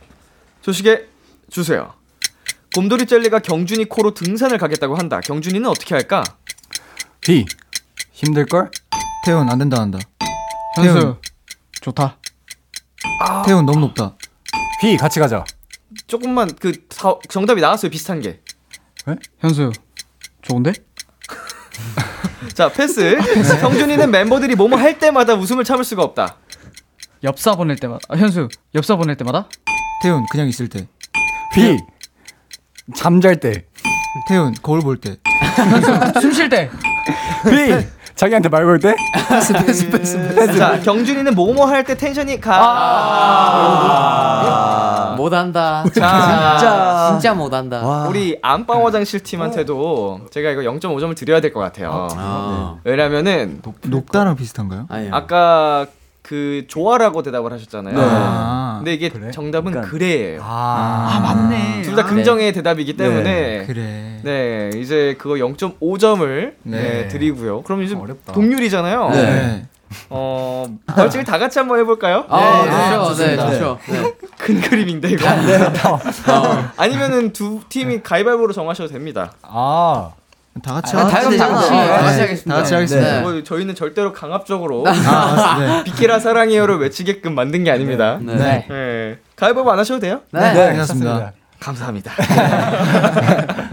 조식에 0.62 1.06
주세요. 1.50 1.92
곰돌이 2.76 3.06
젤리가 3.06 3.40
경준이 3.40 3.86
코로 3.88 4.14
등산을 4.14 4.58
가겠다고 4.58 4.94
한다. 4.94 5.20
경준이는 5.20 5.68
어떻게 5.68 5.94
할까? 5.96 6.22
B 7.20 7.46
힘들 8.12 8.46
걸? 8.46 8.70
태훈 9.24 9.48
안 9.50 9.58
된다 9.58 9.80
한다. 9.80 9.98
현수 10.76 11.16
좋다. 11.84 12.16
태훈 13.44 13.66
너무 13.66 13.80
높다. 13.80 14.16
B 14.80 14.96
같이 14.96 15.20
가자. 15.20 15.44
조금만 16.06 16.50
그 16.58 16.72
사- 16.90 17.18
정답이 17.28 17.60
나왔어요. 17.60 17.90
비슷한 17.90 18.20
게. 18.20 18.40
현수 19.38 19.70
좋은데? 20.40 20.72
자 22.54 22.70
패스. 22.70 23.18
경준이는 23.60 24.10
멤버들이 24.10 24.54
뭐뭐 24.54 24.78
할 24.78 24.98
때마다 24.98 25.34
웃음을 25.34 25.62
참을 25.64 25.84
수가 25.84 26.02
없다. 26.02 26.38
엽사 27.22 27.54
보낼 27.54 27.76
때마다 27.76 28.00
아, 28.08 28.16
현수 28.16 28.48
엽사 28.74 28.96
보낼 28.96 29.16
때마다 29.16 29.48
태훈 30.02 30.24
그냥 30.30 30.48
있을 30.48 30.68
때. 30.68 30.88
B 31.54 31.76
잠잘 32.96 33.40
때. 33.40 33.66
태훈 34.28 34.54
거울 34.62 34.80
볼 34.80 34.98
때. 34.98 35.16
숨쉴 36.22 36.48
때. 36.48 36.70
B 37.44 37.86
자기한테 38.16 38.48
말 38.48 38.64
걸 38.64 38.78
때. 38.78 38.94
자 40.56 40.80
경준이는 40.80 41.34
뭐뭐 41.34 41.66
할 41.66 41.84
때 41.84 41.96
텐션이 41.96 42.40
가. 42.40 42.56
아. 44.40 45.14
못한다. 45.16 45.84
자, 45.94 47.08
진짜 47.12 47.32
못한다. 47.34 48.06
우리 48.08 48.38
안방 48.42 48.84
화장실 48.84 49.22
팀한테도 49.22 50.22
제가 50.30 50.50
이거 50.50 50.60
0.5점을 50.62 51.16
드려야 51.16 51.40
될 51.40 51.52
것 51.52 51.60
같아요. 51.60 52.08
아. 52.16 52.76
왜냐면은 52.84 53.62
녹 53.84 54.10
다랑 54.12 54.34
비슷한가요? 54.36 54.86
아니요. 54.88 55.10
아까 55.12 55.86
그 56.26 56.64
좋아라고 56.68 57.22
대답을 57.22 57.52
하셨잖아요. 57.52 57.94
아. 57.98 58.76
근데 58.78 58.94
이게 58.94 59.10
그래? 59.10 59.30
정답은 59.30 59.82
그래예요. 59.82 60.40
아, 60.42 61.20
맞네. 61.22 61.82
둘 61.82 61.94
다 61.94 62.02
긍정의 62.04 62.52
대답이기 62.54 62.96
때문에 62.96 63.66
그래. 63.66 64.20
네 64.24 64.70
이제 64.76 65.14
그거 65.18 65.34
0.5점을 65.34 66.54
네. 66.62 66.80
네. 66.80 67.08
드리고요. 67.08 67.62
그럼 67.62 67.82
이제 67.82 67.94
어렵다. 67.94 68.32
동률이잖아요. 68.32 69.10
네. 69.10 69.66
어 70.08 70.66
벌칙을 70.86 71.24
다 71.24 71.38
같이 71.38 71.58
한번 71.58 71.78
해볼까요? 71.80 72.24
아, 72.28 72.64
네, 72.64 72.70
좋죠. 72.70 73.22
네, 73.22 73.36
좋습니다. 73.36 73.50
좋죠. 73.50 73.78
네. 73.92 74.14
큰 74.38 74.60
그림인데 74.62 75.10
이거. 75.10 75.28
어. 75.28 76.64
아니면은 76.78 77.32
두 77.34 77.60
팀이 77.68 78.02
가위바위보로 78.02 78.52
정하셔도 78.54 78.88
됩니다. 78.88 79.32
아. 79.42 80.10
다 80.62 80.74
같이 80.74 80.96
아, 80.96 81.00
하죠. 81.06 81.10
다 81.10 81.20
같이, 81.22 81.36
다 81.38 81.48
같이, 81.48 81.70
네. 81.70 81.86
다 81.88 81.96
같이 82.02 82.20
하겠습니다. 82.20 82.54
다 82.54 82.60
같이 82.60 82.74
하겠습니다. 82.74 83.12
네. 83.16 83.20
뭐 83.22 83.42
저희는 83.42 83.74
절대로 83.74 84.12
강압적으로 84.12 84.84
아, 84.86 85.56
네. 85.58 85.84
비키라 85.84 86.20
사랑해요를 86.20 86.78
외치게끔 86.78 87.34
만든 87.34 87.64
게 87.64 87.70
아닙니다. 87.70 88.18
네. 88.22 88.34
네. 88.36 88.66
네. 88.68 89.18
가위바위보 89.36 89.70
안 89.70 89.78
하셔도 89.78 90.00
돼요? 90.00 90.20
네. 90.30 90.52
네, 90.52 90.66
괜찮습니다. 90.68 91.32
감사합니다. 91.60 92.12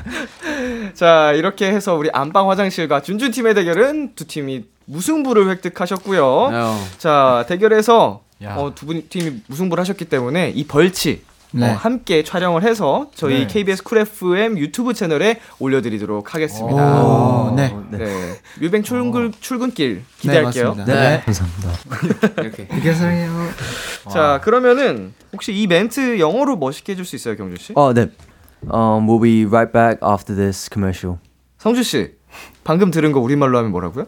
자, 0.93 1.31
이렇게 1.33 1.67
해서 1.71 1.95
우리 1.95 2.09
안방 2.13 2.49
화장실과 2.49 3.01
준준 3.01 3.31
팀의 3.31 3.53
대결은 3.55 4.13
두 4.15 4.25
팀이 4.25 4.65
무승부를 4.85 5.49
획득하셨고요. 5.49 6.25
어. 6.25 6.87
자, 6.97 7.45
대결에서 7.47 8.21
야. 8.43 8.55
어, 8.55 8.73
두 8.73 8.85
분 8.87 9.03
팀이 9.07 9.41
무승부를 9.47 9.81
하셨기 9.81 10.05
때문에 10.05 10.49
이 10.55 10.65
벌칙 10.65 11.25
네. 11.53 11.69
어, 11.69 11.73
함께 11.73 12.23
촬영을 12.23 12.63
해서 12.63 13.09
저희 13.13 13.41
네. 13.41 13.47
KBS 13.47 13.83
쿨 13.83 13.99
FM 13.99 14.57
유튜브 14.57 14.93
채널에 14.93 15.39
올려드리도록 15.59 16.33
하겠습니다. 16.33 17.03
오, 17.03 17.53
네. 17.55 17.75
네. 17.91 18.39
뮤뱅 18.59 18.83
출근 18.83 19.33
출근길 19.39 19.95
네, 19.95 20.03
기대할게요. 20.19 20.75
맞습니다. 20.75 20.93
네. 20.93 21.21
감사합니다. 21.25 22.41
이렇게. 22.41 22.67
이게 22.77 22.93
사랑해요. 22.93 23.31
자, 24.11 24.39
그러면은 24.43 25.13
혹시 25.33 25.53
이 25.53 25.67
멘트 25.67 26.19
영어로 26.19 26.55
멋있게 26.57 26.93
해줄 26.93 27.05
수 27.05 27.15
있어요, 27.15 27.35
경준 27.35 27.57
씨? 27.57 27.73
어, 27.75 27.93
네. 27.93 28.09
Um, 28.71 29.07
we'll 29.07 29.21
be 29.21 29.45
right 29.45 29.73
back 29.73 29.99
after 30.07 30.35
this 30.35 30.69
commercial. 30.71 31.17
성준 31.57 31.83
씨, 31.83 32.11
방금 32.63 32.91
들은 32.91 33.11
거 33.11 33.19
우리말로 33.19 33.57
하면 33.57 33.71
뭐라고요? 33.71 34.05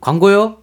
광고요? 0.00 0.62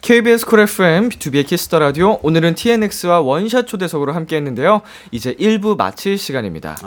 KBS 0.00 0.46
쿨 0.46 0.60
FM, 0.60 1.10
B2B의 1.10 1.46
키스터 1.46 1.78
라디오. 1.78 2.18
오늘은 2.22 2.54
TNX와 2.54 3.20
원샷 3.20 3.66
초대석으로 3.66 4.14
함께 4.14 4.36
했는데요. 4.36 4.80
이제 5.10 5.34
1부 5.34 5.76
마칠 5.76 6.16
시간입니다. 6.16 6.78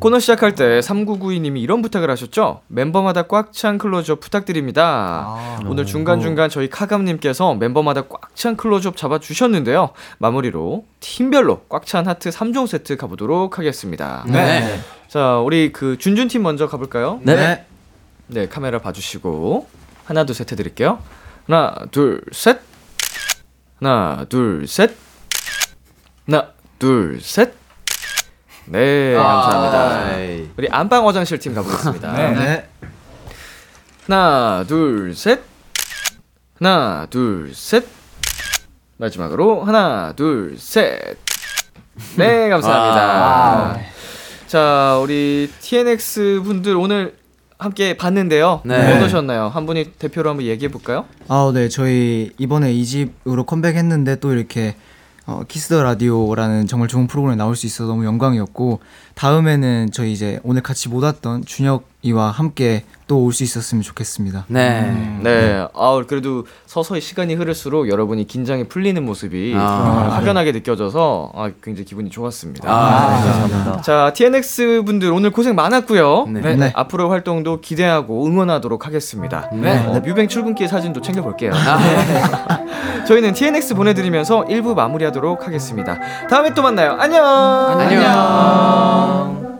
코너 0.00 0.18
시작할 0.18 0.54
때 0.54 0.80
3992님이 0.80 1.60
이런 1.60 1.82
부탁을 1.82 2.10
하셨죠? 2.10 2.62
멤버마다 2.68 3.24
꽉 3.24 3.52
찬 3.52 3.76
클로즈업 3.76 4.20
부탁드립니다. 4.20 5.60
오늘 5.66 5.84
중간중간 5.84 6.48
저희 6.48 6.70
카감님께서 6.70 7.54
멤버마다 7.54 8.02
꽉 8.08 8.34
찬 8.34 8.56
클로즈업 8.56 8.96
잡아주셨는데요. 8.96 9.90
마무리로 10.18 10.86
팀별로 11.00 11.60
꽉 11.68 11.84
찬 11.84 12.08
하트 12.08 12.30
3종 12.30 12.66
세트 12.66 12.96
가보도록 12.96 13.58
하겠습니다. 13.58 14.24
네. 14.26 14.80
자, 15.08 15.36
우리 15.38 15.72
그 15.72 15.98
준준팀 15.98 16.42
먼저 16.42 16.66
가볼까요? 16.66 17.20
네. 17.22 17.66
네, 18.28 18.48
카메라 18.48 18.78
봐주시고 18.78 19.68
하나 20.06 20.24
둘 20.24 20.34
셋 20.34 20.50
해드릴게요. 20.50 20.98
하나 21.48 21.74
둘 21.90 22.22
셋. 22.32 22.60
하나 23.80 24.24
둘 24.28 24.66
셋. 24.66 24.94
하나 26.26 26.48
둘 26.78 27.20
셋. 27.20 27.54
네, 28.66 29.14
감사합니다. 29.14 30.06
아이. 30.06 30.48
우리 30.56 30.68
안방 30.70 31.06
화장실 31.06 31.38
팀 31.38 31.54
가보겠습니다. 31.54 32.12
네. 32.12 32.68
하나 34.06 34.64
둘 34.66 35.14
셋. 35.14 35.40
하나 36.60 37.06
둘 37.10 37.52
셋. 37.54 37.86
마지막으로 38.98 39.64
하나 39.64 40.12
둘 40.14 40.56
셋. 40.58 41.18
네, 42.16 42.48
감사합니다. 42.48 43.80
자, 44.46 44.98
우리 45.02 45.50
TNX 45.60 46.42
분들 46.44 46.76
오늘 46.76 47.16
함께 47.62 47.96
봤는데요. 47.96 48.60
네. 48.64 48.96
어떠셨나요? 48.96 49.48
한 49.48 49.66
분이 49.66 49.92
대표로 49.98 50.30
한번 50.30 50.46
얘기해 50.46 50.70
볼까요? 50.70 51.04
아, 51.28 51.50
네. 51.54 51.68
저희 51.68 52.30
이번에 52.38 52.72
이집으로 52.72 53.44
컴백했는데 53.44 54.16
또 54.16 54.32
이렇게 54.32 54.74
어, 55.26 55.42
키스 55.46 55.68
더 55.68 55.82
라디오라는 55.82 56.66
정말 56.66 56.88
좋은 56.88 57.06
프로그램에 57.06 57.36
나올 57.36 57.54
수 57.54 57.66
있어서 57.66 57.88
너무 57.88 58.04
영광이었고 58.04 58.80
다음에는 59.14 59.90
저희 59.92 60.12
이제 60.12 60.40
오늘 60.42 60.62
같이 60.62 60.88
못 60.88 61.02
왔던 61.04 61.44
준혁이와 61.44 62.30
함께 62.30 62.84
또 63.12 63.18
올 63.24 63.32
수 63.34 63.44
있었으면 63.44 63.82
좋겠습니다. 63.82 64.46
네. 64.48 65.18
네. 65.22 65.66
아, 65.74 66.02
그래도 66.08 66.46
서서히 66.66 67.00
시간이 67.02 67.34
흐를수록 67.34 67.90
여러분이 67.90 68.26
긴장이 68.26 68.64
풀리는 68.68 69.04
모습이 69.04 69.54
아. 69.54 70.08
확연하게 70.12 70.52
느껴져서 70.52 71.32
아, 71.34 71.50
굉장히 71.62 71.84
기분이 71.84 72.08
좋았습니다. 72.08 72.66
아, 72.70 73.08
감사합니다. 73.22 73.82
자, 73.82 74.12
TNX 74.14 74.82
분들 74.86 75.12
오늘 75.12 75.30
고생 75.30 75.54
많았고요. 75.54 76.26
네. 76.28 76.56
네. 76.56 76.72
앞으로 76.74 77.10
활동도 77.10 77.60
기대하고 77.60 78.26
응원하도록 78.26 78.86
하겠습니다. 78.86 79.50
네. 79.52 79.84
어, 79.86 80.00
뮤뱅 80.00 80.26
출근길 80.28 80.68
사진도 80.68 81.02
챙겨볼게요. 81.02 81.52
저희는 83.06 83.34
TNX 83.34 83.74
보내드리면서 83.74 84.46
1부 84.46 84.74
마무리하도록 84.74 85.46
하겠습니다. 85.46 85.98
다음에 86.30 86.54
또 86.54 86.62
만나요. 86.62 86.96
안녕. 86.98 87.24
안녕. 87.26 89.01
song. 89.02 89.51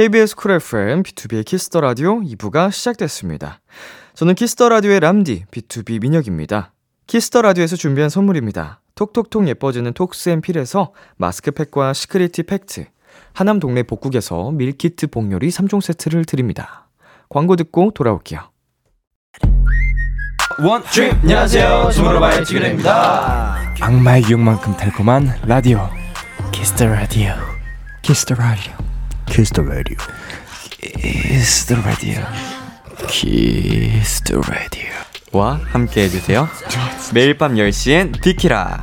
KBS 0.00 0.34
쿨 0.34 0.52
FM, 0.52 1.02
B2B의 1.02 1.44
키스터 1.44 1.82
라디오 1.82 2.20
2부가 2.20 2.72
시작됐습니다. 2.72 3.60
저는 4.14 4.34
Kiss 4.34 4.55
the 4.55 4.70
Radio의 4.70 4.98
람디, 5.00 5.44
BTOB 5.50 6.00
민혁입니다. 6.00 6.72
Kiss 7.06 7.27
the 7.27 7.42
Radio에서 7.42 7.76
준비한 7.76 8.08
선물입니다. 8.08 8.80
톡톡톡 8.94 9.46
예뻐지는 9.46 9.92
톡스앤필에서 9.92 10.94
마스크팩과 11.18 11.92
시크릿티 11.92 12.44
팩트, 12.44 12.86
하남 13.34 13.60
동네 13.60 13.82
복국에서 13.82 14.52
밀키트 14.52 15.08
복요리 15.08 15.50
3종 15.50 15.82
세트를 15.82 16.24
드립니다. 16.24 16.88
광고 17.28 17.54
듣고 17.54 17.90
돌아올게요. 17.90 18.40
원트립 20.62 21.12
안녕하세요 21.12 21.90
주무로바의 21.92 22.44
지그레입니다 22.46 23.56
악마의 23.80 24.24
유혹만큼 24.30 24.76
달콤한 24.76 25.40
라디오 25.46 25.88
Kiss 26.52 26.71
the 26.71 26.86
Radio 26.86 27.34
Kiss 28.02 28.20
the 28.20 28.34
Radio 28.34 28.89
Kiss 29.30 29.48
the 29.48 29.62
Radio 29.62 29.96
Kiss 30.80 31.35
the 31.35 31.76
Radio 31.76 32.20
Kiss 33.06 33.83
the 33.83 34.40
Radio 34.40 34.90
와 35.32 35.60
함께 35.66 36.02
해주세요. 36.02 36.48
매일 37.14 37.38
밤 37.38 37.54
10시엔 37.54 38.20
비키라 38.22 38.82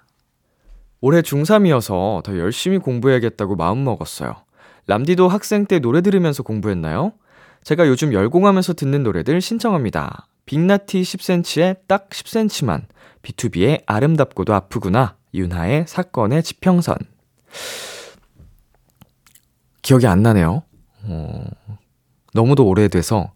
올해 1.01 1.21
중3이어서 1.21 2.23
더 2.23 2.37
열심히 2.37 2.77
공부해야겠다고 2.77 3.55
마음먹었어요. 3.55 4.35
람디도 4.85 5.27
학생 5.27 5.65
때 5.65 5.79
노래 5.79 6.01
들으면서 6.01 6.43
공부했나요? 6.43 7.13
제가 7.63 7.87
요즘 7.87 8.13
열공하면서 8.13 8.73
듣는 8.73 9.03
노래들 9.03 9.41
신청합니다. 9.41 10.27
빅나티 10.45 11.01
10cm에 11.01 11.87
딱 11.87 12.09
10cm만, 12.09 12.83
B2B의 13.23 13.83
아름답고도 13.85 14.53
아프구나, 14.53 15.15
윤하의 15.33 15.85
사건의 15.87 16.43
지평선. 16.43 16.95
기억이 19.81 20.07
안 20.07 20.21
나네요. 20.21 20.63
어, 21.03 21.43
너무도 22.33 22.67
오래돼서, 22.67 23.31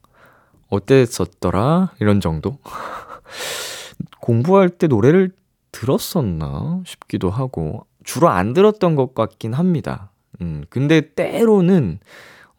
어땠었더라? 0.70 1.94
이런 2.00 2.20
정도? 2.20 2.60
공부할 4.22 4.70
때 4.70 4.88
노래를 4.88 5.32
들었었나 5.76 6.82
싶기도 6.86 7.30
하고 7.30 7.86
주로 8.06 8.30
안 8.30 8.54
들었던 8.54 8.96
것 8.96 9.14
같긴 9.14 9.54
합니다. 9.54 10.10
음, 10.42 10.64
근데 10.70 11.02
때로는 11.14 12.00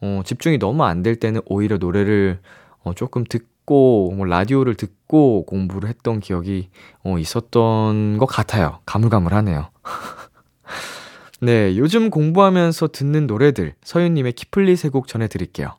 어, 0.03 0.21
집중이 0.25 0.59
너무 0.59 0.85
안 0.85 1.03
될 1.03 1.17
때는 1.17 1.41
오히려 1.47 1.79
노래를 1.79 2.41
어, 2.83 2.93
조금 2.95 3.25
듣고 3.25 4.13
뭐 4.15 4.27
라디오를 4.27 4.75
듣고 4.75 5.47
공부를 5.47 5.89
했던 5.89 6.21
기억이 6.21 6.69
어, 7.05 7.19
있었던 7.19 8.19
것 8.19 8.27
같아요. 8.27 8.81
가물가물하네요. 8.85 9.71
네, 11.41 11.77
요즘 11.77 12.11
공부하면서 12.11 12.89
듣는 12.89 13.27
노래들 13.27 13.75
서윤님의 13.83 14.33
키플리 14.33 14.77
세 14.77 14.89
곡 14.91 15.07
전해드릴게요. 15.09 15.75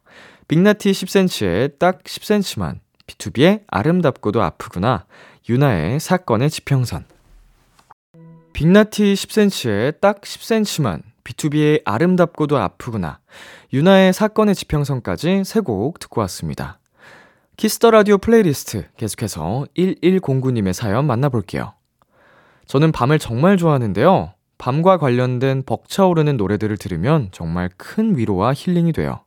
빅나티 0.47 0.91
10cm에 0.91 1.77
딱 1.79 2.03
10cm만, 2.03 2.79
B2B의 3.07 3.61
아름답고도 3.67 4.41
아프구나, 4.41 5.05
유나의 5.49 5.99
사건의 5.99 6.49
지평선. 6.49 7.05
BIG 8.57 8.74
Naughty 8.74 9.13
10cm에 9.13 10.01
딱 10.01 10.21
10cm만, 10.21 11.03
BTOB의 11.23 11.83
아름답고도 11.85 12.57
아프구나, 12.57 13.19
윤하의 13.71 14.13
사건의 14.13 14.55
지평선까지 14.55 15.43
세 15.45 15.61
곡 15.61 15.99
듣고 15.99 16.21
왔습니다. 16.21 16.79
Kiss 17.57 17.77
the 17.77 17.91
Radio 17.91 18.17
playlist 18.17 18.88
계속해서 18.97 19.67
1109님의 19.77 20.73
사연 20.73 21.05
만나볼게요. 21.05 21.73
저는 22.65 22.91
밤을 22.91 23.19
정말 23.19 23.57
좋아하는데요. 23.57 24.33
밤과 24.57 24.97
관련된 24.97 25.61
벅차오르는 25.63 26.37
노래들을 26.37 26.77
들으면 26.77 27.29
정말 27.31 27.69
큰 27.77 28.17
위로와 28.17 28.55
힐링이 28.55 28.91
돼요. 28.91 29.19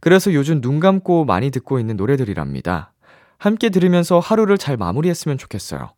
그래서 0.00 0.32
요즘 0.32 0.62
눈 0.62 0.80
감고 0.80 1.26
많이 1.26 1.50
듣고 1.50 1.78
있는 1.78 1.98
노래들이랍니다. 1.98 2.94
함께 3.36 3.68
들으면서 3.68 4.18
하루를 4.18 4.56
잘 4.56 4.78
마무리했으면 4.78 5.36
좋겠어요. 5.36 5.90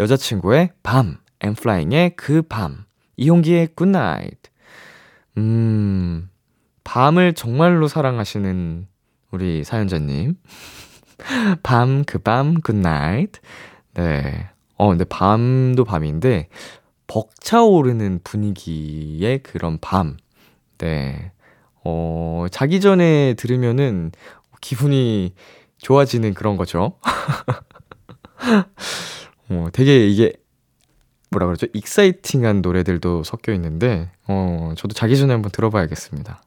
여자친구의 0.00 0.70
밤, 0.82 1.18
N.Flying의 1.42 2.16
그 2.16 2.42
밤, 2.42 2.84
이홍기의 3.16 3.70
Good 3.74 4.00
Night. 4.00 4.38
음, 5.38 6.28
밤을 6.84 7.34
정말로 7.34 7.88
사랑하시는 7.88 8.86
우리 9.30 9.64
사연자님. 9.64 10.36
밤, 11.62 12.04
그 12.04 12.18
밤, 12.18 12.60
Good 12.60 12.89
Night. 12.89 13.32
네. 13.94 14.48
어, 14.76 14.88
근데 14.88 15.04
밤도 15.04 15.84
밤인데, 15.84 16.48
벅차오르는 17.06 18.20
분위기의 18.24 19.42
그런 19.42 19.78
밤. 19.80 20.16
네. 20.78 21.32
어, 21.84 22.46
자기 22.50 22.80
전에 22.80 23.34
들으면은 23.34 24.12
기분이 24.60 25.34
좋아지는 25.78 26.34
그런 26.34 26.56
거죠. 26.56 26.98
어, 29.50 29.66
되게 29.72 30.06
이게 30.06 30.32
뭐라 31.32 31.46
그러죠? 31.46 31.66
exciting한 31.72 32.62
노래들도 32.62 33.24
섞여 33.24 33.52
있는데, 33.54 34.10
어, 34.28 34.72
저도 34.76 34.94
자기 34.94 35.16
전에 35.16 35.32
한번 35.32 35.50
들어봐야겠습니다. 35.50 36.42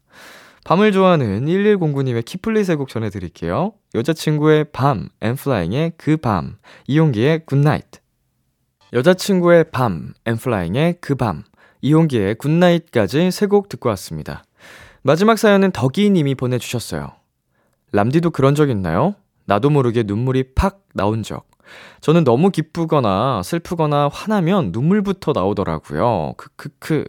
밤을 0.64 0.92
좋아하는 0.92 1.46
1109님의 1.46 2.26
키플리 2.26 2.64
세곡 2.64 2.90
전해드릴게요. 2.90 3.74
여자친구의 3.94 4.66
밤, 4.72 5.10
N.Flying의 5.22 5.94
그 5.98 6.18
밤, 6.18 6.58
이홍기의 6.88 7.46
Good 7.46 7.62
Night. 7.62 7.86
여자친구의 8.94 9.66
밤, 9.72 10.14
N.Flying의 10.26 10.96
그 11.02 11.16
밤, 11.16 11.44
이홍기의 11.82 12.36
Good 12.36 12.63
Night까지 12.63 13.30
세 13.32 13.46
곡 13.48 13.70
듣고 13.70 13.90
왔습니다. 13.90 14.44
마지막 15.04 15.38
사연은 15.38 15.72
덕이님이 15.72 16.34
보내주셨어요. 16.34 17.12
람디도 17.92 18.32
그런 18.32 18.56
적 18.56 18.70
있나요? 18.72 19.14
나도 19.46 19.70
모르게 19.70 20.02
눈물이 20.04 20.56
팍 20.56 20.82
나온 20.96 21.22
적. 21.22 21.46
저는 22.02 22.24
너무 22.24 22.50
기쁘거나 22.52 23.42
슬프거나 23.44 24.10
화나면 24.12 24.72
눈물부터 24.72 25.32
나오더라고요. 25.34 26.34
크크크. 26.38 27.06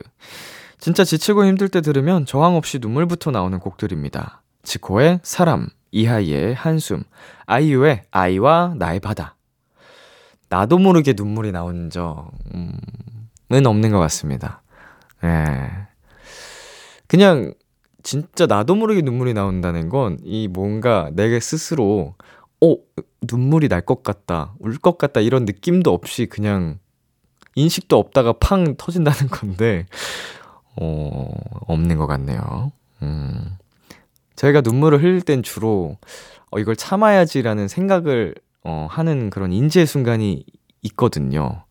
진짜 0.78 1.04
지치고 1.04 1.44
힘들 1.44 1.68
때 1.68 1.80
들으면 1.80 2.26
저항 2.26 2.56
없이 2.56 2.78
눈물부터 2.80 3.30
나오는 3.30 3.58
곡들입니다. 3.58 4.42
지코의 4.62 5.20
사람, 5.22 5.68
이하이의 5.90 6.54
한숨, 6.54 7.02
아이유의 7.46 8.02
아이와 8.10 8.74
나의 8.76 9.00
바다. 9.00 9.36
나도 10.48 10.78
모르게 10.78 11.14
눈물이 11.16 11.52
나온 11.52 11.90
적은 11.90 13.66
없는 13.66 13.90
것 13.90 13.98
같습니다. 13.98 14.62
예. 15.24 15.70
그냥 17.08 17.52
진짜 18.02 18.46
나도 18.46 18.76
모르게 18.76 19.00
눈물이 19.02 19.34
나온다는 19.34 19.88
건 19.88 20.18
이 20.24 20.46
뭔가 20.48 21.10
내게 21.14 21.40
스스로 21.40 22.14
어 22.62 22.76
눈물이 23.30 23.68
날 23.68 23.82
것 23.82 24.02
같다 24.02 24.54
울 24.60 24.78
것 24.78 24.98
같다 24.98 25.20
이런 25.20 25.44
느낌도 25.44 25.92
없이 25.92 26.26
그냥 26.26 26.78
인식도 27.54 27.98
없다가 27.98 28.34
팡 28.34 28.76
터진다는 28.76 29.28
건데 29.30 29.86
어 30.80 31.28
없는 31.68 31.96
것 31.96 32.06
같네요. 32.06 32.72
음 33.02 33.56
저희가 34.36 34.60
눈물을 34.62 35.02
흘릴 35.02 35.22
땐 35.22 35.42
주로 35.42 35.96
어, 36.50 36.58
이걸 36.58 36.76
참아야지라는 36.76 37.68
생각을 37.68 38.34
어, 38.64 38.86
하는 38.90 39.30
그런 39.30 39.52
인지의 39.52 39.86
순간이 39.86 40.44
있거든요. 40.82 41.64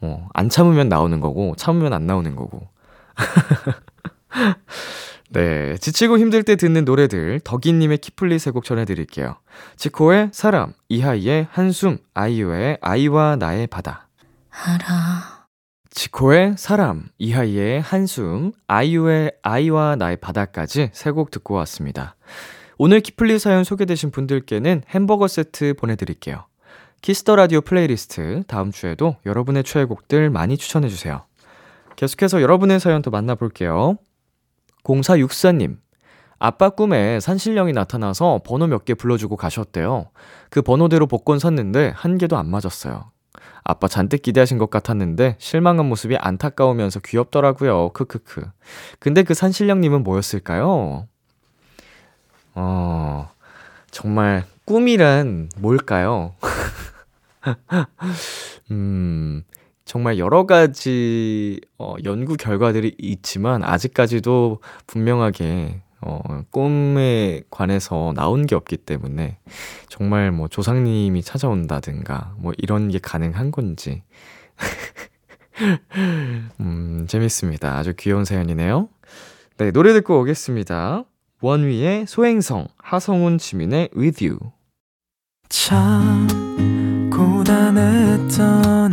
어, 0.00 0.28
안 0.34 0.48
참으면 0.48 0.88
나오는 0.88 1.20
거고, 1.20 1.54
참으면 1.56 1.92
안 1.92 2.06
나오는 2.06 2.34
거고. 2.36 2.68
네, 5.36 5.76
지치고 5.76 6.18
힘들 6.18 6.44
때 6.44 6.56
듣는 6.56 6.86
노래들 6.86 7.40
덕이님의 7.40 7.98
키플리 7.98 8.38
세곡 8.38 8.64
전해드릴게요. 8.64 9.36
지코의 9.76 10.30
사람, 10.32 10.72
이하이의 10.88 11.48
한숨, 11.50 11.98
아이유의 12.14 12.78
아이와 12.80 13.36
나의 13.36 13.66
바다. 13.66 14.08
알아. 14.50 15.44
지코의 15.90 16.54
사람, 16.56 17.08
이하이의 17.18 17.82
한숨, 17.82 18.52
아이유의 18.66 19.32
아이와 19.42 19.96
나의 19.96 20.16
바다까지 20.16 20.88
세 20.94 21.10
곡 21.12 21.30
듣고 21.30 21.52
왔습니다. 21.56 22.16
오늘 22.78 23.00
키플리 23.00 23.38
사연 23.38 23.62
소개되신 23.62 24.12
분들께는 24.12 24.84
햄버거 24.88 25.28
세트 25.28 25.74
보내드릴게요. 25.74 26.46
Kiss 27.02 27.21
the 27.21 27.36
Radio 27.36 27.60
playlist 27.60 28.42
다음 28.46 28.70
주에도 28.72 29.16
여러분의 29.26 29.64
최애곡들 29.64 30.30
많이 30.30 30.56
추천해주세요. 30.56 31.26
계속해서 31.96 32.40
여러분의 32.40 32.80
사연 32.80 33.02
또 33.02 33.10
만나볼게요. 33.10 33.98
0464님, 34.86 35.78
아빠 36.38 36.68
꿈에 36.70 37.18
산신령이 37.18 37.72
나타나서 37.72 38.42
번호 38.46 38.66
몇 38.66 38.84
개 38.84 38.94
불러주고 38.94 39.36
가셨대요. 39.36 40.10
그 40.50 40.62
번호대로 40.62 41.06
복권 41.06 41.38
샀는데 41.38 41.92
한 41.96 42.18
개도 42.18 42.36
안 42.36 42.48
맞았어요. 42.48 43.10
아빠 43.64 43.88
잔뜩 43.88 44.22
기대하신 44.22 44.58
것 44.58 44.70
같았는데 44.70 45.36
실망한 45.38 45.86
모습이 45.86 46.16
안타까우면서 46.16 47.00
귀엽더라고요. 47.00 47.88
크크크. 47.90 48.42
근데 49.00 49.22
그 49.24 49.34
산신령님은 49.34 50.04
뭐였을까요? 50.04 51.08
어, 52.54 53.28
정말 53.90 54.44
꿈이란 54.66 55.48
뭘까요? 55.56 56.34
음, 58.70 59.42
정말 59.86 60.18
여러 60.18 60.46
가지 60.46 61.60
어, 61.78 61.94
연구 62.04 62.36
결과들이 62.36 62.94
있지만 62.98 63.64
아직까지도 63.64 64.60
분명하게 64.86 65.80
어, 66.02 66.20
꿈에 66.50 67.42
관해서 67.50 68.12
나온 68.14 68.46
게 68.46 68.54
없기 68.54 68.76
때문에 68.78 69.38
정말 69.88 70.32
뭐 70.32 70.48
조상님이 70.48 71.22
찾아온다든가 71.22 72.34
뭐 72.36 72.52
이런 72.58 72.88
게 72.88 72.98
가능한 72.98 73.52
건지 73.52 74.02
음, 76.60 77.06
재밌습니다. 77.08 77.78
아주 77.78 77.94
귀여운 77.96 78.24
사연이네요. 78.24 78.88
네, 79.56 79.70
노래 79.70 79.92
듣고 79.92 80.20
오겠습니다. 80.20 81.04
원위의 81.40 82.06
소행성, 82.06 82.66
하성운 82.78 83.38
지민의 83.38 83.90
With 83.96 84.26
You. 84.26 84.38
참 85.48 86.26
고단했던 87.10 88.92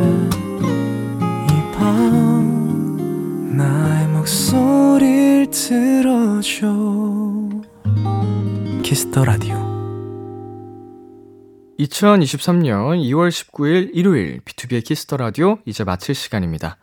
목소리를 4.21 5.47
들어줘 5.49 6.67
Kiss 8.83 9.07
the 9.07 9.25
Radio 9.25 9.55
2023년 11.79 13.01
2월 13.01 13.29
19일 13.29 13.89
일요일 13.93 14.41
B2B의 14.41 14.83
키스터 14.83 15.17
라디오 15.17 15.57
이제 15.65 15.83
마칠 15.83 16.13
시간입니다. 16.13 16.77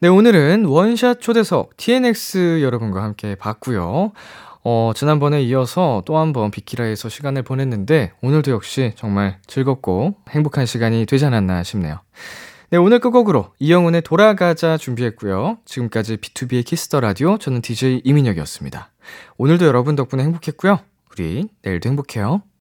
네, 0.00 0.08
오늘은 0.08 0.66
원샷 0.66 1.22
초대석 1.22 1.78
TNX 1.78 2.60
여러분과 2.60 3.02
함께 3.02 3.34
봤고요. 3.34 4.12
어, 4.62 4.92
지난번에 4.94 5.42
이어서 5.44 6.02
또 6.04 6.18
한 6.18 6.34
번 6.34 6.50
비키라에서 6.50 7.08
시간을 7.08 7.44
보냈는데 7.44 8.12
오늘도 8.20 8.50
역시 8.50 8.92
정말 8.96 9.38
즐겁고 9.46 10.16
행복한 10.28 10.66
시간이 10.66 11.06
되지 11.06 11.24
않았나 11.24 11.62
싶네요. 11.62 12.00
네, 12.74 12.78
오늘 12.78 12.98
끝곡으로 12.98 13.52
이영훈의 13.60 14.02
돌아가자 14.02 14.76
준비했고요. 14.76 15.58
지금까지 15.64 16.16
B2B의 16.16 16.64
키스터 16.64 16.98
라디오 16.98 17.38
저는 17.38 17.62
DJ 17.62 18.02
이민혁이었습니다. 18.02 18.90
오늘도 19.38 19.64
여러분 19.64 19.94
덕분에 19.94 20.24
행복했고요. 20.24 20.80
우리 21.12 21.46
내일도 21.62 21.88
행복해요. 21.88 22.42